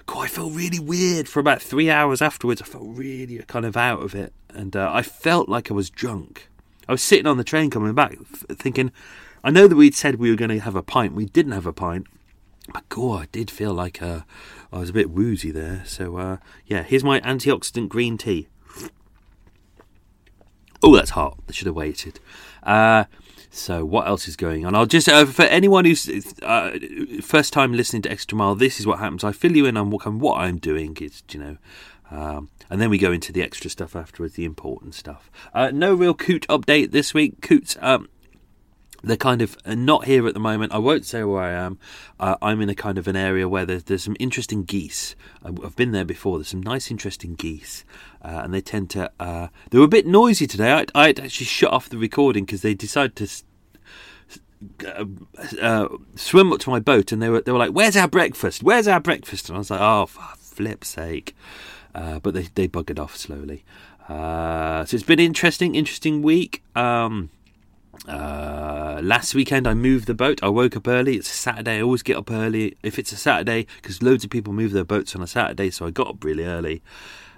God, 0.05 0.26
I 0.26 0.28
felt 0.28 0.53
really 0.53 0.80
weird 0.80 1.30
for 1.30 1.39
about 1.39 1.61
three 1.61 1.89
hours 1.89 2.22
afterwards. 2.22 2.61
I 2.61 2.66
felt 2.66 2.84
really 2.86 3.38
kind 3.47 3.66
of 3.66 3.78
out 3.78 4.03
of 4.03 4.13
it, 4.13 4.34
and 4.49 4.76
uh, 4.76 4.91
I 4.93 5.01
felt 5.01 5.47
like 5.47 5.72
I 5.72 5.74
was 5.74 5.89
drunk. 5.89 6.49
I 6.89 6.91
was 6.91 7.01
sitting 7.01 7.26
on 7.26 7.38
the 7.38 7.43
train 7.43 7.72
coming 7.72 7.95
back, 7.95 8.16
thinking, 8.51 8.91
I 9.43 9.49
know 9.49 9.68
that 9.68 9.76
we'd 9.76 9.95
said 9.95 10.16
we 10.16 10.30
were 10.30 10.36
going 10.36 10.51
to 10.51 10.59
have 10.59 10.76
a 10.76 10.84
pint. 10.84 11.16
We 11.16 11.26
didn't 11.26 11.53
have 11.53 11.66
a 11.66 11.74
pint. 11.74 12.05
But 12.72 12.88
God, 12.89 13.24
I 13.24 13.26
did 13.32 13.51
feel 13.51 13.74
like 13.74 14.01
uh, 14.01 14.22
I 14.72 14.80
was 14.80 14.89
a 14.89 14.93
bit 14.93 15.09
woozy 15.09 15.51
there. 15.51 15.84
So 15.86 16.18
uh, 16.18 16.38
yeah, 16.66 16.84
here's 16.84 17.03
my 17.03 17.20
antioxidant 17.22 17.89
green 17.89 18.18
tea. 18.18 18.47
Oh, 20.84 20.95
that's 20.95 21.11
hot. 21.11 21.38
I 21.49 21.51
should 21.51 21.68
have 21.68 21.76
waited. 21.76 22.20
Uh, 22.63 23.05
so 23.49 23.86
what 23.86 24.07
else 24.07 24.28
is 24.28 24.36
going 24.36 24.66
on? 24.66 24.76
I'll 24.76 24.86
just 24.86 25.07
uh, 25.07 25.26
for 25.26 25.43
anyone 25.43 25.86
who's 25.86 26.34
uh, 26.41 26.78
first 27.22 27.53
time 27.53 27.74
listening 27.74 28.01
to 28.03 28.11
Extra 28.11 28.38
Mile, 28.38 28.55
this 28.55 28.80
is 28.80 28.88
what 28.88 28.99
happens. 28.99 29.24
I 29.24 29.32
fill 29.32 29.55
you 29.55 29.66
in 29.66 29.78
on 29.78 29.89
what, 29.89 30.05
what 30.11 30.39
I'm 30.39 30.57
doing. 30.57 30.97
It's 30.99 31.24
you 31.32 31.39
know. 31.39 31.57
Um, 32.11 32.49
and 32.70 32.82
then 32.82 32.89
we 32.89 32.97
go 32.97 33.11
into 33.11 33.32
the 33.32 33.41
extra 33.41 33.70
stuff 33.70 33.95
afterwards, 33.95 34.36
the 34.36 34.45
important 34.45 34.93
stuff. 34.93 35.32
Uh, 35.53 35.72
no 35.74 35.93
real 35.93 36.13
Coot 36.13 36.45
update 36.49 36.91
this 36.91 37.13
week. 37.13 37.41
Coot's 37.41 37.78
um, 37.82 38.09
they're 39.06 39.18
kind 39.18 39.41
of 39.41 39.58
uh, 39.66 39.76
not 39.76 40.06
here 40.06 40.28
at 40.28 40.34
the 40.34 40.39
moment. 40.39 40.74
I 40.74 40.80
won't 40.80 41.06
say 41.06 41.24
where 41.24 41.41
I 41.41 41.51
am. 41.51 41.78
Uh, 42.20 42.36
I'm 42.41 42.60
in 42.62 42.70
a 42.70 42.76
kind 42.76 42.97
of 42.97 43.08
an 43.08 43.16
area 43.16 43.47
where 43.47 43.66
there's, 43.66 43.84
there's 43.84 44.03
some 44.03 44.18
interesting 44.20 44.64
geese. 44.64 45.16
I've 45.43 45.76
been 45.76 45.91
there 45.91 46.06
before. 46.06 46.39
There's 46.39 46.49
some 46.49 46.64
nice, 46.64 46.89
interesting 46.89 47.36
geese, 47.36 47.86
uh, 48.22 48.41
and 48.43 48.53
they 48.53 48.62
tend 48.62 48.89
to. 48.91 49.12
Uh, 49.20 49.47
they 49.70 49.78
were 49.78 49.86
a 49.86 49.89
bit 49.89 50.08
noisy 50.08 50.47
today. 50.47 50.72
I, 50.72 50.86
I 50.95 51.10
actually 51.10 51.30
shut 51.45 51.72
off 51.72 51.88
the 51.88 51.97
recording 51.97 52.45
because 52.45 52.62
they 52.62 52.74
decided 52.74 53.16
to. 53.18 53.30
Uh, 54.88 55.06
uh, 55.62 55.88
swim 56.16 56.51
up 56.51 56.60
to 56.60 56.72
my 56.72 56.80
boat 56.80 57.12
and 57.12 57.22
they 57.22 57.30
were 57.30 57.41
they 57.41 57.51
were 57.51 57.60
like, 57.60 57.72
"Where's 57.72 57.95
our 57.95 58.08
breakfast? 58.08 58.64
Where's 58.64 58.88
our 58.88 58.99
breakfast?" 58.99 59.49
And 59.49 59.58
I 59.58 59.60
was 59.60 59.70
like, 59.70 59.82
"Oh, 59.82 60.08
for 60.08 60.24
flip's 60.38 60.88
sake!" 60.88 61.36
but 61.93 62.34
they 62.34 62.43
they 62.56 62.68
buggered 62.68 62.97
off 62.97 63.16
slowly. 63.16 63.64
so 64.08 64.86
it's 64.89 65.03
been 65.03 65.20
interesting, 65.20 65.76
interesting 65.76 66.24
week. 66.24 66.64
Um, 66.76 67.30
uh, 68.08 69.00
last 69.02 69.34
weekend 69.36 69.68
I 69.68 69.74
moved 69.74 70.08
the 70.08 70.14
boat. 70.14 70.39
I 70.43 70.50
woke 70.50 70.76
up 70.76 70.88
early. 70.88 71.16
It's 71.18 71.30
a 71.30 71.34
Saturday. 71.34 71.78
I 71.78 71.82
always 71.82 72.04
get 72.04 72.18
up 72.18 72.32
early 72.32 72.78
if 72.84 73.00
it's 73.00 73.12
a 73.12 73.18
Saturday 73.18 73.68
because 73.78 74.02
loads 74.02 74.24
of 74.24 74.30
people 74.30 74.54
move 74.54 74.72
their 74.72 74.84
boats 74.84 75.16
on 75.16 75.22
a 75.22 75.28
Saturday. 75.28 75.72
So 75.72 75.86
I 75.86 75.91
got 75.91 76.08
up 76.08 76.24
really 76.24 76.46
early, 76.46 76.84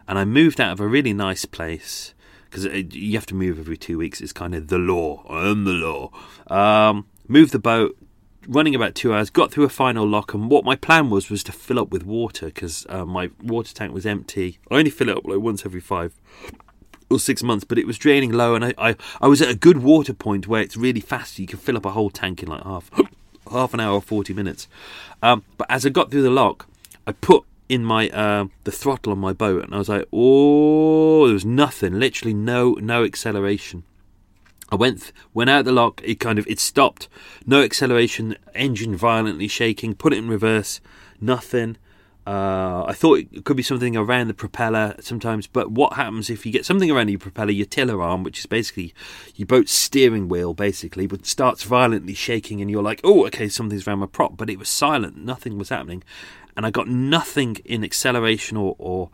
and 0.07 0.17
I 0.19 0.25
moved 0.25 0.59
out 0.59 0.73
of 0.73 0.79
a 0.79 0.87
really 0.87 1.13
nice 1.13 1.45
place 1.45 2.13
because 2.45 2.65
you 2.65 3.13
have 3.17 3.25
to 3.27 3.35
move 3.35 3.59
every 3.59 3.77
two 3.77 3.97
weeks. 3.97 4.21
It's 4.21 4.33
kind 4.33 4.55
of 4.55 4.67
the 4.67 4.77
law. 4.77 5.25
I'm 5.29 5.65
the 5.65 5.71
law. 5.71 6.11
Um, 6.47 7.07
moved 7.27 7.51
the 7.51 7.59
boat, 7.59 7.97
running 8.47 8.75
about 8.75 8.95
two 8.95 9.13
hours. 9.13 9.29
Got 9.29 9.51
through 9.51 9.65
a 9.65 9.69
final 9.69 10.07
lock, 10.07 10.33
and 10.33 10.49
what 10.49 10.65
my 10.65 10.75
plan 10.75 11.09
was 11.09 11.29
was 11.29 11.43
to 11.43 11.51
fill 11.51 11.79
up 11.79 11.89
with 11.89 12.05
water 12.05 12.47
because 12.47 12.85
uh, 12.89 13.05
my 13.05 13.31
water 13.41 13.73
tank 13.73 13.93
was 13.93 14.05
empty. 14.05 14.59
I 14.71 14.75
only 14.75 14.91
fill 14.91 15.09
it 15.09 15.17
up 15.17 15.25
like 15.25 15.39
once 15.39 15.65
every 15.65 15.81
five 15.81 16.13
or 17.09 17.19
six 17.19 17.43
months, 17.43 17.63
but 17.63 17.77
it 17.77 17.87
was 17.87 17.97
draining 17.97 18.31
low, 18.31 18.55
and 18.55 18.65
I, 18.65 18.73
I, 18.77 18.95
I 19.21 19.27
was 19.27 19.41
at 19.41 19.49
a 19.49 19.55
good 19.55 19.77
water 19.79 20.13
point 20.13 20.47
where 20.47 20.61
it's 20.61 20.77
really 20.77 20.99
fast. 20.99 21.39
You 21.39 21.47
can 21.47 21.59
fill 21.59 21.77
up 21.77 21.85
a 21.85 21.91
whole 21.91 22.09
tank 22.09 22.43
in 22.43 22.49
like 22.49 22.63
half 22.63 22.89
half 23.51 23.73
an 23.73 23.79
hour, 23.79 23.95
or 23.95 24.01
forty 24.01 24.33
minutes. 24.33 24.67
Um, 25.21 25.43
but 25.57 25.67
as 25.69 25.85
I 25.85 25.89
got 25.89 26.11
through 26.11 26.23
the 26.23 26.29
lock, 26.29 26.67
I 27.05 27.11
put 27.13 27.43
in 27.69 27.83
my 27.83 28.09
uh, 28.09 28.47
the 28.63 28.71
throttle 28.71 29.11
on 29.11 29.19
my 29.19 29.33
boat, 29.33 29.63
and 29.63 29.73
I 29.73 29.77
was 29.77 29.89
like, 29.89 30.05
oh, 30.11 31.25
there 31.25 31.33
was 31.33 31.45
nothing, 31.45 31.99
literally 31.99 32.33
no 32.33 32.73
no 32.73 33.03
acceleration. 33.03 33.83
I 34.69 34.75
went 34.75 35.13
went 35.33 35.49
out 35.49 35.65
the 35.65 35.71
lock. 35.71 36.01
It 36.03 36.19
kind 36.19 36.37
of 36.37 36.47
it 36.47 36.59
stopped. 36.59 37.07
No 37.45 37.63
acceleration. 37.63 38.37
Engine 38.53 38.95
violently 38.95 39.47
shaking. 39.47 39.95
Put 39.95 40.13
it 40.13 40.17
in 40.17 40.27
reverse. 40.27 40.81
Nothing. 41.21 41.77
Uh, 42.27 42.83
I 42.85 42.91
thought 42.91 43.19
it 43.19 43.45
could 43.45 43.55
be 43.55 43.63
something 43.63 43.95
around 43.95 44.27
the 44.27 44.33
propeller 44.33 44.95
sometimes, 44.99 45.47
but 45.47 45.71
what 45.71 45.93
happens 45.93 46.29
if 46.29 46.45
you 46.45 46.51
get 46.51 46.65
something 46.65 46.91
around 46.91 47.07
your 47.07 47.19
propeller, 47.19 47.51
your 47.51 47.65
tiller 47.65 48.01
arm, 48.01 48.23
which 48.23 48.39
is 48.39 48.45
basically 48.45 48.93
your 49.35 49.45
boat's 49.45 49.71
steering 49.71 50.27
wheel, 50.27 50.53
basically, 50.53 51.07
but 51.07 51.25
starts 51.25 51.63
violently 51.63 52.13
shaking, 52.13 52.59
and 52.59 52.69
you're 52.69 52.83
like, 52.83 52.99
oh, 53.05 53.25
okay, 53.27 53.47
something's 53.47 53.87
around 53.87 53.99
my 53.99 54.07
prop, 54.07 54.35
but 54.35 54.49
it 54.49 54.59
was 54.59 54.67
silent, 54.67 55.15
nothing 55.15 55.57
was 55.57 55.69
happening, 55.69 56.03
and 56.57 56.65
I 56.65 56.69
got 56.69 56.89
nothing 56.89 57.55
in 57.63 57.81
acceleration 57.81 58.57
or, 58.57 58.75
or 58.77 59.09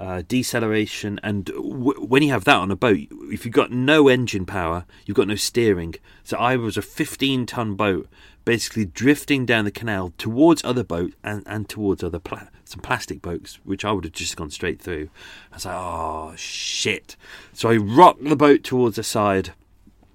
uh, 0.00 0.22
deceleration, 0.26 1.20
and 1.22 1.44
w- 1.44 2.06
when 2.06 2.22
you 2.22 2.30
have 2.30 2.44
that 2.44 2.56
on 2.56 2.70
a 2.70 2.76
boat, 2.76 3.00
if 3.30 3.44
you've 3.44 3.52
got 3.52 3.70
no 3.70 4.08
engine 4.08 4.46
power, 4.46 4.86
you've 5.04 5.16
got 5.18 5.28
no 5.28 5.34
steering. 5.34 5.94
So 6.24 6.38
I 6.38 6.56
was 6.56 6.78
a 6.78 6.82
15 6.82 7.44
ton 7.44 7.74
boat 7.74 8.08
basically 8.46 8.86
drifting 8.86 9.44
down 9.44 9.66
the 9.66 9.70
canal 9.70 10.14
towards 10.16 10.64
other 10.64 10.84
boats 10.84 11.16
and, 11.22 11.42
and 11.46 11.68
towards 11.68 12.02
other 12.02 12.20
pla- 12.20 12.48
some 12.64 12.80
plastic 12.80 13.20
boats, 13.20 13.58
which 13.64 13.84
I 13.84 13.92
would 13.92 14.04
have 14.04 14.14
just 14.14 14.36
gone 14.36 14.50
straight 14.50 14.80
through. 14.80 15.10
I 15.52 15.56
was 15.56 15.66
like, 15.66 15.76
oh 15.76 16.32
shit! 16.36 17.16
So 17.52 17.68
I 17.68 17.76
rocked 17.76 18.24
the 18.24 18.36
boat 18.36 18.62
towards 18.62 18.96
the 18.96 19.02
side, 19.02 19.52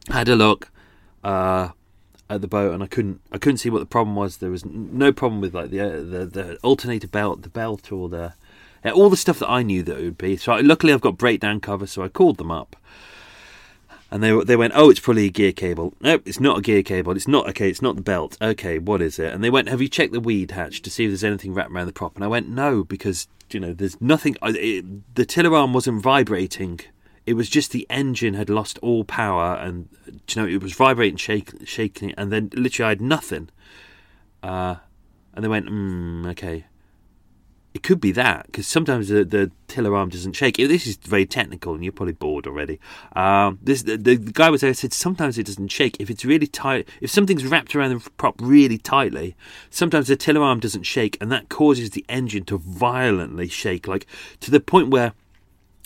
had 0.07 0.29
a 0.29 0.35
look 0.35 0.71
uh, 1.23 1.69
at 2.29 2.41
the 2.41 2.47
boat, 2.47 2.73
and 2.73 2.81
I 2.81 2.87
couldn't 2.87 3.21
I 3.31 3.37
couldn't 3.37 3.59
see 3.59 3.69
what 3.69 3.79
the 3.79 3.85
problem 3.85 4.15
was. 4.15 4.37
There 4.37 4.49
was 4.49 4.65
no 4.65 5.11
problem 5.11 5.41
with 5.41 5.53
like 5.53 5.69
the 5.69 5.81
uh, 5.81 5.97
the, 5.97 6.25
the 6.25 6.57
alternator 6.63 7.07
belt, 7.07 7.43
the 7.43 7.49
belt, 7.49 7.91
or 7.91 8.09
the 8.09 8.33
all 8.93 9.09
the 9.11 9.17
stuff 9.17 9.39
that 9.39 9.49
I 9.49 9.61
knew 9.61 9.83
that 9.83 9.99
it 9.99 10.03
would 10.03 10.17
be. 10.17 10.37
So 10.37 10.55
luckily 10.55 10.93
I've 10.93 11.01
got 11.01 11.17
breakdown 11.17 11.59
cover, 11.59 11.85
so 11.85 12.01
I 12.01 12.07
called 12.07 12.37
them 12.37 12.49
up 12.49 12.75
and 14.11 14.21
they 14.21 14.37
they 14.43 14.57
went, 14.57 14.73
"Oh, 14.75 14.89
it's 14.89 14.99
probably 14.99 15.25
a 15.25 15.29
gear 15.29 15.53
cable." 15.53 15.93
Nope, 16.01 16.23
it's 16.25 16.39
not 16.39 16.57
a 16.57 16.61
gear 16.61 16.83
cable. 16.83 17.15
It's 17.15 17.29
not 17.29 17.47
okay. 17.49 17.69
It's 17.69 17.81
not 17.81 17.95
the 17.95 18.01
belt. 18.01 18.37
Okay, 18.41 18.77
what 18.77 19.01
is 19.01 19.17
it? 19.17 19.33
And 19.33 19.41
they 19.43 19.49
went, 19.49 19.69
"Have 19.69 19.81
you 19.81 19.87
checked 19.87 20.11
the 20.11 20.19
weed 20.19 20.51
hatch 20.51 20.81
to 20.81 20.89
see 20.89 21.05
if 21.05 21.11
there's 21.11 21.23
anything 21.23 21.53
wrapped 21.53 21.71
around 21.71 21.87
the 21.87 21.93
prop?" 21.93 22.15
And 22.15 22.23
I 22.25 22.27
went, 22.27 22.49
"No, 22.49 22.83
because 22.83 23.27
you 23.49 23.59
know 23.59 23.73
there's 23.73 23.99
nothing. 24.01 24.35
It, 24.43 25.15
the 25.15 25.25
tiller 25.25 25.55
arm 25.55 25.73
wasn't 25.73 26.01
vibrating. 26.01 26.81
It 27.25 27.35
was 27.35 27.49
just 27.49 27.71
the 27.71 27.87
engine 27.89 28.33
had 28.33 28.49
lost 28.49 28.79
all 28.81 29.05
power, 29.05 29.55
and 29.55 29.87
you 30.05 30.41
know 30.41 30.47
it 30.47 30.61
was 30.61 30.73
vibrating, 30.73 31.17
shaking, 31.17 31.65
shaking, 31.65 32.11
and 32.13 32.31
then 32.31 32.49
literally 32.53 32.87
I 32.87 32.89
had 32.89 33.01
nothing." 33.01 33.49
Uh, 34.43 34.75
and 35.33 35.43
they 35.43 35.49
went, 35.49 35.67
mm, 35.67 36.29
"Okay." 36.31 36.65
It 37.73 37.83
could 37.83 38.01
be 38.01 38.11
that 38.11 38.47
because 38.47 38.67
sometimes 38.67 39.07
the, 39.07 39.23
the 39.23 39.49
tiller 39.67 39.95
arm 39.95 40.09
doesn't 40.09 40.33
shake. 40.33 40.57
This 40.57 40.85
is 40.85 40.97
very 40.97 41.25
technical, 41.25 41.73
and 41.73 41.83
you're 41.83 41.93
probably 41.93 42.13
bored 42.13 42.45
already. 42.45 42.79
Um, 43.15 43.59
this 43.61 43.83
the, 43.83 43.95
the, 43.95 44.17
guy 44.17 44.49
was 44.49 44.61
there 44.61 44.73
said 44.73 44.91
sometimes 44.91 45.37
it 45.37 45.45
doesn't 45.45 45.69
shake 45.69 45.95
if 45.99 46.09
it's 46.09 46.25
really 46.25 46.47
tight. 46.47 46.87
If 46.99 47.11
something's 47.11 47.45
wrapped 47.45 47.73
around 47.73 47.91
the 47.91 48.09
prop 48.11 48.35
really 48.41 48.77
tightly, 48.77 49.35
sometimes 49.69 50.07
the 50.07 50.17
tiller 50.17 50.41
arm 50.41 50.59
doesn't 50.59 50.83
shake, 50.83 51.17
and 51.21 51.31
that 51.31 51.47
causes 51.47 51.91
the 51.91 52.05
engine 52.09 52.43
to 52.45 52.57
violently 52.57 53.47
shake, 53.47 53.87
like 53.87 54.05
to 54.41 54.51
the 54.51 54.59
point 54.59 54.89
where. 54.89 55.13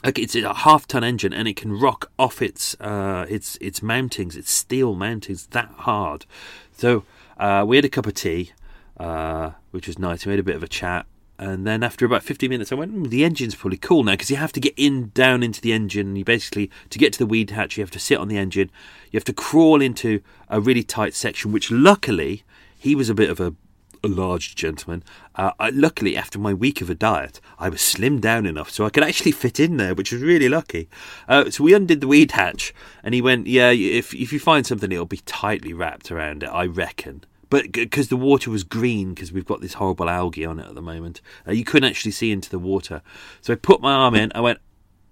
Like 0.03 0.19
it's 0.19 0.35
a 0.35 0.53
half 0.53 0.85
ton 0.85 1.03
engine 1.03 1.33
and 1.33 1.47
it 1.47 1.55
can 1.55 1.79
rock 1.79 2.11
off 2.19 2.39
its 2.39 2.79
uh, 2.79 3.25
its 3.27 3.57
its 3.59 3.79
mountings, 3.79 4.35
its 4.35 4.51
steel 4.51 4.95
mountings 4.95 5.49
that 5.49 5.71
hard. 5.77 6.27
So 6.73 7.05
uh, 7.39 7.65
we 7.67 7.77
had 7.77 7.85
a 7.85 7.89
cup 7.89 8.05
of 8.05 8.13
tea, 8.13 8.51
uh, 8.97 9.51
which 9.71 9.87
was 9.87 9.97
nice. 9.97 10.23
We 10.23 10.31
had 10.31 10.39
a 10.39 10.43
bit 10.43 10.55
of 10.55 10.61
a 10.61 10.67
chat, 10.67 11.07
and 11.37 11.67
then 11.67 11.83
after 11.83 12.05
about 12.05 12.23
50 12.23 12.47
minutes, 12.47 12.71
I 12.71 12.75
went, 12.75 12.95
mm, 12.95 13.09
the 13.09 13.25
engine's 13.25 13.55
probably 13.55 13.77
cool 13.77 14.03
now 14.03 14.13
because 14.13 14.29
you 14.29 14.37
have 14.37 14.53
to 14.53 14.59
get 14.59 14.73
in 14.77 15.11
down 15.13 15.43
into 15.43 15.61
the 15.61 15.73
engine. 15.73 16.15
You 16.15 16.23
basically, 16.23 16.71
to 16.89 16.99
get 16.99 17.13
to 17.13 17.19
the 17.19 17.25
weed 17.25 17.51
hatch, 17.51 17.77
you 17.77 17.83
have 17.83 17.91
to 17.91 17.99
sit 17.99 18.17
on 18.17 18.27
the 18.27 18.37
engine. 18.37 18.71
You 19.11 19.17
have 19.17 19.25
to 19.25 19.33
crawl 19.33 19.81
into 19.81 20.21
a 20.49 20.61
really 20.61 20.83
tight 20.83 21.13
section, 21.13 21.51
which 21.51 21.71
luckily 21.71 22.43
he 22.77 22.95
was 22.95 23.09
a 23.09 23.15
bit 23.15 23.29
of 23.29 23.39
a 23.39 23.55
a 24.03 24.07
large 24.07 24.55
gentleman. 24.55 25.03
Uh, 25.33 25.51
I, 25.59 25.69
luckily, 25.71 26.15
after 26.15 26.37
my 26.39 26.53
week 26.53 26.79
of 26.79 26.89
a 26.89 26.95
diet, 26.95 27.41
I 27.57 27.69
was 27.69 27.81
slimmed 27.81 28.21
down 28.21 28.45
enough 28.45 28.69
so 28.69 28.85
I 28.85 28.89
could 28.89 29.03
actually 29.03 29.31
fit 29.31 29.59
in 29.59 29.77
there, 29.77 29.95
which 29.95 30.11
was 30.11 30.21
really 30.21 30.47
lucky. 30.47 30.87
Uh, 31.27 31.49
so 31.49 31.63
we 31.63 31.73
undid 31.73 32.01
the 32.01 32.07
weed 32.07 32.31
hatch, 32.31 32.73
and 33.03 33.13
he 33.13 33.21
went, 33.21 33.47
"Yeah, 33.47 33.71
if 33.71 34.13
if 34.13 34.31
you 34.31 34.39
find 34.39 34.65
something, 34.65 34.91
it'll 34.91 35.05
be 35.05 35.21
tightly 35.25 35.73
wrapped 35.73 36.11
around 36.11 36.43
it, 36.43 36.49
I 36.49 36.65
reckon." 36.65 37.23
But 37.49 37.71
because 37.71 38.09
the 38.09 38.17
water 38.17 38.49
was 38.49 38.63
green, 38.63 39.13
because 39.13 39.31
we've 39.31 39.45
got 39.45 39.61
this 39.61 39.73
horrible 39.75 40.09
algae 40.09 40.45
on 40.45 40.59
it 40.59 40.67
at 40.67 40.75
the 40.75 40.81
moment, 40.81 41.21
uh, 41.47 41.51
you 41.51 41.63
couldn't 41.63 41.89
actually 41.89 42.11
see 42.11 42.31
into 42.31 42.49
the 42.49 42.59
water. 42.59 43.01
So 43.41 43.53
I 43.53 43.55
put 43.55 43.81
my 43.81 43.93
arm 43.93 44.15
in. 44.15 44.31
I 44.35 44.41
went, 44.41 44.59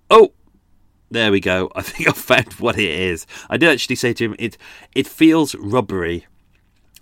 "Oh." 0.10 0.34
There 1.12 1.32
we 1.32 1.42
go. 1.42 1.72
I 1.76 1.84
think 1.84 2.10
I 2.10 2.12
found 2.12 2.54
what 2.54 2.80
it 2.80 2.90
is. 2.90 3.28
I 3.48 3.58
did 3.58 3.70
actually 3.70 3.98
say 3.98 4.14
to 4.14 4.26
him, 4.26 4.36
"It 4.40 4.58
it 4.96 5.08
feels 5.08 5.54
rubbery, 5.54 6.26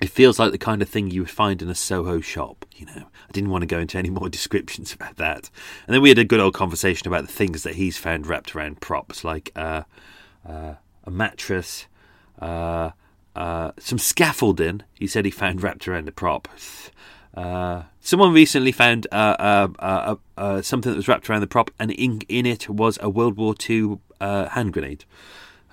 it 0.02 0.10
feels 0.10 0.40
like 0.40 0.52
the 0.52 0.58
kind 0.58 0.82
of 0.82 0.90
thing 0.90 1.12
you 1.12 1.22
would 1.22 1.30
find 1.30 1.62
in 1.62 1.70
a 1.70 1.76
Soho 1.76 2.22
shop, 2.22 2.66
you 2.76 2.88
know. 2.88 3.04
I 3.30 3.32
didn't 3.32 3.52
want 3.52 3.62
to 3.62 3.68
go 3.68 3.78
into 3.78 4.00
any 4.00 4.10
more 4.10 4.30
descriptions 4.30 4.92
about 4.92 5.18
that. 5.18 5.52
And 5.86 5.94
then 5.94 6.02
we 6.02 6.10
had 6.10 6.18
a 6.18 6.26
good 6.26 6.40
old 6.40 6.56
conversation 6.56 7.08
about 7.08 7.28
the 7.28 7.32
things 7.32 7.62
that 7.64 7.76
he's 7.76 7.98
found 7.98 8.26
wrapped 8.26 8.56
around 8.56 8.82
props, 8.82 9.24
like 9.24 9.52
uh, 9.56 9.84
uh, 10.48 10.74
a 11.04 11.12
mattress, 11.12 11.86
uh, 12.40 12.92
uh 13.36 13.72
some 13.78 13.98
scaffolding. 13.98 14.84
He 14.94 15.08
said 15.08 15.26
he 15.26 15.32
found 15.32 15.64
wrapped 15.64 15.88
around 15.88 16.06
the 16.06 16.12
prop. 16.12 16.48
Uh, 17.34 17.84
someone 18.02 18.34
recently 18.34 18.74
found 18.74 19.08
uh, 19.10 19.68
something 20.62 20.92
that 20.92 20.98
was 20.98 21.08
wrapped 21.08 21.30
around 21.30 21.40
the 21.40 21.48
prop, 21.48 21.72
and 21.80 21.92
in, 21.92 22.20
in 22.28 22.46
it 22.46 22.68
was 22.68 23.00
a 23.02 23.10
World 23.10 23.38
War 23.38 23.56
II 23.70 24.00
hand 24.20 24.74
grenade. 24.74 25.06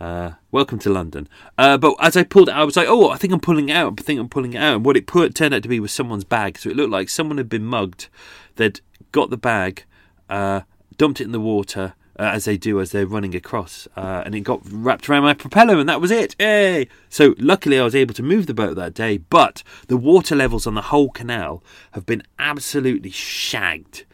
Uh, 0.01 0.33
welcome 0.53 0.79
to 0.79 0.91
London. 0.91 1.29
Uh, 1.57 1.77
but 1.77 1.95
as 2.01 2.17
I 2.17 2.23
pulled 2.23 2.49
it 2.49 2.53
out, 2.53 2.61
I 2.61 2.65
was 2.65 2.77
like, 2.77 2.87
oh, 2.89 3.11
I 3.11 3.17
think 3.17 3.33
I'm 3.33 3.41
pulling 3.41 3.69
it 3.69 3.75
out. 3.75 3.95
I 3.99 4.03
think 4.03 4.21
I'm 4.21 4.29
pulling 4.29 4.53
it 4.53 4.59
out. 4.59 4.77
And 4.77 4.85
what 4.85 4.97
it 4.97 5.07
put, 5.07 5.35
turned 5.35 5.55
out 5.55 5.63
to 5.65 5.69
be 5.69 5.81
was 5.81 5.93
someone's 5.93 6.25
bag. 6.25 6.59
So 6.59 6.71
it 6.71 6.77
looked 6.77 6.93
like 6.93 7.09
someone 7.09 7.39
had 7.39 7.49
been 7.49 7.65
mugged. 7.65 8.09
They'd 8.57 8.81
got 9.11 9.31
the 9.31 9.37
bag, 9.37 9.85
uh, 10.31 10.61
dumped 10.97 11.21
it 11.21 11.25
in 11.25 11.33
the 11.33 11.41
water, 11.41 11.95
uh, 12.19 12.23
as 12.23 12.45
they 12.45 12.57
do 12.57 12.81
as 12.81 12.91
they're 12.91 13.07
running 13.07 13.35
across. 13.35 13.87
Uh, 13.97 14.23
and 14.25 14.35
it 14.35 14.41
got 14.41 14.61
wrapped 14.71 15.09
around 15.09 15.23
my 15.23 15.35
propeller, 15.35 15.79
and 15.79 15.89
that 15.89 16.01
was 16.01 16.11
it. 16.11 16.35
Hey! 16.39 16.89
So 17.09 17.35
luckily 17.39 17.79
I 17.79 17.85
was 17.85 17.95
able 17.95 18.15
to 18.15 18.23
move 18.23 18.47
the 18.47 18.55
boat 18.55 18.77
that 18.77 18.95
day. 18.95 19.19
But 19.19 19.63
the 19.87 19.97
water 19.97 20.35
levels 20.35 20.67
on 20.67 20.75
the 20.75 20.83
whole 20.83 21.11
canal 21.11 21.63
have 21.93 22.07
been 22.07 22.23
absolutely 22.39 23.11
shagged 23.11 24.05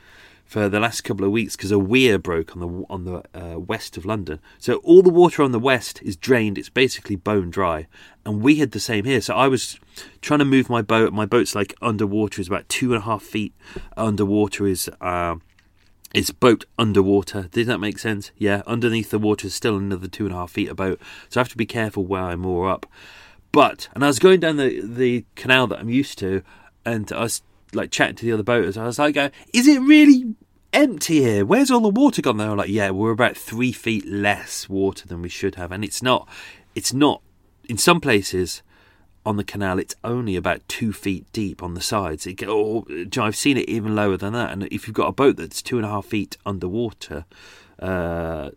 for 0.55 0.69
the 0.69 0.79
last 0.79 1.01
couple 1.01 1.25
of 1.25 1.33
weeks 1.33 1.57
because 1.57 1.73
a 1.73 1.79
weir 1.81 2.17
broke 2.17 2.55
on 2.55 2.61
the 2.61 2.85
on 2.89 3.05
the 3.05 3.25
uh, 3.35 3.59
west 3.59 3.97
of 3.97 4.05
London. 4.05 4.39
So 4.61 4.77
all 4.77 5.03
the 5.03 5.11
water 5.11 5.43
on 5.43 5.51
the 5.51 5.59
west 5.59 6.01
is 6.03 6.15
drained. 6.15 6.59
It's 6.59 6.69
basically 6.69 7.17
bone 7.17 7.51
dry, 7.51 7.89
and 8.25 8.41
we 8.41 8.57
had 8.57 8.71
the 8.71 8.79
same 8.79 9.05
here. 9.05 9.21
So 9.21 9.35
I 9.35 9.49
was 9.49 9.81
trying 10.21 10.39
to 10.39 10.45
move 10.45 10.71
my 10.71 10.81
boat. 10.81 11.13
My 11.13 11.27
boat's 11.27 11.57
like 11.57 11.75
underwater. 11.83 12.41
is 12.41 12.47
about 12.47 12.69
two 12.69 12.95
and 12.95 13.03
a 13.03 13.05
half 13.05 13.23
feet 13.23 13.53
underwater. 13.97 14.69
Is 14.69 14.89
uh, 15.01 15.37
it's 16.15 16.31
boat 16.31 16.65
underwater. 16.79 17.49
Did 17.51 17.67
that 17.67 17.79
make 17.79 17.99
sense? 17.99 18.31
Yeah, 18.39 18.63
underneath 18.67 19.11
the 19.11 19.19
water 19.19 19.49
is 19.49 19.55
still 19.55 19.77
another 19.77 20.09
two 20.09 20.25
and 20.25 20.35
a 20.35 20.39
half 20.39 20.53
feet 20.53 20.69
of 20.69 20.77
boat. 20.77 21.01
So 21.29 21.41
I 21.41 21.43
have 21.43 21.51
to 21.51 21.57
be 21.57 21.67
careful 21.67 22.07
where 22.07 22.23
I 22.23 22.37
moor 22.37 22.71
up. 22.71 22.87
But 23.53 23.89
and 23.95 24.05
I 24.05 24.07
was 24.07 24.19
going 24.19 24.41
down 24.41 24.57
the 24.57 24.81
the 24.81 25.25
canal 25.35 25.67
that 25.67 25.81
I'm 25.81 25.91
used 25.91 26.19
to, 26.21 26.43
and 26.87 27.13
I 27.13 27.25
was 27.25 27.43
like 27.73 27.91
chatting 27.91 28.17
to 28.17 28.25
the 28.25 28.33
other 28.33 28.43
boaters. 28.43 28.77
I 28.77 28.87
was 28.87 28.99
like, 28.99 29.17
uh, 29.17 29.31
"Is 29.53 29.67
it 29.67 29.81
really 29.81 30.35
empty 30.75 31.23
here. 31.23 31.47
Where's 31.47 31.71
all 31.71 31.81
the 31.81 31.89
water 31.89 32.21
gone? 32.21 32.37
They 32.37 32.49
were 32.49 32.57
like, 32.57 32.69
yeah, 32.69 32.91
we're 32.91 33.13
about 33.13 33.37
three 33.37 33.73
feet 33.73 34.07
less 34.07 34.69
water 34.69 35.07
than 35.07 35.23
we 35.23 35.29
should 35.29 35.55
have, 35.55 35.73
and 35.73 35.85
it's 35.85 36.03
not. 36.03 36.29
It's 36.75 36.93
not. 36.93 37.23
In 37.69 37.79
some 37.79 38.01
places 38.01 38.63
on 39.27 39.37
the 39.37 39.45
canal, 39.45 39.79
it's 39.79 39.95
only 40.05 40.37
about 40.37 40.67
two 40.69 40.93
feet 40.93 41.25
deep 41.33 41.63
on 41.63 41.75
the 41.75 41.81
sides. 41.81 42.27
It, 42.27 42.43
I've 43.19 43.37
seen 43.37 43.57
it 43.57 43.69
even 43.69 43.95
lower 43.95 44.17
than 44.17 44.33
that. 44.35 44.53
And 44.53 44.65
if 44.65 44.87
you've 44.87 44.95
got 44.95 45.09
a 45.09 45.13
boat 45.13 45.37
that's 45.37 45.63
two 45.63 45.77
and 45.77 45.87
a 45.87 45.89
half 45.89 46.07
feet 46.07 46.37
underwater, 46.45 47.25
uh, 47.81 48.51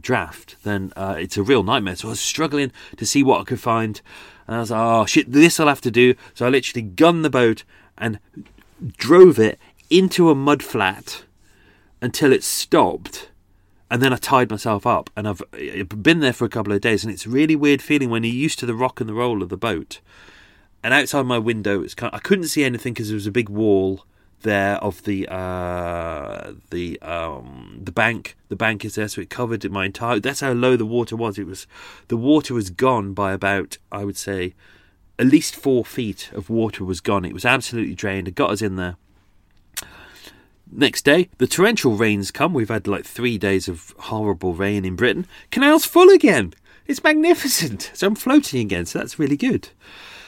draft, 0.00 0.56
then 0.64 0.92
uh, 0.96 1.16
it's 1.18 1.36
a 1.36 1.42
real 1.42 1.62
nightmare. 1.62 1.96
So 1.96 2.08
I 2.08 2.10
was 2.10 2.20
struggling 2.20 2.72
to 2.96 3.06
see 3.06 3.22
what 3.22 3.40
I 3.40 3.44
could 3.44 3.60
find, 3.60 4.00
and 4.46 4.56
I 4.56 4.60
was 4.60 4.70
like, 4.70 4.80
"Oh 4.80 5.06
shit, 5.06 5.30
this 5.30 5.60
I'll 5.60 5.68
have 5.68 5.80
to 5.82 5.90
do." 5.90 6.14
So 6.34 6.46
I 6.46 6.48
literally 6.48 6.82
gunned 6.82 7.24
the 7.24 7.30
boat 7.30 7.64
and 7.96 8.18
drove 8.96 9.38
it 9.38 9.58
into 9.90 10.30
a 10.30 10.34
mud 10.34 10.62
flat 10.62 11.24
until 12.00 12.32
it 12.32 12.42
stopped 12.42 13.30
and 13.94 14.02
then 14.02 14.12
I 14.12 14.16
tied 14.16 14.50
myself 14.50 14.88
up, 14.88 15.08
and 15.14 15.28
I've 15.28 15.40
been 16.02 16.18
there 16.18 16.32
for 16.32 16.44
a 16.44 16.48
couple 16.48 16.72
of 16.72 16.80
days, 16.80 17.04
and 17.04 17.14
it's 17.14 17.28
really 17.28 17.54
weird 17.54 17.80
feeling 17.80 18.10
when 18.10 18.24
you're 18.24 18.34
used 18.34 18.58
to 18.58 18.66
the 18.66 18.74
rock 18.74 19.00
and 19.00 19.08
the 19.08 19.14
roll 19.14 19.40
of 19.40 19.50
the 19.50 19.56
boat. 19.56 20.00
And 20.82 20.92
outside 20.92 21.26
my 21.26 21.38
window, 21.38 21.80
it's 21.80 21.94
kind 21.94 22.12
of, 22.12 22.16
I 22.16 22.20
couldn't 22.20 22.48
see 22.48 22.64
anything 22.64 22.92
because 22.92 23.06
there 23.06 23.14
was 23.14 23.28
a 23.28 23.30
big 23.30 23.48
wall 23.48 24.04
there 24.40 24.78
of 24.78 25.04
the 25.04 25.28
uh, 25.28 26.54
the 26.70 27.00
um, 27.02 27.82
the 27.84 27.92
bank. 27.92 28.36
The 28.48 28.56
bank 28.56 28.84
is 28.84 28.96
there, 28.96 29.06
so 29.06 29.20
it 29.20 29.30
covered 29.30 29.70
my 29.70 29.84
entire. 29.84 30.18
That's 30.18 30.40
how 30.40 30.50
low 30.50 30.74
the 30.76 30.84
water 30.84 31.14
was. 31.14 31.38
It 31.38 31.46
was 31.46 31.68
the 32.08 32.16
water 32.16 32.52
was 32.52 32.70
gone 32.70 33.14
by 33.14 33.32
about 33.32 33.78
I 33.92 34.04
would 34.04 34.16
say 34.16 34.54
at 35.20 35.26
least 35.26 35.54
four 35.54 35.84
feet 35.84 36.32
of 36.32 36.50
water 36.50 36.84
was 36.84 37.00
gone. 37.00 37.24
It 37.24 37.32
was 37.32 37.44
absolutely 37.44 37.94
drained. 37.94 38.26
It 38.26 38.34
got 38.34 38.50
us 38.50 38.60
in 38.60 38.74
there. 38.74 38.96
Next 40.70 41.04
day, 41.04 41.28
the 41.38 41.46
torrential 41.46 41.96
rains 41.96 42.30
come. 42.30 42.52
We've 42.52 42.68
had 42.68 42.86
like 42.86 43.04
three 43.04 43.38
days 43.38 43.68
of 43.68 43.94
horrible 43.98 44.54
rain 44.54 44.84
in 44.84 44.96
Britain. 44.96 45.26
Canal's 45.50 45.84
full 45.84 46.10
again. 46.10 46.54
It's 46.86 47.02
magnificent. 47.02 47.90
So 47.94 48.08
I'm 48.08 48.14
floating 48.14 48.60
again, 48.60 48.86
so 48.86 48.98
that's 48.98 49.18
really 49.18 49.36
good. 49.36 49.68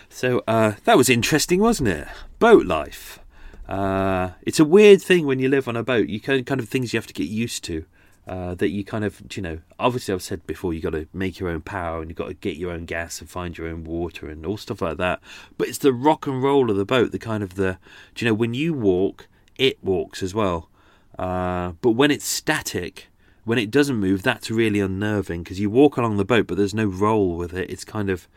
So 0.08 0.42
uh, 0.46 0.72
that 0.84 0.96
was 0.96 1.08
interesting, 1.08 1.60
wasn't 1.60 1.88
it? 1.88 2.08
Boat 2.38 2.66
life. 2.66 3.18
Uh, 3.68 4.30
it's 4.42 4.60
a 4.60 4.64
weird 4.64 5.02
thing 5.02 5.26
when 5.26 5.38
you 5.38 5.48
live 5.48 5.68
on 5.68 5.76
a 5.76 5.82
boat. 5.82 6.08
You 6.08 6.20
kind 6.20 6.50
of 6.50 6.68
things 6.68 6.92
you 6.92 6.98
have 6.98 7.06
to 7.08 7.14
get 7.14 7.28
used 7.28 7.64
to. 7.64 7.84
Uh, 8.26 8.56
that 8.56 8.70
you 8.70 8.82
kind 8.82 9.04
of, 9.04 9.22
you 9.36 9.40
know, 9.40 9.60
obviously 9.78 10.12
I've 10.12 10.20
said 10.20 10.44
before, 10.48 10.74
you 10.74 10.80
got 10.80 10.94
to 10.94 11.06
make 11.12 11.38
your 11.38 11.48
own 11.48 11.60
power 11.60 12.00
and 12.00 12.10
you 12.10 12.14
got 12.14 12.26
to 12.26 12.34
get 12.34 12.56
your 12.56 12.72
own 12.72 12.84
gas 12.84 13.20
and 13.20 13.30
find 13.30 13.56
your 13.56 13.68
own 13.68 13.84
water 13.84 14.28
and 14.28 14.44
all 14.44 14.56
stuff 14.56 14.82
like 14.82 14.96
that. 14.96 15.20
But 15.56 15.68
it's 15.68 15.78
the 15.78 15.92
rock 15.92 16.26
and 16.26 16.42
roll 16.42 16.68
of 16.68 16.76
the 16.76 16.84
boat, 16.84 17.12
the 17.12 17.20
kind 17.20 17.44
of 17.44 17.54
the, 17.54 17.78
you 18.16 18.26
know, 18.26 18.34
when 18.34 18.52
you 18.52 18.74
walk, 18.74 19.28
it 19.58 19.82
walks 19.82 20.22
as 20.22 20.34
well. 20.34 20.68
Uh, 21.18 21.72
but 21.80 21.92
when 21.92 22.10
it's 22.10 22.26
static, 22.26 23.08
when 23.44 23.58
it 23.58 23.70
doesn't 23.70 23.96
move, 23.96 24.22
that's 24.22 24.50
really 24.50 24.80
unnerving 24.80 25.42
because 25.42 25.60
you 25.60 25.70
walk 25.70 25.96
along 25.96 26.16
the 26.16 26.24
boat, 26.24 26.46
but 26.46 26.56
there's 26.56 26.74
no 26.74 26.86
roll 26.86 27.36
with 27.36 27.54
it. 27.54 27.70
It's 27.70 27.84
kind 27.84 28.10
of, 28.10 28.28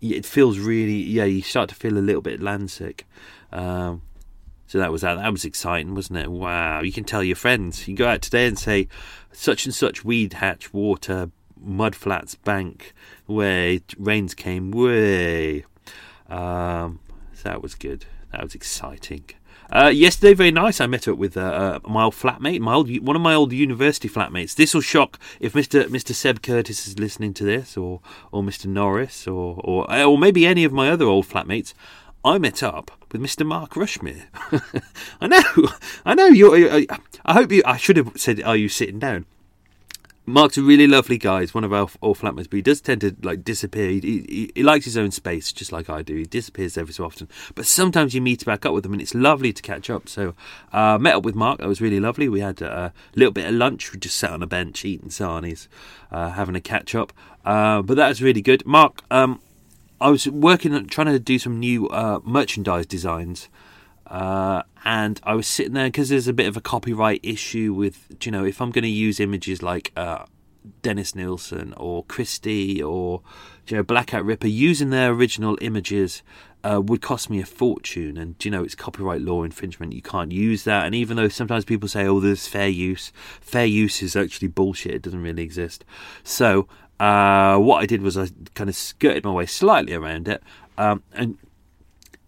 it 0.00 0.24
feels 0.24 0.58
really, 0.58 0.94
yeah, 0.94 1.24
you 1.24 1.42
start 1.42 1.68
to 1.70 1.74
feel 1.74 1.98
a 1.98 2.00
little 2.00 2.22
bit 2.22 2.40
landsick. 2.40 3.02
Um, 3.52 4.02
so 4.68 4.78
that 4.78 4.92
was 4.92 5.00
that. 5.00 5.14
That 5.14 5.32
was 5.32 5.46
exciting, 5.46 5.94
wasn't 5.94 6.18
it? 6.18 6.30
Wow! 6.30 6.82
You 6.82 6.92
can 6.92 7.04
tell 7.04 7.24
your 7.24 7.36
friends. 7.36 7.88
You 7.88 7.96
go 7.96 8.06
out 8.06 8.20
today 8.20 8.46
and 8.46 8.58
say, 8.58 8.86
such 9.32 9.64
and 9.64 9.74
such 9.74 10.04
weed 10.04 10.34
hatch, 10.34 10.74
water, 10.74 11.30
mud 11.58 11.96
flats, 11.96 12.34
bank, 12.34 12.92
way 13.26 13.80
rains 13.96 14.34
came, 14.34 14.70
way. 14.70 15.64
Um, 16.28 17.00
so 17.32 17.44
that 17.44 17.62
was 17.62 17.74
good. 17.74 18.04
That 18.30 18.42
was 18.42 18.54
exciting. 18.54 19.24
Uh, 19.70 19.88
yesterday, 19.88 20.32
very 20.32 20.50
nice. 20.50 20.80
I 20.80 20.86
met 20.86 21.06
up 21.08 21.18
with 21.18 21.36
uh, 21.36 21.40
uh, 21.40 21.78
my 21.86 22.04
old 22.04 22.14
flatmate, 22.14 22.60
my 22.60 22.72
old 22.72 22.88
one 23.00 23.16
of 23.16 23.22
my 23.22 23.34
old 23.34 23.52
university 23.52 24.08
flatmates. 24.08 24.54
This 24.54 24.72
will 24.72 24.80
shock 24.80 25.18
if 25.40 25.54
Mister 25.54 25.88
Mister 25.88 26.14
Seb 26.14 26.42
Curtis 26.42 26.86
is 26.86 26.98
listening 26.98 27.34
to 27.34 27.44
this, 27.44 27.76
or 27.76 28.00
or 28.32 28.42
Mister 28.42 28.66
Norris, 28.66 29.26
or 29.26 29.60
or 29.62 29.92
or 29.92 30.16
maybe 30.16 30.46
any 30.46 30.64
of 30.64 30.72
my 30.72 30.90
other 30.90 31.04
old 31.04 31.26
flatmates. 31.26 31.74
I 32.24 32.38
met 32.38 32.62
up 32.62 32.90
with 33.12 33.20
Mr. 33.22 33.46
Mark 33.46 33.74
Rushmere. 33.74 34.24
I 35.20 35.28
know, 35.28 35.68
I 36.04 36.14
know. 36.14 36.26
You, 36.26 36.86
I 37.24 37.32
hope 37.32 37.52
you. 37.52 37.62
I 37.64 37.76
should 37.76 37.96
have 37.96 38.12
said, 38.16 38.42
"Are 38.42 38.56
you 38.56 38.68
sitting 38.68 38.98
down?" 38.98 39.26
Mark's 40.28 40.58
a 40.58 40.62
really 40.62 40.86
lovely 40.86 41.16
guy. 41.16 41.40
He's 41.40 41.54
one 41.54 41.64
of 41.64 41.72
our 41.72 41.88
old 42.02 42.18
flatmates, 42.18 42.50
but 42.50 42.56
he 42.56 42.62
does 42.62 42.80
tend 42.80 43.00
to 43.00 43.16
like 43.22 43.44
disappear. 43.44 43.90
He, 43.90 44.00
he, 44.00 44.52
he, 44.54 44.62
likes 44.62 44.84
his 44.84 44.96
own 44.96 45.10
space, 45.10 45.52
just 45.52 45.72
like 45.72 45.88
I 45.88 46.02
do. 46.02 46.14
He 46.16 46.24
disappears 46.24 46.76
every 46.76 46.92
so 46.92 47.04
often, 47.04 47.28
but 47.54 47.64
sometimes 47.64 48.14
you 48.14 48.20
meet 48.20 48.44
back 48.44 48.66
up 48.66 48.74
with 48.74 48.84
him, 48.84 48.92
and 48.92 49.00
it's 49.00 49.14
lovely 49.14 49.52
to 49.52 49.62
catch 49.62 49.88
up. 49.88 50.08
So, 50.08 50.34
uh, 50.72 50.98
met 50.98 51.14
up 51.14 51.24
with 51.24 51.34
Mark. 51.34 51.60
That 51.60 51.68
was 51.68 51.80
really 51.80 51.98
lovely. 51.98 52.28
We 52.28 52.40
had 52.40 52.60
a 52.60 52.92
little 53.14 53.32
bit 53.32 53.46
of 53.46 53.54
lunch. 53.54 53.92
We 53.92 53.98
just 53.98 54.16
sat 54.16 54.30
on 54.30 54.42
a 54.42 54.46
bench 54.46 54.84
eating 54.84 55.08
sarnies, 55.08 55.66
uh, 56.12 56.30
having 56.30 56.54
a 56.54 56.60
catch 56.60 56.94
up. 56.94 57.12
Uh, 57.44 57.80
but 57.80 57.96
that 57.96 58.08
was 58.08 58.22
really 58.22 58.42
good. 58.42 58.66
Mark, 58.66 59.02
um, 59.10 59.40
I 60.00 60.10
was 60.10 60.28
working, 60.28 60.74
on 60.74 60.86
trying 60.86 61.06
to 61.06 61.18
do 61.18 61.38
some 61.38 61.58
new 61.58 61.88
uh, 61.88 62.20
merchandise 62.22 62.86
designs. 62.86 63.48
Uh, 64.08 64.62
and 64.84 65.20
I 65.22 65.34
was 65.34 65.46
sitting 65.46 65.74
there 65.74 65.88
because 65.88 66.08
there's 66.08 66.28
a 66.28 66.32
bit 66.32 66.46
of 66.46 66.56
a 66.56 66.60
copyright 66.60 67.20
issue 67.22 67.74
with, 67.74 68.06
you 68.22 68.32
know, 68.32 68.44
if 68.44 68.60
I'm 68.60 68.70
going 68.70 68.84
to 68.84 68.88
use 68.88 69.20
images 69.20 69.62
like 69.62 69.92
uh, 69.96 70.24
Dennis 70.82 71.14
Nilsen 71.14 71.74
or 71.76 72.04
Christie 72.04 72.82
or, 72.82 73.20
you 73.66 73.76
know, 73.76 73.82
Blackout 73.82 74.24
Ripper, 74.24 74.46
using 74.46 74.90
their 74.90 75.10
original 75.10 75.58
images 75.60 76.22
uh, 76.64 76.80
would 76.82 77.02
cost 77.02 77.28
me 77.28 77.40
a 77.40 77.46
fortune. 77.46 78.16
And, 78.16 78.42
you 78.42 78.50
know, 78.50 78.64
it's 78.64 78.74
copyright 78.74 79.20
law 79.20 79.42
infringement. 79.42 79.92
You 79.92 80.02
can't 80.02 80.32
use 80.32 80.64
that. 80.64 80.86
And 80.86 80.94
even 80.94 81.16
though 81.16 81.28
sometimes 81.28 81.66
people 81.66 81.88
say, 81.88 82.06
oh, 82.06 82.20
there's 82.20 82.48
fair 82.48 82.68
use, 82.68 83.12
fair 83.40 83.66
use 83.66 84.02
is 84.02 84.16
actually 84.16 84.48
bullshit. 84.48 84.94
It 84.94 85.02
doesn't 85.02 85.22
really 85.22 85.42
exist. 85.42 85.84
So, 86.24 86.66
uh, 86.98 87.58
what 87.58 87.82
I 87.82 87.86
did 87.86 88.02
was 88.02 88.16
I 88.18 88.28
kind 88.54 88.68
of 88.68 88.74
skirted 88.74 89.24
my 89.24 89.30
way 89.30 89.46
slightly 89.46 89.94
around 89.94 90.26
it 90.26 90.42
um, 90.78 91.02
and 91.12 91.38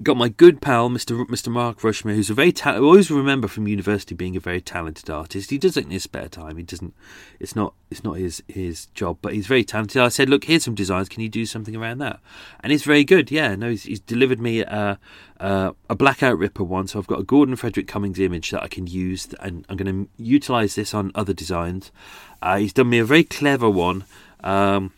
got 0.03 0.17
my 0.17 0.29
good 0.29 0.63
pal, 0.63 0.89
Mr. 0.89 1.27
Mr. 1.27 1.49
Mark 1.49 1.81
Rushmere, 1.81 2.15
who's 2.15 2.31
a 2.31 2.35
very 2.35 2.53
ta- 2.53 2.73
I 2.73 2.79
always 2.79 3.11
remember 3.11 3.49
from 3.49 3.69
university 3.69 4.15
being 4.15 4.37
a 4.37 4.41
very 4.41 4.61
talented 4.61 5.11
artist. 5.11 5.51
He 5.51 5.59
does 5.59 5.77
it 5.77 5.85
in 5.85 5.91
his 5.91 6.05
spare 6.05 6.29
time. 6.29 6.57
He 6.57 6.63
doesn't. 6.63 6.95
It's 7.39 7.55
not. 7.55 7.75
It's 7.91 8.03
not 8.03 8.17
his 8.17 8.43
his 8.49 8.87
job, 8.87 9.19
but 9.21 9.35
he's 9.35 9.47
very 9.47 9.65
talented. 9.65 10.01
I 10.01 10.09
said, 10.09 10.29
look, 10.29 10.45
here's 10.45 10.65
some 10.65 10.75
designs. 10.75 11.09
Can 11.09 11.23
you 11.23 11.29
do 11.29 11.45
something 11.45 11.77
around 11.77 11.99
that? 11.99 12.21
And 12.61 12.73
it's 12.73 12.85
very 12.85 13.05
good. 13.05 13.31
Yeah. 13.31 13.55
No, 13.57 13.71
he's, 13.71 13.83
he's 13.83 14.01
delivered 14.01 14.41
me 14.41 14.61
a, 14.61 14.99
a, 15.39 15.75
a 15.91 15.95
blackout 15.95 16.39
ripper 16.39 16.65
one. 16.65 16.87
So 16.87 16.99
I've 16.99 17.07
got 17.07 17.21
a 17.21 17.25
Gordon 17.25 17.57
Frederick 17.57 17.89
Cummins 17.89 18.19
image 18.19 18.51
that 18.51 18.63
I 18.63 18.69
can 18.69 18.87
use, 18.87 19.29
and 19.41 19.67
I'm 19.69 19.77
going 19.77 20.07
to 20.07 20.11
utilize 20.23 20.75
this 20.77 20.95
on 20.95 21.13
other 21.15 21.35
designs. 21.35 21.93
Uh, 22.41 22.57
he's 22.57 22.73
done 22.73 22.89
me 22.89 22.99
a 22.99 23.05
very 23.05 23.25
clever 23.25 23.69
one. 23.69 24.05
Um, 24.43 24.93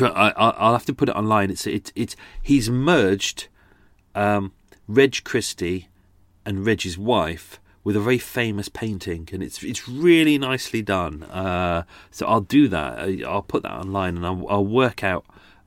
I, 0.00 0.32
will 0.60 0.72
have 0.72 0.86
to 0.86 0.94
put 0.94 1.08
it 1.08 1.16
online. 1.16 1.50
It's 1.50 1.66
it's 1.66 1.92
it's 1.94 2.16
he's 2.42 2.70
merged 2.70 3.48
um, 4.14 4.52
Reg 4.86 5.24
Christie 5.24 5.88
and 6.44 6.66
Reg's 6.66 6.98
wife 6.98 7.60
with 7.84 7.96
a 7.96 8.00
very 8.00 8.18
famous 8.18 8.68
painting, 8.68 9.28
and 9.32 9.42
it's 9.42 9.62
it's 9.62 9.88
really 9.88 10.38
nicely 10.38 10.82
done. 10.82 11.24
Uh, 11.24 11.82
so 12.10 12.26
I'll 12.26 12.40
do 12.40 12.68
that. 12.68 13.24
I'll 13.24 13.42
put 13.42 13.62
that 13.64 13.72
online, 13.72 14.16
and 14.16 14.26
I'll, 14.26 14.46
I'll 14.48 14.64
work 14.64 15.02
out 15.02 15.24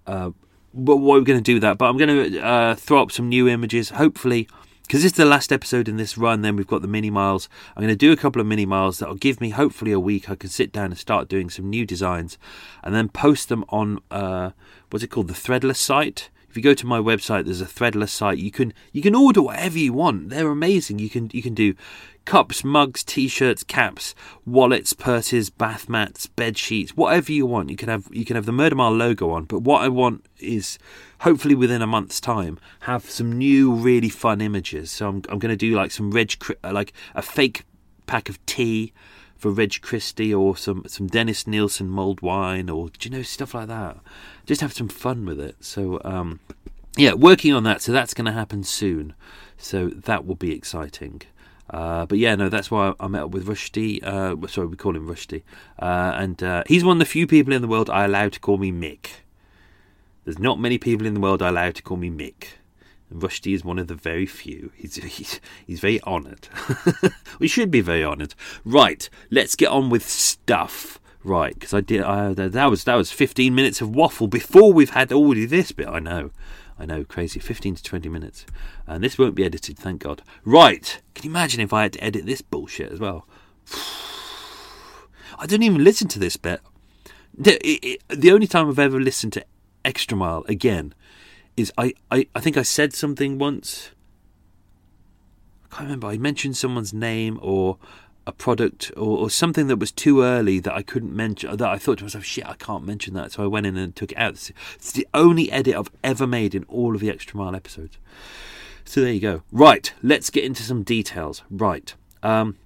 uh, 0.07 0.31
what, 0.71 0.99
what 0.99 1.19
we're 1.19 1.25
going 1.25 1.39
to 1.39 1.53
do 1.53 1.59
that. 1.59 1.77
But 1.77 1.89
I'm 1.89 1.97
going 1.97 2.31
to 2.31 2.41
uh, 2.41 2.75
throw 2.75 3.01
up 3.01 3.11
some 3.11 3.29
new 3.29 3.47
images, 3.47 3.89
hopefully. 3.89 4.47
Because 4.83 5.01
this 5.01 5.13
is 5.13 5.17
the 5.17 5.25
last 5.25 5.51
episode 5.51 5.89
in 5.89 5.97
this 5.97 6.15
run, 6.15 6.43
then 6.43 6.55
we've 6.55 6.67
got 6.67 6.83
the 6.83 6.87
mini 6.87 7.09
miles. 7.09 7.49
I'm 7.75 7.81
going 7.81 7.91
to 7.91 7.95
do 7.95 8.11
a 8.11 8.15
couple 8.15 8.39
of 8.39 8.45
mini 8.45 8.67
miles 8.67 8.99
that'll 8.99 9.15
give 9.15 9.41
me 9.41 9.49
hopefully 9.49 9.91
a 9.91 9.99
week. 9.99 10.29
I 10.29 10.35
can 10.35 10.49
sit 10.49 10.71
down 10.71 10.91
and 10.91 10.97
start 10.97 11.27
doing 11.27 11.49
some 11.49 11.71
new 11.71 11.87
designs, 11.87 12.37
and 12.83 12.93
then 12.93 13.09
post 13.09 13.49
them 13.49 13.65
on 13.69 13.99
uh, 14.11 14.51
what's 14.91 15.03
it 15.03 15.07
called, 15.07 15.27
the 15.27 15.33
Threadless 15.33 15.77
site 15.77 16.29
if 16.55 16.59
you 16.59 16.63
go 16.63 16.73
to 16.73 16.85
my 16.85 16.99
website, 16.99 17.43
there's 17.43 17.59
a 17.59 17.65
threadless 17.65 18.11
site. 18.11 18.37
You 18.37 18.49
can 18.49 18.73
you 18.93 19.01
can 19.01 19.13
order 19.13 19.41
whatever 19.41 19.77
you 19.77 19.91
want. 19.91 20.29
They're 20.29 20.47
amazing. 20.47 20.99
You 20.99 21.09
can 21.09 21.29
you 21.33 21.41
can 21.41 21.53
do 21.53 21.75
cups, 22.23 22.63
mugs, 22.63 23.03
t-shirts, 23.03 23.61
caps, 23.61 24.15
wallets, 24.45 24.93
purses, 24.93 25.49
bath 25.49 25.89
mats, 25.89 26.27
bed 26.27 26.57
sheets, 26.57 26.95
whatever 26.95 27.33
you 27.33 27.45
want. 27.45 27.69
You 27.71 27.75
can 27.75 27.89
have 27.89 28.07
you 28.09 28.23
can 28.23 28.37
have 28.37 28.45
the 28.45 28.53
Murder 28.53 28.77
Mile 28.77 28.93
logo 28.93 29.31
on. 29.31 29.43
But 29.43 29.63
what 29.63 29.81
I 29.81 29.89
want 29.89 30.25
is 30.39 30.79
hopefully 31.19 31.55
within 31.55 31.81
a 31.81 31.87
month's 31.87 32.21
time 32.21 32.57
have 32.81 33.09
some 33.09 33.37
new 33.37 33.73
really 33.73 34.07
fun 34.07 34.39
images. 34.39 34.91
So 34.91 35.09
I'm 35.09 35.23
I'm 35.27 35.39
going 35.39 35.51
to 35.51 35.57
do 35.57 35.75
like 35.75 35.91
some 35.91 36.09
reg 36.09 36.41
like 36.63 36.93
a 37.15 37.21
fake 37.21 37.65
pack 38.07 38.29
of 38.29 38.43
tea 38.45 38.93
for 39.37 39.51
Reg 39.51 39.81
Christie 39.81 40.33
or 40.33 40.55
some, 40.57 40.83
some 40.87 41.07
Dennis 41.07 41.45
Nilsen 41.45 41.89
mulled 41.89 42.21
wine 42.21 42.69
or 42.69 42.89
do 42.89 43.09
you 43.09 43.15
know 43.15 43.21
stuff 43.21 43.53
like 43.53 43.67
that. 43.67 43.97
Just 44.45 44.61
have 44.61 44.73
some 44.73 44.87
fun 44.87 45.25
with 45.25 45.39
it. 45.39 45.57
So 45.59 45.99
um, 46.03 46.39
yeah, 46.97 47.13
working 47.13 47.53
on 47.53 47.63
that. 47.63 47.81
So 47.81 47.91
that's 47.91 48.13
going 48.13 48.25
to 48.25 48.31
happen 48.31 48.63
soon. 48.63 49.13
So 49.57 49.87
that 49.89 50.25
will 50.25 50.35
be 50.35 50.53
exciting. 50.53 51.21
Uh, 51.69 52.05
but 52.05 52.17
yeah, 52.17 52.35
no, 52.35 52.47
that's 52.47 52.69
why 52.69 52.93
I 52.99 53.07
met 53.07 53.23
up 53.23 53.31
with 53.31 53.47
Rushdie. 53.47 54.03
Uh, 54.03 54.47
sorry, 54.47 54.67
we 54.67 54.75
call 54.75 54.95
him 54.95 55.07
Rushdie, 55.07 55.41
uh, 55.79 56.13
and 56.15 56.41
uh, 56.43 56.63
he's 56.67 56.83
one 56.83 56.97
of 56.97 56.99
the 56.99 57.05
few 57.05 57.25
people 57.25 57.53
in 57.53 57.61
the 57.63 57.67
world 57.67 57.89
I 57.89 58.05
allow 58.05 58.29
to 58.29 58.39
call 58.39 58.57
me 58.57 58.71
Mick. 58.71 59.07
There's 60.25 60.37
not 60.37 60.59
many 60.59 60.77
people 60.77 61.07
in 61.07 61.15
the 61.15 61.19
world 61.19 61.41
I 61.41 61.49
allow 61.49 61.71
to 61.71 61.81
call 61.81 61.97
me 61.97 62.11
Mick. 62.11 62.49
Rushdie 63.13 63.53
is 63.53 63.63
one 63.63 63.79
of 63.79 63.87
the 63.87 63.95
very 63.95 64.25
few. 64.25 64.71
He's 64.75 64.95
he's, 64.95 65.39
he's 65.65 65.79
very 65.79 66.01
honoured. 66.03 66.47
we 67.39 67.47
should 67.47 67.71
be 67.71 67.81
very 67.81 68.03
honoured. 68.03 68.35
Right, 68.63 69.09
let's 69.29 69.55
get 69.55 69.69
on 69.69 69.89
with 69.89 70.07
stuff. 70.07 70.99
Right, 71.23 71.53
because 71.53 71.73
I 71.73 71.81
did. 71.81 72.03
I, 72.03 72.33
that 72.33 72.69
was 72.69 72.83
that 72.83 72.95
was 72.95 73.11
15 73.11 73.53
minutes 73.53 73.81
of 73.81 73.95
waffle 73.95 74.27
before 74.27 74.73
we've 74.73 74.91
had 74.91 75.11
already 75.11 75.45
this 75.45 75.71
bit. 75.71 75.87
I 75.87 75.99
know, 75.99 76.31
I 76.77 76.85
know, 76.85 77.03
crazy. 77.03 77.39
15 77.39 77.75
to 77.75 77.83
20 77.83 78.09
minutes, 78.09 78.45
and 78.87 79.03
this 79.03 79.17
won't 79.17 79.35
be 79.35 79.45
edited. 79.45 79.77
Thank 79.77 80.03
God. 80.03 80.21
Right, 80.43 81.01
can 81.13 81.25
you 81.25 81.31
imagine 81.31 81.61
if 81.61 81.73
I 81.73 81.83
had 81.83 81.93
to 81.93 82.03
edit 82.03 82.25
this 82.25 82.41
bullshit 82.41 82.91
as 82.91 82.99
well? 82.99 83.27
I 85.37 85.45
didn't 85.45 85.63
even 85.63 85.83
listen 85.83 86.07
to 86.09 86.19
this 86.19 86.37
bit. 86.37 86.61
The, 87.37 87.55
it, 87.67 87.83
it, 87.83 88.01
the 88.07 88.31
only 88.31 88.47
time 88.47 88.69
I've 88.69 88.79
ever 88.79 88.99
listened 88.99 89.33
to 89.33 89.45
Extra 89.83 90.17
Mile 90.17 90.45
again 90.47 90.93
is 91.57 91.71
I, 91.77 91.93
I, 92.11 92.27
I 92.35 92.39
think 92.39 92.57
I 92.57 92.63
said 92.63 92.93
something 92.93 93.37
once. 93.37 93.91
I 95.65 95.75
can't 95.75 95.87
remember. 95.87 96.07
I 96.07 96.17
mentioned 96.17 96.57
someone's 96.57 96.93
name 96.93 97.39
or 97.41 97.77
a 98.27 98.31
product 98.31 98.91
or, 98.97 99.19
or, 99.19 99.29
something 99.29 99.67
that 99.67 99.77
was 99.77 99.91
too 99.91 100.23
early 100.23 100.59
that 100.59 100.73
I 100.73 100.81
couldn't 100.81 101.15
mention. 101.15 101.55
That 101.55 101.69
I 101.69 101.77
thought 101.77 101.99
to 101.99 102.05
myself, 102.05 102.23
shit, 102.23 102.45
I 102.45 102.55
can't 102.55 102.83
mention 102.85 103.13
that. 103.13 103.33
So 103.33 103.43
I 103.43 103.47
went 103.47 103.67
in 103.67 103.77
and 103.77 103.95
took 103.95 104.11
it 104.11 104.17
out. 104.17 104.31
It's, 104.33 104.91
the 104.91 105.07
only 105.13 105.51
edit 105.51 105.75
I've 105.75 105.91
ever 106.03 106.25
made 106.25 106.55
in 106.55 106.63
all 106.63 106.95
of 106.95 107.01
the 107.01 107.09
Extra 107.09 107.37
Mile 107.37 107.55
episodes. 107.55 107.97
So 108.83 109.01
there 109.01 109.11
you 109.11 109.19
go. 109.19 109.43
Right, 109.51 109.93
let's 110.01 110.29
get 110.29 110.43
into 110.43 110.63
some 110.63 110.83
details. 110.83 111.43
Right. 111.49 111.93
Um, 112.23 112.57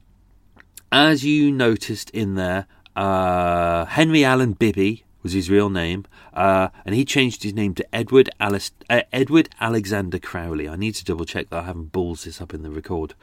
as 0.92 1.26
you 1.26 1.52
noticed 1.52 2.10
in 2.12 2.36
there, 2.36 2.66
uh, 2.96 3.86
Henry 3.86 4.24
Allen 4.24 4.54
Bibby 4.54 5.04
was 5.22 5.34
his 5.34 5.50
real 5.50 5.70
name, 5.70 6.06
uh, 6.34 6.70
and 6.86 6.96
he 6.96 7.04
changed 7.06 7.44
his 7.44 7.54
name 7.54 7.74
to 7.76 7.96
Edward 7.96 8.30
Alice, 8.40 8.72
uh, 8.90 9.02
Edward 9.12 9.50
Alexander 9.60 10.20
Crowley. 10.20 10.70
I 10.70 10.76
need 10.76 10.96
to 10.96 11.06
double 11.06 11.26
check 11.26 11.50
that 11.50 11.64
I 11.64 11.66
haven't 11.66 11.92
balls 11.92 12.24
this 12.24 12.42
up 12.42 12.54
in 12.54 12.64
the 12.64 12.72
record. 12.72 13.14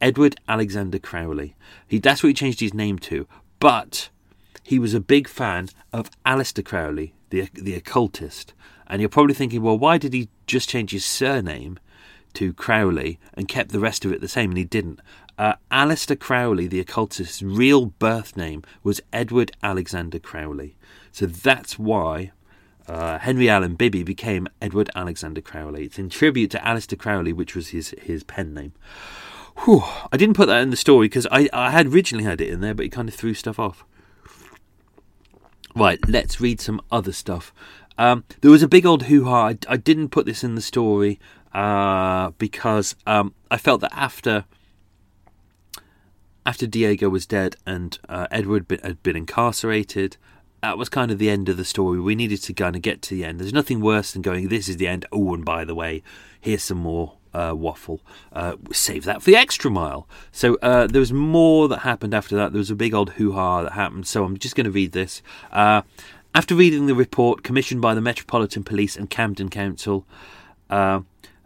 Edward 0.00 0.36
Alexander 0.48 0.98
Crowley. 0.98 1.54
He 1.86 1.98
that's 1.98 2.22
what 2.22 2.28
he 2.28 2.34
changed 2.34 2.60
his 2.60 2.74
name 2.74 2.98
to. 3.00 3.26
But 3.58 4.08
he 4.62 4.78
was 4.78 4.94
a 4.94 5.00
big 5.00 5.28
fan 5.28 5.68
of 5.92 6.10
Aleister 6.24 6.64
Crowley, 6.64 7.14
the 7.30 7.48
the 7.52 7.74
occultist. 7.74 8.54
And 8.86 9.00
you're 9.00 9.08
probably 9.08 9.34
thinking, 9.34 9.62
well, 9.62 9.78
why 9.78 9.98
did 9.98 10.12
he 10.12 10.28
just 10.46 10.68
change 10.68 10.90
his 10.90 11.04
surname 11.04 11.78
to 12.34 12.52
Crowley 12.52 13.18
and 13.34 13.48
kept 13.48 13.72
the 13.72 13.80
rest 13.80 14.04
of 14.04 14.12
it 14.12 14.20
the 14.20 14.28
same? 14.28 14.50
And 14.50 14.58
he 14.58 14.64
didn't. 14.64 15.00
Uh, 15.38 15.54
Aleister 15.70 16.18
Crowley, 16.18 16.66
the 16.66 16.80
occultist's 16.80 17.42
real 17.42 17.86
birth 17.86 18.36
name 18.36 18.62
was 18.82 19.00
Edward 19.12 19.52
Alexander 19.62 20.18
Crowley. 20.18 20.76
So 21.12 21.26
that's 21.26 21.78
why 21.78 22.32
uh, 22.88 23.18
Henry 23.18 23.48
Allen 23.48 23.74
Bibby 23.74 24.02
became 24.02 24.48
Edward 24.60 24.90
Alexander 24.94 25.40
Crowley. 25.40 25.84
It's 25.84 25.98
in 25.98 26.08
tribute 26.08 26.50
to 26.52 26.58
Aleister 26.58 26.98
Crowley, 26.98 27.32
which 27.32 27.54
was 27.54 27.68
his, 27.68 27.94
his 28.00 28.24
pen 28.24 28.54
name. 28.54 28.72
Whew. 29.58 29.84
I 30.10 30.16
didn't 30.16 30.36
put 30.36 30.46
that 30.48 30.62
in 30.62 30.70
the 30.70 30.76
story 30.76 31.06
because 31.06 31.26
I, 31.30 31.48
I 31.52 31.70
had 31.70 31.88
originally 31.88 32.24
had 32.24 32.40
it 32.40 32.48
in 32.48 32.60
there, 32.60 32.74
but 32.74 32.84
he 32.84 32.88
kind 32.88 33.08
of 33.08 33.14
threw 33.14 33.34
stuff 33.34 33.58
off. 33.58 33.84
Right, 35.76 36.00
let's 36.08 36.40
read 36.40 36.60
some 36.60 36.80
other 36.90 37.12
stuff. 37.12 37.52
Um, 37.96 38.24
there 38.40 38.50
was 38.50 38.62
a 38.62 38.68
big 38.68 38.84
old 38.84 39.04
hoo 39.04 39.24
ha. 39.24 39.48
I, 39.48 39.58
I, 39.68 39.76
didn't 39.76 40.08
put 40.08 40.26
this 40.26 40.42
in 40.42 40.54
the 40.54 40.60
story 40.60 41.20
uh, 41.52 42.30
because 42.38 42.96
um, 43.06 43.34
I 43.50 43.58
felt 43.58 43.80
that 43.82 43.94
after 43.94 44.44
after 46.44 46.66
Diego 46.66 47.08
was 47.08 47.26
dead 47.26 47.56
and 47.64 47.98
uh, 48.08 48.26
Edward 48.30 48.66
had 48.82 49.02
been 49.02 49.16
incarcerated, 49.16 50.16
that 50.62 50.78
was 50.78 50.88
kind 50.88 51.10
of 51.10 51.18
the 51.18 51.28
end 51.28 51.48
of 51.48 51.56
the 51.56 51.64
story. 51.64 52.00
We 52.00 52.14
needed 52.14 52.40
to 52.44 52.54
kind 52.54 52.76
of 52.76 52.82
get 52.82 53.02
to 53.02 53.14
the 53.14 53.24
end. 53.24 53.40
There's 53.40 53.52
nothing 53.52 53.80
worse 53.80 54.12
than 54.12 54.22
going, 54.22 54.48
this 54.48 54.68
is 54.68 54.76
the 54.76 54.86
end. 54.86 55.04
Oh, 55.10 55.34
and 55.34 55.44
by 55.44 55.64
the 55.64 55.74
way, 55.74 56.04
here's 56.40 56.62
some 56.62 56.78
more 56.78 57.14
uh, 57.34 57.52
waffle. 57.56 58.00
Uh, 58.32 58.56
save 58.72 59.04
that 59.04 59.22
for 59.22 59.30
the 59.30 59.36
extra 59.36 59.70
mile. 59.70 60.06
So 60.30 60.56
uh, 60.62 60.86
there 60.86 61.00
was 61.00 61.12
more 61.12 61.66
that 61.66 61.80
happened 61.80 62.14
after 62.14 62.36
that. 62.36 62.52
There 62.52 62.60
was 62.60 62.70
a 62.70 62.76
big 62.76 62.94
old 62.94 63.10
hoo 63.10 63.32
ha 63.32 63.62
that 63.62 63.72
happened. 63.72 64.06
So 64.06 64.24
I'm 64.24 64.38
just 64.38 64.54
going 64.54 64.64
to 64.64 64.70
read 64.70 64.92
this. 64.92 65.20
Uh, 65.50 65.82
after 66.32 66.54
reading 66.54 66.86
the 66.86 66.94
report 66.94 67.42
commissioned 67.42 67.82
by 67.82 67.94
the 67.94 68.00
Metropolitan 68.00 68.62
Police 68.62 68.96
and 68.96 69.10
Camden 69.10 69.48
Council, 69.48 70.06
uh, 70.70 71.00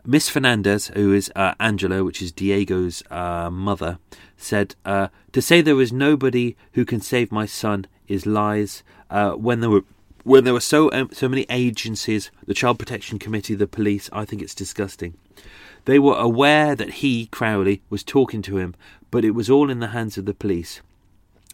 Miss 0.04 0.28
Fernandez, 0.28 0.88
who 0.88 1.14
is 1.14 1.32
uh, 1.34 1.54
Angela, 1.58 2.04
which 2.04 2.20
is 2.20 2.32
Diego's 2.32 3.02
mother, 3.10 3.98
said, 4.36 4.76
To 4.84 5.10
say 5.40 5.62
there 5.62 5.80
is 5.80 5.90
nobody 5.90 6.54
who 6.72 6.84
can 6.84 7.00
save 7.00 7.32
my 7.32 7.46
son 7.46 7.86
is 8.06 8.26
lies. 8.26 8.82
Uh, 9.10 9.32
when 9.32 9.60
there 9.60 9.70
were 9.70 9.84
when 10.24 10.42
there 10.42 10.54
were 10.54 10.60
so 10.60 10.90
um, 10.92 11.10
so 11.12 11.28
many 11.28 11.46
agencies, 11.48 12.30
the 12.46 12.54
Child 12.54 12.78
Protection 12.78 13.18
Committee, 13.18 13.54
the 13.54 13.68
police, 13.68 14.10
I 14.12 14.24
think 14.24 14.42
it's 14.42 14.54
disgusting. 14.54 15.14
They 15.84 16.00
were 16.00 16.16
aware 16.16 16.74
that 16.74 16.94
he, 16.94 17.26
Crowley, 17.26 17.82
was 17.90 18.02
talking 18.02 18.42
to 18.42 18.58
him, 18.58 18.74
but 19.12 19.24
it 19.24 19.30
was 19.30 19.48
all 19.48 19.70
in 19.70 19.78
the 19.78 19.88
hands 19.88 20.18
of 20.18 20.26
the 20.26 20.34
police. 20.34 20.80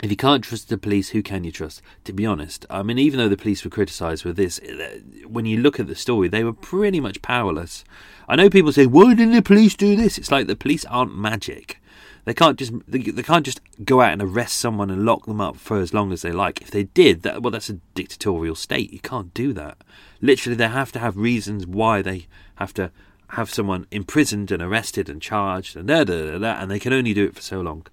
If 0.03 0.11
you 0.11 0.17
can't 0.17 0.43
trust 0.43 0.71
the 0.71 0.79
police, 0.79 1.11
who 1.11 1.23
can 1.23 1.45
you 1.45 1.53
trust? 1.53 1.83
To 2.05 2.15
be 2.15 2.25
honest, 2.25 2.65
I 2.71 2.83
mean, 2.83 2.99
even 2.99 3.19
though 3.19 3.29
the 3.29 3.37
police 3.37 3.63
were 3.63 3.71
criticised 3.71 4.25
with 4.25 4.37
this, 4.37 4.59
uh, 4.59 5.01
when 5.27 5.45
you 5.45 5.59
look 5.59 5.79
at 5.79 5.87
the 5.87 5.95
story, 5.95 6.29
they 6.29 6.43
were 6.43 6.55
pretty 6.55 6.99
much 6.99 7.21
powerless. 7.21 7.85
I 8.27 8.37
know 8.37 8.49
people 8.49 8.73
say, 8.73 8.87
"Why 8.87 9.13
didn't 9.13 9.35
the 9.35 9.43
police 9.43 9.75
do 9.75 9.95
this?" 9.95 10.17
It's 10.17 10.33
like 10.33 10.47
the 10.47 10.57
police 10.57 10.87
aren't 10.87 11.15
magic. 11.15 11.82
They 12.25 12.35
can't 12.35 12.59
just 12.59 12.73
they, 12.87 12.99
they 12.99 13.23
can't 13.23 13.45
just 13.45 13.61
go 13.85 14.01
out 14.01 14.13
and 14.13 14.23
arrest 14.23 14.59
someone 14.59 14.91
and 14.91 15.05
lock 15.05 15.27
them 15.27 15.41
up 15.41 15.57
for 15.57 15.79
as 15.79 15.93
long 15.93 16.13
as 16.13 16.23
they 16.23 16.33
like. 16.33 16.61
If 16.61 16.71
they 16.71 16.85
did, 16.85 17.23
that 17.23 17.43
well, 17.43 17.51
that's 17.51 17.71
a 17.71 17.81
dictatorial 17.95 18.55
state. 18.55 18.93
You 18.93 19.01
can't 19.01 19.35
do 19.35 19.53
that. 19.55 19.79
Literally, 20.21 20.57
they 20.57 20.69
have 20.69 20.93
to 20.93 20.99
have 21.01 21.17
reasons 21.17 21.67
why 21.67 22.03
they 22.03 22.27
have 22.57 22.73
to 22.75 22.93
have 23.33 23.49
someone 23.49 23.87
imprisoned 23.91 24.51
and 24.51 24.63
arrested 24.63 25.09
and 25.09 25.23
charged 25.23 25.75
and 25.75 25.89
da, 25.89 26.05
da, 26.05 26.37
da, 26.37 26.53
and 26.61 26.71
they 26.71 26.79
can 26.79 26.93
only 26.93 27.15
do 27.15 27.25
it 27.25 27.35
for 27.35 27.41
so 27.41 27.63
long. 27.63 27.87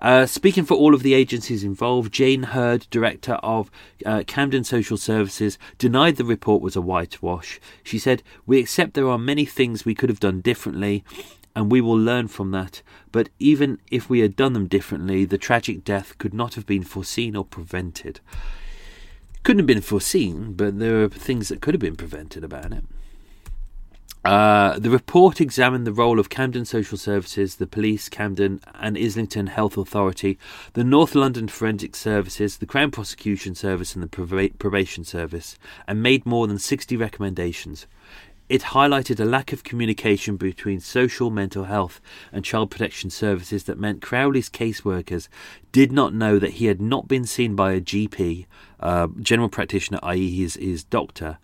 Uh, 0.00 0.24
speaking 0.24 0.64
for 0.64 0.74
all 0.74 0.94
of 0.94 1.02
the 1.02 1.12
agencies 1.12 1.62
involved, 1.62 2.12
Jane 2.14 2.44
Hurd, 2.44 2.86
director 2.90 3.34
of 3.34 3.70
uh, 4.06 4.22
Camden 4.26 4.64
Social 4.64 4.96
Services, 4.96 5.58
denied 5.76 6.16
the 6.16 6.24
report 6.24 6.62
was 6.62 6.76
a 6.76 6.80
whitewash. 6.80 7.60
She 7.84 7.98
said, 7.98 8.22
"We 8.46 8.58
accept 8.58 8.94
there 8.94 9.08
are 9.08 9.18
many 9.18 9.44
things 9.44 9.84
we 9.84 9.94
could 9.94 10.08
have 10.08 10.20
done 10.20 10.40
differently." 10.40 11.04
And 11.56 11.72
we 11.72 11.80
will 11.80 11.98
learn 11.98 12.28
from 12.28 12.52
that. 12.52 12.82
But 13.10 13.30
even 13.40 13.80
if 13.90 14.08
we 14.08 14.20
had 14.20 14.36
done 14.36 14.52
them 14.52 14.68
differently, 14.68 15.24
the 15.24 15.38
tragic 15.38 15.82
death 15.82 16.16
could 16.18 16.32
not 16.32 16.54
have 16.54 16.66
been 16.66 16.84
foreseen 16.84 17.34
or 17.34 17.44
prevented. 17.44 18.20
Couldn't 19.42 19.60
have 19.60 19.66
been 19.66 19.80
foreseen, 19.80 20.52
but 20.52 20.78
there 20.78 21.02
are 21.02 21.08
things 21.08 21.48
that 21.48 21.60
could 21.60 21.74
have 21.74 21.80
been 21.80 21.96
prevented 21.96 22.44
about 22.44 22.72
it. 22.72 22.84
Uh, 24.26 24.76
the 24.80 24.90
report 24.90 25.40
examined 25.40 25.86
the 25.86 25.92
role 25.92 26.18
of 26.18 26.28
Camden 26.28 26.64
Social 26.64 26.98
Services, 26.98 27.56
the 27.56 27.66
police, 27.66 28.08
Camden 28.08 28.60
and 28.74 28.98
Islington 28.98 29.46
Health 29.46 29.76
Authority, 29.76 30.36
the 30.72 30.82
North 30.82 31.14
London 31.14 31.46
Forensic 31.46 31.94
Services, 31.94 32.56
the 32.56 32.66
Crown 32.66 32.90
Prosecution 32.90 33.54
Service, 33.54 33.94
and 33.94 34.02
the 34.02 34.50
Probation 34.58 35.04
Service, 35.04 35.56
and 35.86 36.02
made 36.02 36.26
more 36.26 36.48
than 36.48 36.58
60 36.58 36.96
recommendations. 36.96 37.86
It 38.48 38.62
highlighted 38.62 39.18
a 39.18 39.24
lack 39.24 39.52
of 39.52 39.64
communication 39.64 40.36
between 40.36 40.78
social, 40.78 41.30
mental 41.30 41.64
health, 41.64 42.00
and 42.32 42.44
child 42.44 42.70
protection 42.70 43.10
services 43.10 43.64
that 43.64 43.78
meant 43.78 44.02
Crowley's 44.02 44.48
caseworkers 44.48 45.26
did 45.72 45.90
not 45.90 46.14
know 46.14 46.38
that 46.38 46.52
he 46.52 46.66
had 46.66 46.80
not 46.80 47.08
been 47.08 47.24
seen 47.24 47.56
by 47.56 47.72
a 47.72 47.80
GP, 47.80 48.46
uh, 48.78 49.08
general 49.20 49.48
practitioner, 49.48 49.98
i.e., 50.04 50.42
his, 50.42 50.54
his 50.54 50.84
doctor, 50.84 51.38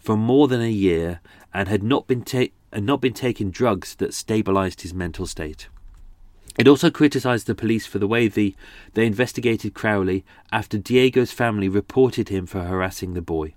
for 0.00 0.16
more 0.16 0.48
than 0.48 0.60
a 0.60 0.70
year 0.70 1.20
and 1.54 1.68
had 1.68 1.84
not 1.84 2.08
been 2.08 2.22
ta- 2.22 2.46
not 2.74 3.00
been 3.00 3.14
taking 3.14 3.50
drugs 3.50 3.94
that 3.94 4.12
stabilized 4.12 4.82
his 4.82 4.92
mental 4.92 5.26
state. 5.26 5.68
It 6.58 6.66
also 6.66 6.90
criticised 6.90 7.46
the 7.46 7.54
police 7.54 7.86
for 7.86 8.00
the 8.00 8.08
way 8.08 8.26
the, 8.26 8.54
they 8.94 9.06
investigated 9.06 9.74
Crowley 9.74 10.24
after 10.50 10.76
Diego's 10.76 11.30
family 11.30 11.68
reported 11.68 12.30
him 12.30 12.46
for 12.46 12.64
harassing 12.64 13.14
the 13.14 13.22
boy. 13.22 13.54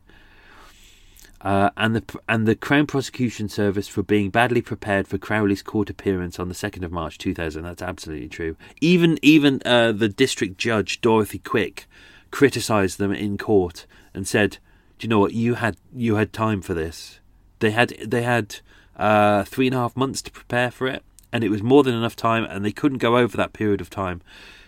Uh, 1.43 1.71
and 1.75 1.95
the 1.95 2.19
and 2.29 2.47
the 2.47 2.55
Crown 2.55 2.85
Prosecution 2.85 3.49
Service 3.49 3.87
for 3.87 4.03
being 4.03 4.29
badly 4.29 4.61
prepared 4.61 5.07
for 5.07 5.17
Crowley's 5.17 5.63
court 5.63 5.89
appearance 5.89 6.39
on 6.39 6.49
the 6.49 6.53
second 6.53 6.83
of 6.83 6.91
March, 6.91 7.17
two 7.17 7.33
thousand. 7.33 7.63
That's 7.63 7.81
absolutely 7.81 8.29
true. 8.29 8.55
Even 8.79 9.17
even 9.23 9.59
uh, 9.65 9.91
the 9.91 10.07
district 10.09 10.59
judge 10.59 11.01
Dorothy 11.01 11.39
Quick 11.39 11.87
criticised 12.29 12.99
them 12.99 13.11
in 13.11 13.39
court 13.39 13.87
and 14.13 14.27
said, 14.27 14.59
"Do 14.99 15.05
you 15.05 15.09
know 15.09 15.19
what? 15.19 15.33
You 15.33 15.55
had 15.55 15.77
you 15.95 16.15
had 16.15 16.31
time 16.31 16.61
for 16.61 16.75
this. 16.75 17.19
They 17.57 17.71
had 17.71 17.89
they 18.05 18.21
had 18.21 18.57
uh, 18.95 19.43
three 19.43 19.65
and 19.65 19.75
a 19.75 19.79
half 19.79 19.97
months 19.97 20.21
to 20.23 20.31
prepare 20.31 20.69
for 20.69 20.87
it, 20.87 21.03
and 21.33 21.43
it 21.43 21.49
was 21.49 21.63
more 21.63 21.81
than 21.81 21.95
enough 21.95 22.15
time, 22.15 22.43
and 22.43 22.63
they 22.63 22.71
couldn't 22.71 22.99
go 22.99 23.17
over 23.17 23.35
that 23.37 23.53
period 23.53 23.81
of 23.81 23.89
time 23.89 24.21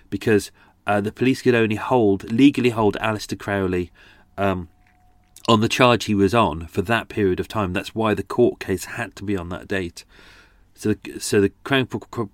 because 0.09 0.49
uh, 0.87 1.01
the 1.01 1.11
police 1.11 1.43
could 1.43 1.55
only 1.55 1.75
hold 1.75 2.31
legally 2.31 2.71
hold 2.71 2.97
Alistair 2.97 3.37
Crowley." 3.37 3.91
Um, 4.39 4.69
on 5.47 5.61
the 5.61 5.69
charge 5.69 6.05
he 6.05 6.15
was 6.15 6.33
on 6.33 6.67
for 6.67 6.81
that 6.81 7.09
period 7.09 7.39
of 7.39 7.47
time. 7.47 7.73
That's 7.73 7.93
why 7.93 8.13
the 8.13 8.23
court 8.23 8.59
case 8.59 8.85
had 8.85 9.15
to 9.17 9.23
be 9.23 9.35
on 9.35 9.49
that 9.49 9.67
date. 9.67 10.05
So, 10.75 10.95
so 11.19 11.39
the 11.39 11.51
Crown 11.63 11.87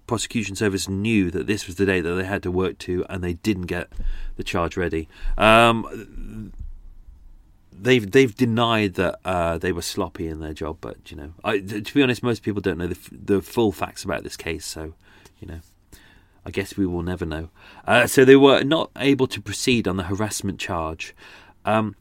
Prosecution 0.08 0.56
Service 0.56 0.88
knew 0.88 1.30
that 1.32 1.48
this 1.48 1.68
was 1.68 1.76
the 1.76 1.86
date 1.86 2.02
that 2.02 2.14
they 2.14 2.24
had 2.24 2.44
to 2.44 2.52
work 2.52 2.78
to, 2.80 3.06
and 3.10 3.24
they 3.24 3.34
didn't 3.34 3.66
get 3.66 3.92
the 4.38 4.44
charge 4.44 4.78
ready. 4.78 5.10
Um, 5.38 6.54
they've 7.72 8.10
they've 8.10 8.36
denied 8.36 8.94
that 8.96 9.20
uh, 9.26 9.58
they 9.58 9.72
were 9.72 9.82
sloppy 9.82 10.28
in 10.28 10.40
their 10.40 10.54
job, 10.54 10.78
but 10.80 11.12
you 11.12 11.18
know, 11.18 11.34
I, 11.44 11.60
to 11.60 11.94
be 11.94 12.02
honest, 12.02 12.24
most 12.24 12.44
people 12.44 12.62
don't 12.62 12.78
know 12.78 12.88
the, 12.88 13.00
the 13.12 13.42
full 13.42 13.72
facts 13.72 14.04
about 14.04 14.24
this 14.24 14.38
case. 14.38 14.66
So, 14.66 14.94
you 15.40 15.48
know, 15.48 15.60
I 16.46 16.52
guess 16.52 16.78
we 16.78 16.86
will 16.86 17.04
never 17.04 17.26
know. 17.26 17.50
Uh, 17.86 18.08
so 18.08 18.24
they 18.24 18.36
were 18.36 18.64
not 18.64 18.90
able 18.96 19.28
to 19.28 19.42
proceed 19.42 19.88
on 19.88 19.98
the 19.98 20.04
harassment 20.04 20.60
charge. 20.60 21.14
Um, 21.66 21.96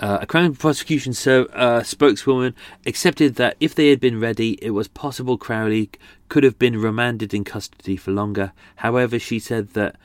uh, 0.00 0.18
a 0.20 0.26
Crown 0.26 0.54
prosecution 0.54 1.12
so, 1.12 1.44
uh, 1.46 1.82
spokeswoman 1.82 2.54
accepted 2.86 3.36
that 3.36 3.56
if 3.60 3.74
they 3.74 3.90
had 3.90 4.00
been 4.00 4.18
ready, 4.18 4.52
it 4.62 4.70
was 4.70 4.88
possible 4.88 5.38
Crowley 5.38 5.90
could 6.28 6.44
have 6.44 6.58
been 6.58 6.80
remanded 6.80 7.32
in 7.32 7.44
custody 7.44 7.96
for 7.96 8.10
longer. 8.10 8.52
However, 8.76 9.18
she 9.18 9.38
said 9.38 9.70
that 9.70 9.96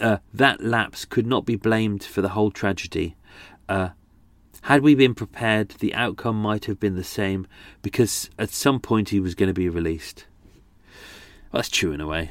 uh, 0.00 0.18
that 0.32 0.62
lapse 0.62 1.04
could 1.04 1.26
not 1.26 1.44
be 1.44 1.56
blamed 1.56 2.04
for 2.04 2.22
the 2.22 2.30
whole 2.30 2.50
tragedy. 2.50 3.16
Uh, 3.68 3.90
had 4.62 4.82
we 4.82 4.94
been 4.94 5.14
prepared, 5.14 5.70
the 5.70 5.94
outcome 5.94 6.40
might 6.40 6.66
have 6.66 6.80
been 6.80 6.96
the 6.96 7.04
same, 7.04 7.46
because 7.82 8.30
at 8.38 8.50
some 8.50 8.80
point 8.80 9.10
he 9.10 9.20
was 9.20 9.34
going 9.34 9.48
to 9.48 9.54
be 9.54 9.68
released. 9.68 10.26
Well, 11.52 11.60
that's 11.60 11.68
true 11.68 11.92
in 11.92 12.00
a 12.00 12.06
way. 12.06 12.30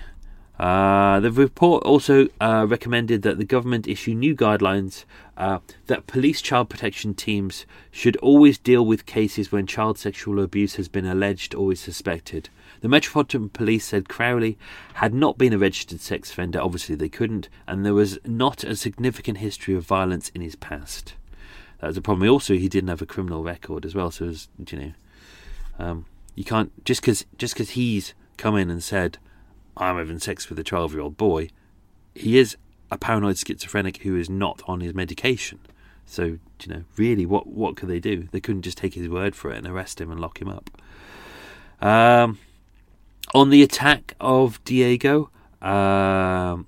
Uh, 0.60 1.20
the 1.20 1.32
report 1.32 1.84
also 1.84 2.28
uh, 2.42 2.66
recommended 2.68 3.22
that 3.22 3.38
the 3.38 3.46
government 3.46 3.88
issue 3.88 4.14
new 4.14 4.36
guidelines 4.36 5.06
uh, 5.38 5.60
that 5.86 6.08
police 6.08 6.42
child 6.42 6.68
protection 6.68 7.14
teams 7.14 7.66
should 7.92 8.16
always 8.18 8.58
deal 8.58 8.84
with 8.84 9.06
cases 9.06 9.52
when 9.52 9.68
child 9.68 10.00
sexual 10.00 10.42
abuse 10.42 10.76
has 10.76 10.88
been 10.88 11.06
alleged 11.06 11.54
or 11.54 11.72
is 11.72 11.80
suspected. 11.80 12.50
The 12.82 12.90
Metropolitan 12.90 13.50
Police 13.50 13.86
said 13.86 14.10
Crowley 14.10 14.58
had 14.96 15.14
not 15.14 15.38
been 15.38 15.54
a 15.54 15.60
registered 15.60 16.02
sex 16.02 16.32
offender, 16.32 16.60
obviously 16.60 16.96
they 16.96 17.10
couldn't, 17.10 17.50
and 17.68 17.86
there 17.86 17.94
was 17.94 18.18
not 18.26 18.64
a 18.64 18.76
significant 18.76 19.38
history 19.38 19.76
of 19.76 19.84
violence 19.84 20.30
in 20.30 20.42
his 20.42 20.56
past. 20.56 21.14
That 21.80 21.88
was 21.88 21.98
a 21.98 22.02
problem. 22.02 22.28
Also, 22.30 22.56
he 22.56 22.68
didn't 22.68 22.90
have 22.90 23.04
a 23.04 23.08
criminal 23.08 23.44
record 23.44 23.86
as 23.86 23.94
well, 23.94 24.10
so 24.10 24.26
was, 24.26 24.48
you 24.72 24.80
know, 24.80 24.92
um, 25.78 26.06
you 26.34 26.44
can't 26.44 26.72
just 26.86 27.02
because 27.02 27.26
just 27.38 27.54
because 27.54 27.72
he's 27.72 28.16
come 28.38 28.56
in 28.56 28.70
and 28.70 28.84
said 28.84 29.18
I'm 29.78 29.98
having 29.98 30.20
sex 30.20 30.50
with 30.50 30.60
a 30.60 30.64
12 30.64 30.94
year 30.94 31.02
old 31.02 31.18
boy, 31.18 31.50
he 32.16 32.38
is 32.38 32.58
a 32.92 32.98
paranoid 32.98 33.38
schizophrenic 33.38 33.98
who 33.98 34.16
is 34.16 34.30
not 34.30 34.62
on 34.68 34.82
his 34.82 34.94
medication. 34.94 35.60
So, 36.06 36.24
you 36.24 36.68
know, 36.68 36.84
really, 36.96 37.26
what, 37.26 37.48
what 37.48 37.76
could 37.76 37.90
they 37.90 38.00
do? 38.00 38.30
They 38.32 38.40
couldn't 38.40 38.62
just 38.62 38.78
take 38.78 38.94
his 38.94 39.10
word 39.10 39.36
for 39.36 39.52
it 39.52 39.58
and 39.58 39.68
arrest 39.68 40.00
him 40.00 40.10
and 40.10 40.20
lock 40.20 40.42
him 40.42 40.48
up. 40.48 40.70
Um, 41.82 42.40
on 43.34 43.50
the 43.50 43.62
attack 43.62 44.16
of 44.20 44.64
Diego, 44.64 45.30
um, 45.62 46.66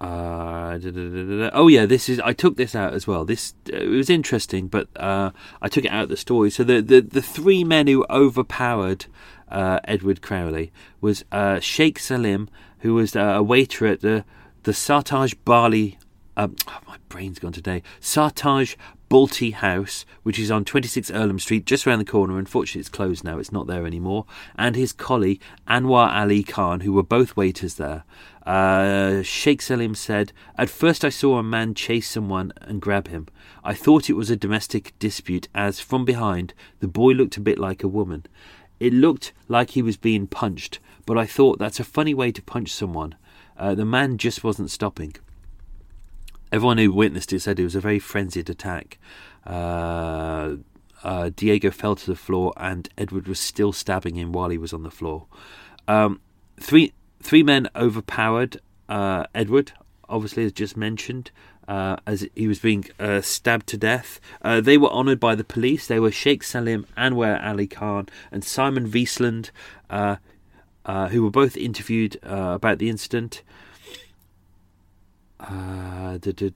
uh, 0.00 0.78
da, 0.78 0.90
da, 0.90 1.08
da, 1.08 1.50
oh 1.52 1.68
yeah, 1.68 1.86
this 1.86 2.08
is. 2.08 2.18
I 2.20 2.32
took 2.32 2.56
this 2.56 2.74
out 2.74 2.92
as 2.92 3.06
well. 3.06 3.24
This 3.24 3.54
it 3.66 3.88
was 3.88 4.10
interesting, 4.10 4.66
but 4.66 4.88
uh, 4.96 5.30
I 5.62 5.68
took 5.68 5.84
it 5.84 5.92
out 5.92 6.04
of 6.04 6.08
the 6.08 6.16
story. 6.16 6.50
So 6.50 6.64
the 6.64 6.82
the, 6.82 7.00
the 7.00 7.22
three 7.22 7.62
men 7.62 7.86
who 7.86 8.04
overpowered 8.10 9.06
uh, 9.52 9.78
Edward 9.84 10.22
Crowley 10.22 10.72
was 11.00 11.24
uh, 11.30 11.60
Sheikh 11.60 11.98
Salim, 11.98 12.48
who 12.80 12.94
was 12.94 13.14
uh, 13.14 13.20
a 13.20 13.42
waiter 13.42 13.86
at 13.86 14.00
the 14.00 14.24
the 14.64 14.72
Sartaj 14.72 15.36
Bali. 15.44 15.98
Um, 16.36 16.56
oh, 16.66 16.78
my 16.86 16.96
brain's 17.08 17.38
gone 17.38 17.52
today. 17.52 17.82
Sartaj 18.00 18.76
Balti 19.10 19.52
House, 19.52 20.06
which 20.22 20.38
is 20.38 20.50
on 20.50 20.64
26 20.64 21.10
Earlham 21.10 21.38
Street, 21.38 21.66
just 21.66 21.86
around 21.86 21.98
the 21.98 22.04
corner. 22.06 22.38
Unfortunately, 22.38 22.80
it's 22.80 22.88
closed 22.88 23.22
now; 23.22 23.38
it's 23.38 23.52
not 23.52 23.66
there 23.66 23.86
anymore. 23.86 24.24
And 24.56 24.74
his 24.74 24.92
colleague 24.92 25.42
Anwar 25.68 26.10
Ali 26.10 26.42
Khan, 26.42 26.80
who 26.80 26.92
were 26.92 27.02
both 27.02 27.36
waiters 27.36 27.74
there. 27.74 28.04
Uh, 28.46 29.22
Sheikh 29.22 29.62
Salim 29.62 29.94
said, 29.94 30.32
At 30.58 30.68
first 30.68 31.04
I 31.04 31.10
saw 31.10 31.38
a 31.38 31.44
man 31.44 31.74
chase 31.74 32.10
someone 32.10 32.52
and 32.60 32.82
grab 32.82 33.08
him. 33.08 33.28
I 33.62 33.74
thought 33.74 34.10
it 34.10 34.14
was 34.14 34.30
a 34.30 34.36
domestic 34.36 34.98
dispute, 34.98 35.48
as 35.54 35.78
from 35.78 36.04
behind 36.04 36.52
the 36.80 36.88
boy 36.88 37.12
looked 37.12 37.36
a 37.36 37.40
bit 37.40 37.58
like 37.58 37.84
a 37.84 37.88
woman. 37.88 38.26
It 38.82 38.92
looked 38.92 39.32
like 39.46 39.70
he 39.70 39.80
was 39.80 39.96
being 39.96 40.26
punched, 40.26 40.80
but 41.06 41.16
I 41.16 41.24
thought 41.24 41.60
that's 41.60 41.78
a 41.78 41.84
funny 41.84 42.14
way 42.14 42.32
to 42.32 42.42
punch 42.42 42.72
someone. 42.72 43.14
Uh, 43.56 43.76
the 43.76 43.84
man 43.84 44.18
just 44.18 44.42
wasn't 44.42 44.72
stopping. 44.72 45.14
Everyone 46.50 46.78
who 46.78 46.92
witnessed 46.92 47.32
it 47.32 47.38
said 47.42 47.60
it 47.60 47.62
was 47.62 47.76
a 47.76 47.80
very 47.80 48.00
frenzied 48.00 48.50
attack. 48.50 48.98
Uh, 49.46 50.56
uh, 51.04 51.30
Diego 51.36 51.70
fell 51.70 51.94
to 51.94 52.06
the 52.06 52.16
floor, 52.16 52.52
and 52.56 52.88
Edward 52.98 53.28
was 53.28 53.38
still 53.38 53.72
stabbing 53.72 54.16
him 54.16 54.32
while 54.32 54.48
he 54.48 54.58
was 54.58 54.72
on 54.72 54.82
the 54.82 54.90
floor. 54.90 55.26
Um, 55.86 56.20
three 56.58 56.92
three 57.20 57.44
men 57.44 57.68
overpowered 57.76 58.60
uh, 58.88 59.26
Edward, 59.32 59.70
obviously 60.12 60.44
as 60.44 60.52
just 60.52 60.76
mentioned 60.76 61.30
uh, 61.68 61.96
as 62.06 62.26
he 62.34 62.46
was 62.48 62.58
being 62.58 62.84
uh, 62.98 63.20
stabbed 63.20 63.66
to 63.68 63.76
death. 63.76 64.20
Uh, 64.42 64.60
they 64.60 64.76
were 64.76 64.90
honoured 64.90 65.20
by 65.20 65.34
the 65.34 65.44
police. 65.44 65.86
They 65.86 66.00
were 66.00 66.10
Sheikh 66.10 66.42
Salim 66.42 66.86
Anwar 66.96 67.42
Ali 67.44 67.66
Khan 67.66 68.08
and 68.30 68.44
Simon 68.44 68.90
Wiesland, 68.90 69.50
uh, 69.90 70.16
uh, 70.84 71.08
who 71.08 71.22
were 71.22 71.30
both 71.30 71.56
interviewed 71.56 72.18
uh, 72.24 72.52
about 72.54 72.78
the 72.78 72.88
incident. 72.88 73.42
Da, 75.40 76.18
da, 76.18 76.50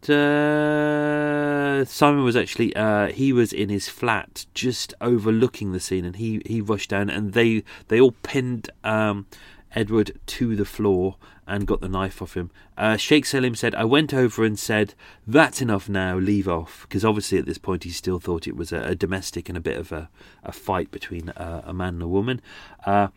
da, 0.00 1.84
Simon 1.84 2.24
was 2.24 2.36
actually 2.36 2.72
he 3.12 3.32
was 3.32 3.52
in 3.52 3.68
his 3.68 3.88
flat 3.88 4.46
just 4.54 4.94
overlooking 5.00 5.72
the 5.72 5.80
scene, 5.80 6.04
and 6.04 6.16
he, 6.16 6.40
he 6.46 6.60
rushed 6.60 6.90
down, 6.90 7.10
and 7.10 7.34
they 7.34 7.62
they 7.88 8.00
all 8.00 8.14
pinned 8.22 8.70
um, 8.84 9.26
Edward 9.74 10.18
to 10.26 10.56
the 10.56 10.64
floor 10.64 11.16
and 11.46 11.66
got 11.66 11.80
the 11.80 11.88
knife 11.88 12.22
off 12.22 12.34
him. 12.34 12.50
Uh, 12.76 12.96
Sheikh 12.96 13.26
Salim 13.26 13.54
said, 13.54 13.74
I 13.74 13.84
went 13.84 14.14
over 14.14 14.44
and 14.44 14.58
said, 14.58 14.94
That's 15.26 15.60
enough 15.60 15.88
now, 15.88 16.16
leave 16.16 16.48
off. 16.48 16.82
Because 16.82 17.04
obviously 17.04 17.38
at 17.38 17.46
this 17.46 17.58
point 17.58 17.84
he 17.84 17.90
still 17.90 18.18
thought 18.20 18.46
it 18.46 18.56
was 18.56 18.72
a, 18.72 18.80
a 18.80 18.94
domestic 18.94 19.48
and 19.48 19.58
a 19.58 19.60
bit 19.60 19.76
of 19.76 19.92
a, 19.92 20.08
a 20.44 20.52
fight 20.52 20.90
between 20.90 21.30
uh, 21.30 21.62
a 21.64 21.72
man 21.72 21.94
and 21.94 22.02
a 22.02 22.08
woman. 22.08 22.40
Uh, 22.86 23.08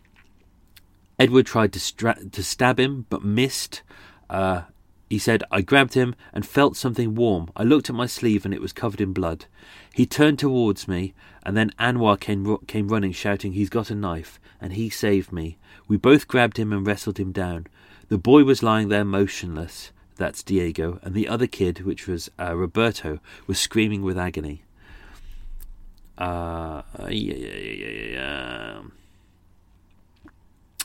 Edward 1.19 1.45
tried 1.45 1.71
to, 1.73 1.79
stra- 1.79 2.25
to 2.31 2.43
stab 2.43 2.79
him 2.79 3.05
but 3.09 3.23
missed. 3.23 3.83
Uh, 4.29 4.63
he 5.09 5.19
said, 5.19 5.43
I 5.51 5.61
grabbed 5.61 5.93
him 5.93 6.15
and 6.33 6.45
felt 6.45 6.75
something 6.75 7.13
warm. 7.13 7.51
I 7.55 7.63
looked 7.63 7.89
at 7.89 7.95
my 7.95 8.07
sleeve 8.07 8.43
and 8.43 8.53
it 8.53 8.61
was 8.61 8.73
covered 8.73 8.99
in 8.99 9.13
blood. 9.13 9.45
He 9.93 10.05
turned 10.05 10.39
towards 10.39 10.87
me, 10.87 11.13
and 11.43 11.55
then 11.55 11.71
Anwar 11.79 12.19
came, 12.19 12.57
came 12.67 12.89
running, 12.89 13.11
shouting, 13.11 13.53
He's 13.53 13.69
got 13.69 13.91
a 13.91 13.95
knife, 13.95 14.39
and 14.59 14.73
he 14.73 14.89
saved 14.89 15.31
me. 15.31 15.57
We 15.87 15.95
both 15.95 16.27
grabbed 16.27 16.57
him 16.57 16.73
and 16.73 16.85
wrestled 16.85 17.19
him 17.19 17.31
down. 17.31 17.67
The 18.07 18.17
boy 18.17 18.43
was 18.43 18.63
lying 18.63 18.89
there 18.89 19.05
motionless. 19.05 19.91
That's 20.17 20.43
Diego. 20.43 20.99
And 21.01 21.13
the 21.13 21.27
other 21.27 21.47
kid, 21.47 21.81
which 21.81 22.07
was 22.07 22.29
uh, 22.39 22.55
Roberto, 22.55 23.19
was 23.47 23.59
screaming 23.59 24.01
with 24.01 24.17
agony. 24.17 24.63
Uh, 26.17 26.83
yeah, 27.09 27.35
yeah, 27.35 27.89
yeah. 28.13 28.81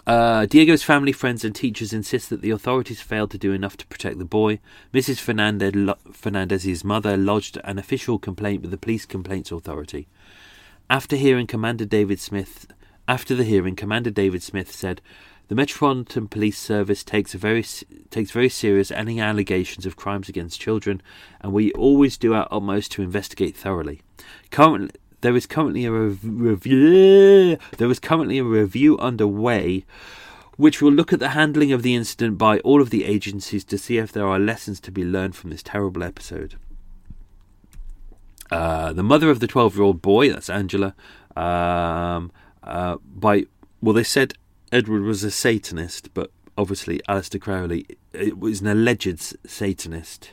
Uh, 0.06 0.46
Diego's 0.46 0.82
family, 0.82 1.12
friends, 1.12 1.44
and 1.44 1.54
teachers 1.54 1.92
insist 1.92 2.30
that 2.30 2.40
the 2.40 2.50
authorities 2.50 3.00
failed 3.00 3.30
to 3.30 3.38
do 3.38 3.52
enough 3.52 3.76
to 3.76 3.86
protect 3.86 4.18
the 4.18 4.24
boy. 4.24 4.58
Mrs. 4.92 5.20
Fernandez, 5.20 5.94
Fernandez's 6.10 6.82
mother 6.82 7.16
lodged 7.16 7.58
an 7.62 7.78
official 7.78 8.18
complaint 8.18 8.62
with 8.62 8.70
the 8.72 8.78
Police 8.78 9.06
Complaints 9.06 9.52
Authority. 9.52 10.08
After 10.88 11.14
hearing 11.14 11.46
Commander 11.46 11.84
David 11.84 12.18
Smith, 12.18 12.66
after 13.06 13.36
the 13.36 13.44
hearing, 13.44 13.76
Commander 13.76 14.10
David 14.10 14.42
Smith 14.42 14.72
said, 14.72 15.00
"The 15.50 15.56
Metropolitan 15.56 16.28
Police 16.28 16.58
Service 16.58 17.02
takes 17.02 17.34
very 17.34 17.64
takes 18.10 18.30
very 18.30 18.48
serious 18.48 18.92
any 18.92 19.18
allegations 19.18 19.84
of 19.84 19.96
crimes 19.96 20.28
against 20.28 20.60
children, 20.60 21.02
and 21.40 21.52
we 21.52 21.72
always 21.72 22.16
do 22.16 22.34
our 22.34 22.46
utmost 22.52 22.92
to 22.92 23.02
investigate 23.02 23.56
thoroughly. 23.56 24.00
Currently, 24.52 24.92
there 25.22 25.34
is 25.34 25.46
currently 25.46 25.86
a 25.86 25.90
rev- 25.90 26.20
review. 26.22 27.58
There 27.78 27.90
is 27.90 27.98
currently 27.98 28.38
a 28.38 28.44
review 28.44 28.96
underway, 29.00 29.84
which 30.56 30.80
will 30.80 30.92
look 30.92 31.12
at 31.12 31.18
the 31.18 31.30
handling 31.30 31.72
of 31.72 31.82
the 31.82 31.96
incident 31.96 32.38
by 32.38 32.60
all 32.60 32.80
of 32.80 32.90
the 32.90 33.04
agencies 33.04 33.64
to 33.64 33.76
see 33.76 33.98
if 33.98 34.12
there 34.12 34.28
are 34.28 34.38
lessons 34.38 34.78
to 34.82 34.92
be 34.92 35.04
learned 35.04 35.34
from 35.34 35.50
this 35.50 35.64
terrible 35.64 36.04
episode. 36.04 36.54
Uh, 38.52 38.92
the 38.92 39.02
mother 39.02 39.30
of 39.30 39.40
the 39.40 39.48
twelve-year-old 39.48 40.00
boy, 40.00 40.30
that's 40.30 40.48
Angela, 40.48 40.94
um, 41.34 42.30
uh, 42.62 42.98
by 43.02 43.46
well, 43.82 43.94
they 43.94 44.04
said 44.04 44.34
Edward 44.72 45.02
was 45.02 45.24
a 45.24 45.30
Satanist, 45.30 46.12
but 46.14 46.30
obviously 46.56 47.00
Aleister 47.08 47.40
Crowley 47.40 47.86
it 48.12 48.38
was 48.38 48.60
an 48.60 48.66
alleged 48.66 49.36
Satanist. 49.48 50.32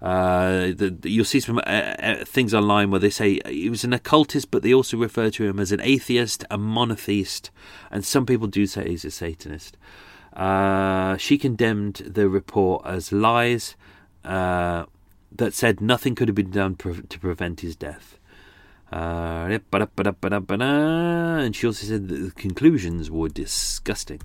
Uh, 0.00 0.72
the, 0.74 0.96
the, 1.00 1.10
you'll 1.10 1.24
see 1.24 1.38
some 1.38 1.58
uh, 1.58 1.60
uh, 1.60 2.24
things 2.24 2.52
online 2.52 2.90
where 2.90 2.98
they 2.98 3.10
say 3.10 3.38
he 3.46 3.70
was 3.70 3.84
an 3.84 3.92
occultist, 3.92 4.50
but 4.50 4.62
they 4.62 4.74
also 4.74 4.96
refer 4.96 5.30
to 5.30 5.44
him 5.44 5.60
as 5.60 5.70
an 5.70 5.80
atheist, 5.80 6.44
a 6.50 6.58
monotheist, 6.58 7.52
and 7.90 8.04
some 8.04 8.26
people 8.26 8.48
do 8.48 8.66
say 8.66 8.88
he's 8.88 9.04
a 9.04 9.12
Satanist. 9.12 9.76
Uh, 10.32 11.16
she 11.18 11.38
condemned 11.38 11.94
the 12.04 12.28
report 12.28 12.84
as 12.84 13.12
lies 13.12 13.76
uh, 14.24 14.84
that 15.30 15.54
said 15.54 15.80
nothing 15.80 16.16
could 16.16 16.26
have 16.26 16.34
been 16.34 16.50
done 16.50 16.74
pre- 16.74 17.02
to 17.02 17.18
prevent 17.20 17.60
his 17.60 17.76
death. 17.76 18.18
Uh, 18.92 19.48
and 19.48 21.56
she 21.56 21.66
also 21.66 21.86
said 21.86 22.08
that 22.08 22.16
the 22.16 22.30
conclusions 22.32 23.10
were 23.10 23.30
disgusting. 23.30 24.20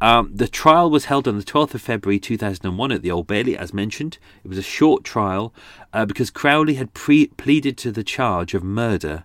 Um, 0.00 0.30
the 0.34 0.48
trial 0.48 0.90
was 0.90 1.06
held 1.06 1.28
on 1.28 1.36
the 1.36 1.44
12th 1.44 1.74
of 1.74 1.82
February 1.82 2.18
2001 2.18 2.92
at 2.92 3.02
the 3.02 3.10
Old 3.10 3.26
Bailey, 3.26 3.58
as 3.58 3.74
mentioned. 3.74 4.16
It 4.42 4.48
was 4.48 4.58
a 4.58 4.62
short 4.62 5.04
trial 5.04 5.52
uh, 5.92 6.06
because 6.06 6.30
Crowley 6.30 6.74
had 6.74 6.94
pre- 6.94 7.28
pleaded 7.28 7.76
to 7.78 7.92
the 7.92 8.02
charge 8.02 8.54
of 8.54 8.64
murder 8.64 9.24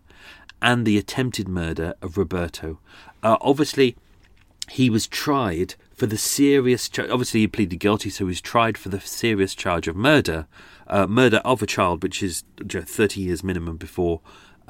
and 0.62 0.86
the 0.86 0.98
attempted 0.98 1.48
murder 1.48 1.96
of 2.02 2.18
Roberto. 2.18 2.80
Uh, 3.24 3.38
obviously, 3.42 3.96
he 4.70 4.90
was 4.90 5.08
tried 5.08 5.76
for 5.94 6.06
the 6.06 6.18
serious 6.18 6.88
charge. 6.88 7.10
Obviously, 7.10 7.42
he 7.42 7.48
pleaded 7.48 7.78
guilty, 7.78 8.10
so 8.10 8.26
he 8.26 8.30
was 8.30 8.42
tried 8.42 8.78
for 8.78 8.90
the 8.90 9.00
serious 9.00 9.56
charge 9.56 9.88
of 9.88 9.96
murder, 9.96 10.48
uh, 10.88 11.08
murder 11.08 11.38
of 11.38 11.62
a 11.62 11.68
child, 11.68 12.04
which 12.04 12.22
is 12.22 12.44
30 12.68 13.22
years 13.22 13.44
minimum 13.44 13.78
before 13.78 14.22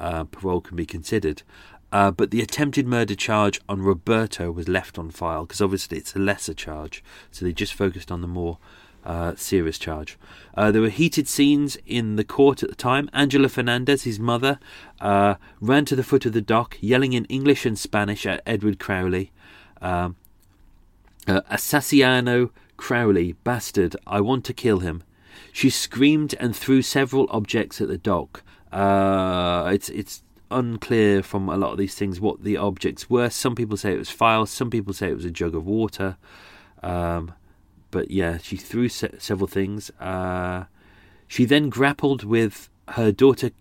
uh, 0.01 0.25
parole 0.25 0.59
can 0.59 0.75
be 0.75 0.85
considered. 0.85 1.43
Uh, 1.91 2.09
but 2.09 2.31
the 2.31 2.41
attempted 2.41 2.87
murder 2.87 3.15
charge 3.15 3.59
on 3.67 3.81
Roberto 3.81 4.51
was 4.51 4.67
left 4.67 4.97
on 4.97 5.11
file 5.11 5.45
because 5.45 5.61
obviously 5.61 5.97
it's 5.97 6.15
a 6.15 6.19
lesser 6.19 6.53
charge, 6.53 7.03
so 7.31 7.45
they 7.45 7.53
just 7.53 7.73
focused 7.73 8.11
on 8.11 8.21
the 8.21 8.27
more 8.27 8.57
uh, 9.05 9.35
serious 9.35 9.77
charge. 9.77 10.17
Uh, 10.55 10.71
there 10.71 10.81
were 10.81 10.89
heated 10.89 11.27
scenes 11.27 11.77
in 11.85 12.15
the 12.15 12.23
court 12.23 12.63
at 12.63 12.69
the 12.69 12.75
time. 12.75 13.09
Angela 13.13 13.49
Fernandez, 13.49 14.03
his 14.03 14.19
mother, 14.19 14.59
uh, 14.99 15.35
ran 15.59 15.85
to 15.85 15.95
the 15.95 16.03
foot 16.03 16.25
of 16.25 16.33
the 16.33 16.41
dock, 16.41 16.77
yelling 16.79 17.13
in 17.13 17.25
English 17.25 17.65
and 17.65 17.77
Spanish 17.77 18.25
at 18.25 18.41
Edward 18.45 18.79
Crowley. 18.79 19.31
Um, 19.81 20.15
uh, 21.27 21.41
Assassino 21.51 22.51
Crowley, 22.77 23.33
bastard, 23.43 23.95
I 24.07 24.21
want 24.21 24.45
to 24.45 24.53
kill 24.53 24.79
him. 24.79 25.03
She 25.51 25.69
screamed 25.69 26.35
and 26.39 26.55
threw 26.55 26.81
several 26.81 27.27
objects 27.29 27.81
at 27.81 27.89
the 27.89 27.97
dock. 27.97 28.43
Uh, 28.71 29.69
it's 29.73 29.89
it's 29.89 30.23
unclear 30.49 31.23
from 31.23 31.49
a 31.49 31.57
lot 31.57 31.71
of 31.71 31.77
these 31.77 31.95
things 31.95 32.19
what 32.19 32.43
the 32.43 32.57
objects 32.57 33.09
were. 33.09 33.29
Some 33.29 33.55
people 33.55 33.77
say 33.77 33.93
it 33.93 33.99
was 33.99 34.09
files. 34.09 34.51
Some 34.51 34.69
people 34.69 34.93
say 34.93 35.09
it 35.09 35.15
was 35.15 35.25
a 35.25 35.31
jug 35.31 35.55
of 35.55 35.65
water. 35.65 36.17
Um, 36.83 37.33
but 37.89 38.11
yeah, 38.11 38.37
she 38.37 38.57
threw 38.57 38.89
se- 38.89 39.15
several 39.19 39.47
things. 39.47 39.89
Uh, 39.99 40.65
she 41.27 41.45
then 41.45 41.69
grappled 41.69 42.23
with 42.23 42.69
her 42.89 43.11
daughter, 43.11 43.51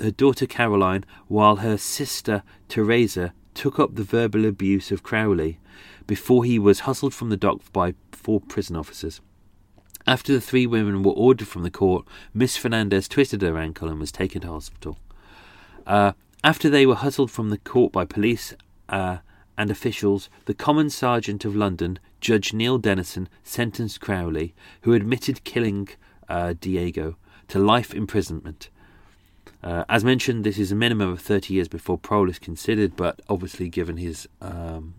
her 0.00 0.10
daughter 0.10 0.46
Caroline, 0.46 1.04
while 1.28 1.56
her 1.56 1.76
sister 1.76 2.42
Teresa 2.68 3.32
took 3.54 3.78
up 3.78 3.94
the 3.94 4.04
verbal 4.04 4.46
abuse 4.46 4.90
of 4.90 5.02
Crowley 5.02 5.58
before 6.06 6.44
he 6.44 6.58
was 6.58 6.80
hustled 6.80 7.14
from 7.14 7.28
the 7.28 7.36
dock 7.36 7.60
by 7.72 7.94
four 8.12 8.40
prison 8.40 8.76
officers. 8.76 9.20
After 10.06 10.32
the 10.32 10.40
three 10.40 10.66
women 10.66 11.02
were 11.02 11.12
ordered 11.12 11.48
from 11.48 11.62
the 11.62 11.70
court, 11.70 12.06
Miss 12.34 12.56
Fernandez 12.56 13.08
twisted 13.08 13.42
her 13.42 13.58
ankle 13.58 13.88
and 13.88 14.00
was 14.00 14.12
taken 14.12 14.42
to 14.42 14.48
hospital. 14.48 14.98
Uh, 15.86 16.12
after 16.44 16.68
they 16.68 16.86
were 16.86 16.96
hustled 16.96 17.30
from 17.30 17.50
the 17.50 17.58
court 17.58 17.92
by 17.92 18.04
police 18.04 18.54
uh, 18.88 19.18
and 19.56 19.70
officials, 19.70 20.28
the 20.46 20.54
Common 20.54 20.88
Serjeant 20.88 21.44
of 21.44 21.54
London, 21.54 21.98
Judge 22.20 22.52
Neil 22.52 22.78
Denison, 22.78 23.28
sentenced 23.44 24.00
Crowley, 24.00 24.54
who 24.82 24.92
admitted 24.92 25.44
killing 25.44 25.88
uh, 26.28 26.54
Diego, 26.60 27.16
to 27.48 27.58
life 27.58 27.94
imprisonment. 27.94 28.70
Uh, 29.62 29.84
as 29.88 30.02
mentioned, 30.02 30.42
this 30.42 30.58
is 30.58 30.72
a 30.72 30.76
minimum 30.76 31.10
of 31.10 31.20
30 31.20 31.54
years 31.54 31.68
before 31.68 31.96
parole 31.96 32.28
is 32.28 32.38
considered, 32.38 32.96
but 32.96 33.20
obviously, 33.28 33.68
given 33.68 33.96
his. 33.96 34.28
Um, 34.40 34.94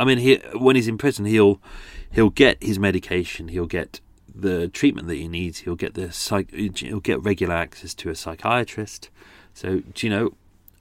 I 0.00 0.04
mean, 0.04 0.18
he, 0.18 0.36
when 0.54 0.74
he's 0.74 0.88
in 0.88 0.98
prison, 0.98 1.24
he'll 1.26 1.60
he'll 2.10 2.30
get 2.30 2.60
his 2.60 2.78
medication, 2.78 3.48
he'll 3.48 3.66
get 3.66 4.00
the 4.34 4.68
treatment 4.68 5.08
that 5.08 5.14
he 5.14 5.28
needs, 5.28 5.60
he'll 5.60 5.76
get 5.76 5.94
the 5.94 6.10
psych, 6.12 6.50
he'll 6.52 7.00
get 7.00 7.22
regular 7.22 7.54
access 7.54 7.94
to 7.94 8.10
a 8.10 8.14
psychiatrist. 8.14 9.10
So, 9.52 9.80
do 9.80 10.06
you 10.06 10.10
know, 10.10 10.34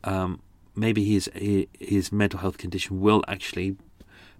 um, 0.03 0.41
maybe 0.75 1.05
his 1.05 1.29
his 1.79 2.11
mental 2.11 2.39
health 2.39 2.57
condition 2.57 2.99
will 2.99 3.23
actually 3.27 3.77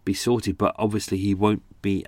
be 0.04 0.14
sorted, 0.14 0.58
but 0.58 0.76
obviously 0.78 1.18
he 1.18 1.34
won't 1.34 1.64
be 1.82 2.06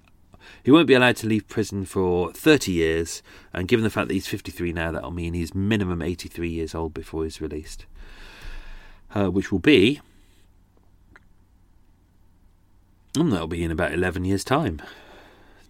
he 0.63 0.71
won't 0.71 0.87
be 0.87 0.93
allowed 0.93 1.15
to 1.17 1.27
leave 1.27 1.47
prison 1.47 1.85
for 1.85 2.31
30 2.31 2.71
years. 2.71 3.23
And 3.53 3.67
given 3.67 3.83
the 3.83 3.89
fact 3.89 4.07
that 4.07 4.13
he's 4.13 4.27
53 4.27 4.73
now, 4.73 4.91
that'll 4.91 5.11
mean 5.11 5.33
he's 5.33 5.55
minimum 5.55 6.01
83 6.01 6.49
years 6.49 6.75
old 6.75 6.93
before 6.93 7.23
he's 7.23 7.41
released, 7.41 7.85
uh, 9.13 9.27
which 9.27 9.51
will 9.51 9.59
be. 9.59 10.01
And 13.17 13.31
that'll 13.31 13.47
be 13.47 13.63
in 13.63 13.71
about 13.71 13.93
11 13.93 14.25
years' 14.25 14.43
time. 14.43 14.81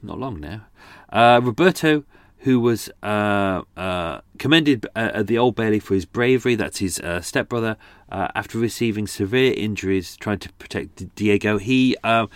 Not 0.02 0.20
long 0.20 0.40
now. 0.40 0.62
Uh, 1.10 1.40
Roberto 1.44 2.04
who 2.46 2.60
was 2.60 2.92
uh, 3.02 3.64
uh, 3.76 4.22
commended 4.38 4.86
uh, 4.96 5.10
at 5.16 5.28
the 5.28 5.36
Old 5.36 5.56
Bailey 5.56 5.80
for 5.80 5.96
his 5.96 6.06
bravery. 6.06 6.54
That's 6.54 6.78
his 6.78 7.00
uh, 7.00 7.20
stepbrother. 7.22 7.76
Uh, 8.08 8.28
after 8.36 8.60
receiving 8.60 9.08
severe 9.08 9.52
injuries 9.58 10.16
trying 10.16 10.38
to 10.40 10.54
protect 10.54 11.16
Diego, 11.16 11.58
he 11.58 11.98
uh, 12.04 12.28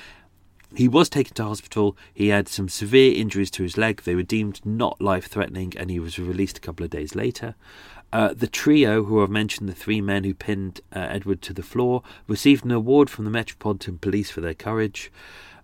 he 0.76 0.88
was 0.88 1.10
taken 1.10 1.36
to 1.36 1.44
hospital. 1.44 1.96
He 2.12 2.30
had 2.30 2.48
some 2.48 2.70
severe 2.70 3.14
injuries 3.14 3.52
to 3.52 3.64
his 3.64 3.78
leg. 3.78 4.02
They 4.02 4.16
were 4.16 4.24
deemed 4.24 4.66
not 4.66 5.00
life-threatening, 5.00 5.74
and 5.78 5.92
he 5.92 6.00
was 6.00 6.18
released 6.18 6.58
a 6.58 6.62
couple 6.62 6.84
of 6.84 6.90
days 6.90 7.14
later. 7.14 7.54
the 8.12 8.50
trio, 8.52 9.04
who 9.04 9.22
I've 9.22 9.30
mentioned, 9.30 9.70
the 9.70 9.74
three 9.74 10.02
men 10.02 10.24
who 10.24 10.34
pinned 10.34 10.82
Edward 10.92 11.44
to 11.44 11.54
the 11.54 11.64
floor, 11.64 12.02
received 12.28 12.66
an 12.66 12.72
award 12.72 13.12
from 13.12 13.26
the 13.26 13.32
Metropolitan 13.32 14.00
Police 14.00 14.32
for 14.32 14.42
their 14.42 14.56
courage. 14.56 15.12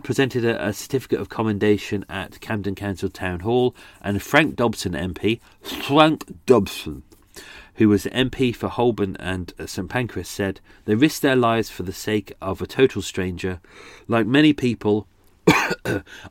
presented 0.00 0.44
a, 0.44 0.68
a, 0.68 0.72
certificate 0.72 1.20
of 1.20 1.28
commendation 1.28 2.04
at 2.08 2.40
Camden 2.40 2.76
Council 2.76 3.08
Town 3.08 3.40
Hall, 3.40 3.74
and 4.00 4.22
Frank 4.22 4.54
Dobson 4.54 4.92
MP, 4.92 5.40
Frank 5.60 6.24
Dobson, 6.46 7.02
who 7.74 7.88
was 7.88 8.04
MP 8.06 8.54
for 8.54 8.68
Holborn 8.68 9.16
and 9.18 9.52
uh, 9.58 9.66
St 9.66 9.88
Pancras, 9.88 10.28
said, 10.28 10.60
They 10.84 10.94
risked 10.94 11.22
their 11.22 11.34
lives 11.34 11.68
for 11.68 11.82
the 11.82 11.92
sake 11.92 12.32
of 12.40 12.62
a 12.62 12.66
total 12.66 13.02
stranger. 13.02 13.60
Like 14.06 14.26
many 14.26 14.52
people, 14.52 15.08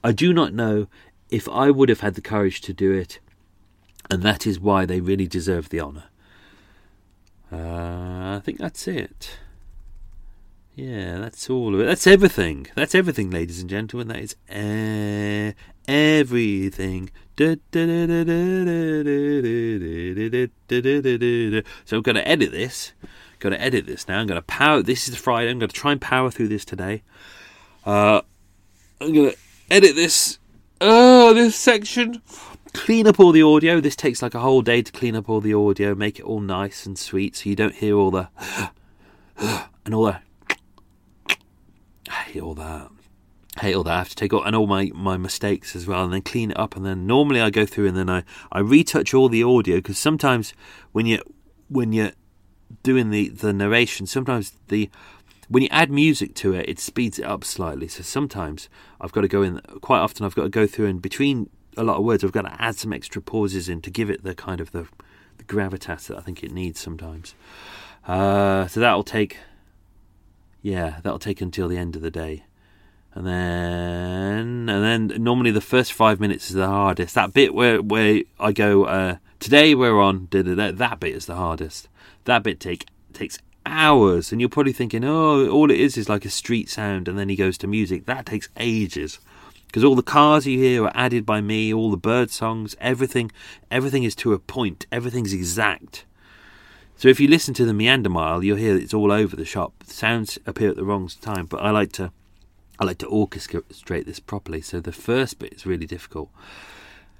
I 0.03 0.11
do 0.13 0.33
not 0.33 0.53
know 0.53 0.87
if 1.29 1.49
I 1.49 1.71
would 1.71 1.89
have 1.89 1.99
had 1.99 2.15
the 2.15 2.21
courage 2.21 2.61
to 2.61 2.73
do 2.73 2.93
it, 2.93 3.19
and 4.09 4.23
that 4.23 4.47
is 4.47 4.61
why 4.61 4.85
they 4.85 5.01
really 5.01 5.27
deserve 5.27 5.69
the 5.69 5.81
honour. 5.81 6.05
Uh, 7.51 8.37
I 8.37 8.41
think 8.43 8.59
that's 8.59 8.87
it. 8.87 9.39
Yeah, 10.79 11.17
that's 11.17 11.49
all 11.49 11.75
of 11.75 11.81
it. 11.81 11.85
That's 11.87 12.07
everything. 12.07 12.67
That's 12.73 12.95
everything, 12.95 13.31
ladies 13.31 13.59
and 13.59 13.69
gentlemen. 13.69 14.07
That 14.07 14.19
is 14.19 14.37
uh, 14.49 15.51
everything. 15.91 17.09
So 17.37 17.57
I'm 21.97 22.01
going 22.01 22.15
to 22.15 22.25
edit 22.25 22.51
this. 22.51 22.93
Going 23.39 23.51
to 23.51 23.61
edit 23.61 23.87
this 23.87 24.07
now. 24.07 24.19
I'm 24.21 24.27
going 24.27 24.39
to 24.39 24.45
power. 24.47 24.81
This 24.81 25.09
is 25.09 25.17
Friday. 25.17 25.51
I'm 25.51 25.59
going 25.59 25.67
to 25.67 25.75
try 25.75 25.91
and 25.91 25.99
power 25.99 26.31
through 26.31 26.47
this 26.47 26.63
today. 26.63 27.03
Uh, 27.85 28.21
I'm 29.01 29.13
going 29.13 29.31
to 29.31 29.37
edit 29.69 29.95
this. 29.95 30.39
Uh, 30.79 31.33
this 31.33 31.57
section. 31.57 32.21
Clean 32.71 33.05
up 33.05 33.19
all 33.19 33.33
the 33.33 33.43
audio. 33.43 33.81
This 33.81 33.97
takes 33.97 34.21
like 34.21 34.33
a 34.33 34.39
whole 34.39 34.61
day 34.61 34.81
to 34.81 34.93
clean 34.93 35.17
up 35.17 35.27
all 35.27 35.41
the 35.41 35.53
audio, 35.53 35.93
make 35.93 36.19
it 36.19 36.23
all 36.23 36.39
nice 36.39 36.85
and 36.85 36.97
sweet, 36.97 37.35
so 37.35 37.49
you 37.49 37.55
don't 37.57 37.75
hear 37.75 37.97
all 37.97 38.11
the 38.11 38.29
and 39.85 39.93
all 39.93 40.05
the. 40.05 40.28
I 42.09 42.13
hate 42.13 42.41
all 42.41 42.55
that 42.55 42.89
hate 43.59 43.73
all 43.73 43.83
that. 43.83 43.93
I 43.93 43.97
have 43.97 44.09
to 44.09 44.15
take 44.15 44.33
all 44.33 44.43
and 44.43 44.55
all 44.55 44.67
my, 44.67 44.91
my 44.93 45.17
mistakes 45.17 45.75
as 45.75 45.85
well, 45.85 46.03
and 46.03 46.13
then 46.13 46.21
clean 46.21 46.51
it 46.51 46.59
up. 46.59 46.75
And 46.75 46.85
then 46.85 47.05
normally 47.05 47.41
I 47.41 47.49
go 47.49 47.65
through 47.65 47.87
and 47.87 47.97
then 47.97 48.09
I, 48.09 48.23
I 48.51 48.59
retouch 48.59 49.13
all 49.13 49.29
the 49.29 49.43
audio 49.43 49.77
because 49.77 49.97
sometimes 49.97 50.53
when 50.91 51.05
you 51.05 51.19
when 51.67 51.93
you're 51.93 52.11
doing 52.83 53.09
the 53.09 53.29
the 53.29 53.53
narration, 53.53 54.05
sometimes 54.05 54.53
the 54.67 54.89
when 55.49 55.63
you 55.63 55.69
add 55.71 55.91
music 55.91 56.35
to 56.35 56.53
it, 56.53 56.69
it 56.69 56.79
speeds 56.79 57.19
it 57.19 57.25
up 57.25 57.43
slightly. 57.43 57.87
So 57.87 58.03
sometimes 58.03 58.69
I've 59.01 59.11
got 59.11 59.21
to 59.21 59.27
go 59.27 59.41
in. 59.41 59.59
Quite 59.81 59.99
often 59.99 60.25
I've 60.25 60.35
got 60.35 60.43
to 60.43 60.49
go 60.49 60.67
through 60.67 60.87
and 60.87 61.01
between 61.01 61.49
a 61.77 61.83
lot 61.83 61.97
of 61.97 62.03
words, 62.03 62.23
I've 62.23 62.31
got 62.31 62.43
to 62.43 62.61
add 62.61 62.75
some 62.75 62.93
extra 62.93 63.21
pauses 63.21 63.69
in 63.69 63.81
to 63.81 63.89
give 63.89 64.09
it 64.09 64.23
the 64.23 64.35
kind 64.35 64.59
of 64.59 64.71
the, 64.71 64.87
the 65.37 65.43
gravitas 65.45 66.07
that 66.07 66.17
I 66.17 66.21
think 66.21 66.43
it 66.43 66.51
needs 66.51 66.79
sometimes. 66.79 67.35
Uh, 68.07 68.67
so 68.67 68.79
that'll 68.79 69.03
take, 69.03 69.37
yeah, 70.61 70.99
that'll 71.03 71.19
take 71.19 71.41
until 71.41 71.67
the 71.67 71.77
end 71.77 71.95
of 71.95 72.01
the 72.01 72.11
day 72.11 72.43
and 73.13 73.25
then 73.25 74.69
and 74.69 75.09
then 75.09 75.23
normally 75.23 75.51
the 75.51 75.61
first 75.61 75.93
five 75.93 76.19
minutes 76.19 76.49
is 76.49 76.55
the 76.55 76.67
hardest. 76.67 77.15
That 77.15 77.33
bit 77.33 77.53
where 77.53 77.81
where 77.81 78.21
I 78.39 78.51
go, 78.51 78.85
uh, 78.85 79.17
today 79.39 79.75
we're 79.75 79.99
on 79.99 80.27
that 80.31 80.97
bit 80.99 81.15
is 81.15 81.25
the 81.25 81.35
hardest. 81.35 81.87
That 82.25 82.43
bit 82.43 82.59
take 82.59 82.85
takes 83.13 83.39
hours, 83.65 84.31
and 84.31 84.39
you're 84.39 84.49
probably 84.49 84.73
thinking, 84.73 85.03
oh, 85.03 85.49
all 85.49 85.71
it 85.71 85.79
is 85.79 85.97
is 85.97 86.09
like 86.09 86.25
a 86.25 86.29
street 86.29 86.69
sound, 86.69 87.07
and 87.07 87.17
then 87.17 87.29
he 87.29 87.35
goes 87.35 87.57
to 87.59 87.67
music. 87.67 88.05
That 88.05 88.25
takes 88.25 88.49
ages 88.57 89.19
because 89.67 89.83
all 89.83 89.95
the 89.95 90.03
cars 90.03 90.47
you 90.47 90.57
hear 90.57 90.85
are 90.85 90.91
added 90.95 91.25
by 91.25 91.41
me, 91.41 91.73
all 91.73 91.91
the 91.91 91.97
bird 91.97 92.31
songs, 92.31 92.75
everything, 92.79 93.31
everything 93.69 94.03
is 94.03 94.15
to 94.15 94.33
a 94.33 94.39
point. 94.39 94.85
Everything's 94.91 95.33
exact. 95.33 96.05
So 96.99 97.07
if 97.07 97.21
you 97.21 97.29
listen 97.29 97.53
to 97.53 97.63
the 97.63 97.73
Meander 97.73 98.09
Mile, 98.09 98.43
you'll 98.43 98.57
hear 98.57 98.75
it's 98.75 98.93
all 98.93 99.09
over 99.09 99.33
the 99.33 99.45
shop. 99.45 99.85
Sounds 99.85 100.37
appear 100.45 100.69
at 100.69 100.75
the 100.75 100.83
wrong 100.83 101.07
time, 101.21 101.45
but 101.45 101.61
I 101.61 101.71
like 101.71 101.93
to 101.93 102.11
I 102.77 102.83
like 102.83 102.97
to 102.97 103.05
orchestrate 103.05 104.05
this 104.05 104.19
properly. 104.19 104.59
So 104.59 104.81
the 104.81 104.91
first 104.91 105.39
bit 105.39 105.53
is 105.53 105.65
really 105.65 105.85
difficult. 105.85 106.29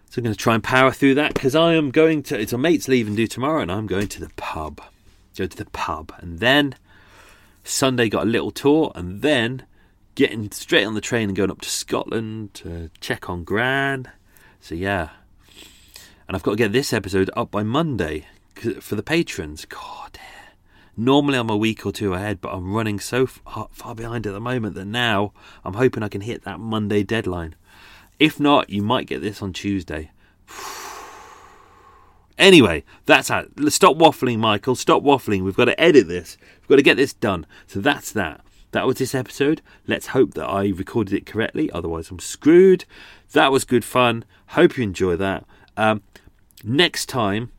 So 0.09 0.19
I'm 0.19 0.25
going 0.25 0.35
to 0.35 0.37
try 0.37 0.55
and 0.55 0.63
power 0.65 0.91
through 0.91 1.15
that 1.15 1.33
because 1.33 1.55
I 1.55 1.75
am 1.75 1.91
going 1.91 2.23
to. 2.23 2.37
It's 2.37 2.51
a 2.51 2.57
mate's 2.57 2.89
leave 2.89 3.07
and 3.07 3.15
do 3.15 3.25
tomorrow, 3.25 3.61
and 3.61 3.71
I'm 3.71 3.87
going 3.87 4.09
to 4.09 4.19
the 4.19 4.31
pub. 4.35 4.81
Go 5.37 5.47
to 5.47 5.57
the 5.57 5.69
pub, 5.69 6.11
and 6.17 6.39
then 6.39 6.75
Sunday 7.63 8.09
got 8.09 8.23
a 8.23 8.29
little 8.29 8.51
tour, 8.51 8.91
and 8.95 9.21
then 9.21 9.63
getting 10.15 10.51
straight 10.51 10.83
on 10.83 10.93
the 10.93 10.99
train 10.99 11.29
and 11.29 11.37
going 11.37 11.51
up 11.51 11.61
to 11.61 11.69
Scotland 11.69 12.53
to 12.55 12.91
check 12.99 13.29
on 13.29 13.45
Gran. 13.45 14.11
So 14.59 14.75
yeah, 14.75 15.11
and 16.27 16.35
I've 16.35 16.43
got 16.43 16.51
to 16.51 16.57
get 16.57 16.73
this 16.73 16.91
episode 16.91 17.29
up 17.37 17.49
by 17.49 17.63
Monday 17.63 18.25
for 18.61 18.95
the 18.95 19.03
patrons. 19.03 19.65
God 19.65 20.19
Normally 20.99 21.37
I'm 21.37 21.49
a 21.49 21.55
week 21.55 21.85
or 21.85 21.93
two 21.93 22.13
ahead, 22.13 22.41
but 22.41 22.53
I'm 22.53 22.73
running 22.73 22.99
so 22.99 23.25
far, 23.25 23.95
behind 23.95 24.27
at 24.27 24.33
the 24.33 24.41
moment 24.41 24.75
that 24.75 24.83
now 24.83 25.31
I'm 25.63 25.75
hoping 25.75 26.03
I 26.03 26.09
can 26.09 26.19
hit 26.19 26.43
that 26.43 26.59
Monday 26.59 27.03
deadline. 27.03 27.55
If 28.19 28.37
not, 28.37 28.69
you 28.69 28.81
might 28.81 29.07
get 29.07 29.21
this 29.21 29.41
on 29.41 29.53
Tuesday. 29.53 30.11
Anyway, 32.37 32.85
that's 33.05 33.27
how. 33.27 33.43
Stop 33.67 33.97
waffling, 33.97 34.37
Michael. 34.39 34.73
Stop 34.73 35.03
waffling. 35.03 35.43
We've 35.43 35.57
got 35.57 35.65
to 35.65 35.77
edit 35.77 36.07
this. 36.07 36.37
We've 36.61 36.69
got 36.69 36.77
to 36.77 36.81
get 36.81 36.95
this 36.95 37.11
done. 37.11 37.45
So 37.67 37.81
that's 37.81 38.13
that. 38.13 38.39
That 38.71 38.87
was 38.87 38.97
this 38.97 39.13
episode. 39.13 39.61
Let's 39.87 40.07
hope 40.07 40.35
that 40.35 40.45
I 40.45 40.67
recorded 40.67 41.13
it 41.13 41.25
correctly. 41.25 41.69
Otherwise, 41.71 42.09
I'm 42.09 42.19
screwed. 42.19 42.85
That 43.33 43.51
was 43.51 43.65
good 43.65 43.83
fun. 43.83 44.23
Hope 44.47 44.77
you 44.77 44.85
enjoy 44.85 45.17
that. 45.17 45.43
Um, 45.75 46.01
next 46.63 47.07
time 47.07 47.51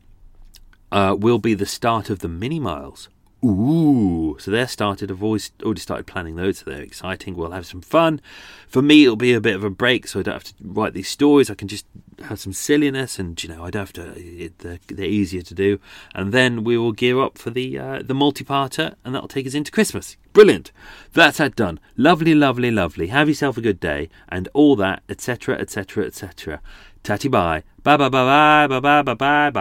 uh, 0.92 1.16
will 1.18 1.38
be 1.38 1.54
the 1.54 1.66
start 1.66 2.10
of 2.10 2.20
the 2.20 2.28
mini 2.28 2.60
miles. 2.60 3.08
Ooh, 3.42 4.36
so 4.38 4.50
they're 4.50 4.68
started. 4.68 5.10
I've 5.10 5.22
always 5.22 5.50
already 5.62 5.80
started 5.80 6.06
planning 6.06 6.36
those. 6.36 6.58
So 6.58 6.70
they're 6.70 6.82
exciting. 6.82 7.34
We'll 7.34 7.52
have 7.52 7.64
some 7.64 7.80
fun. 7.80 8.20
For 8.68 8.82
me, 8.82 9.04
it'll 9.04 9.16
be 9.16 9.32
a 9.32 9.40
bit 9.40 9.56
of 9.56 9.64
a 9.64 9.70
break, 9.70 10.06
so 10.06 10.20
I 10.20 10.22
don't 10.22 10.34
have 10.34 10.44
to 10.44 10.54
write 10.62 10.92
these 10.92 11.08
stories. 11.08 11.48
I 11.48 11.54
can 11.54 11.66
just 11.66 11.86
have 12.24 12.38
some 12.38 12.52
silliness, 12.52 13.18
and 13.18 13.42
you 13.42 13.48
know, 13.48 13.64
I 13.64 13.70
don't 13.70 13.80
have 13.80 13.92
to. 13.94 14.50
They're, 14.58 14.78
they're 14.88 15.06
easier 15.06 15.40
to 15.40 15.54
do. 15.54 15.80
And 16.14 16.32
then 16.32 16.64
we 16.64 16.76
will 16.76 16.92
gear 16.92 17.18
up 17.18 17.38
for 17.38 17.48
the 17.48 17.78
uh, 17.78 18.02
the 18.04 18.14
multi-parter, 18.14 18.94
and 19.04 19.14
that'll 19.14 19.28
take 19.28 19.46
us 19.46 19.54
into 19.54 19.72
Christmas. 19.72 20.18
Brilliant. 20.34 20.70
That's 21.14 21.38
that 21.38 21.56
done. 21.56 21.80
Lovely, 21.96 22.34
lovely, 22.34 22.70
lovely. 22.70 23.06
Have 23.06 23.28
yourself 23.28 23.56
a 23.56 23.62
good 23.62 23.80
day, 23.80 24.10
and 24.28 24.48
all 24.52 24.76
that, 24.76 25.02
etc., 25.08 25.56
etc., 25.56 26.04
etc. 26.04 26.60
Tatty 27.02 27.28
bye. 27.28 27.62
Bye 27.82 27.96
bye 27.96 28.08
bye 28.08 28.66
bye 28.68 28.80
bye 28.80 29.02
bye 29.02 29.14
bye 29.14 29.50
bye. 29.50 29.60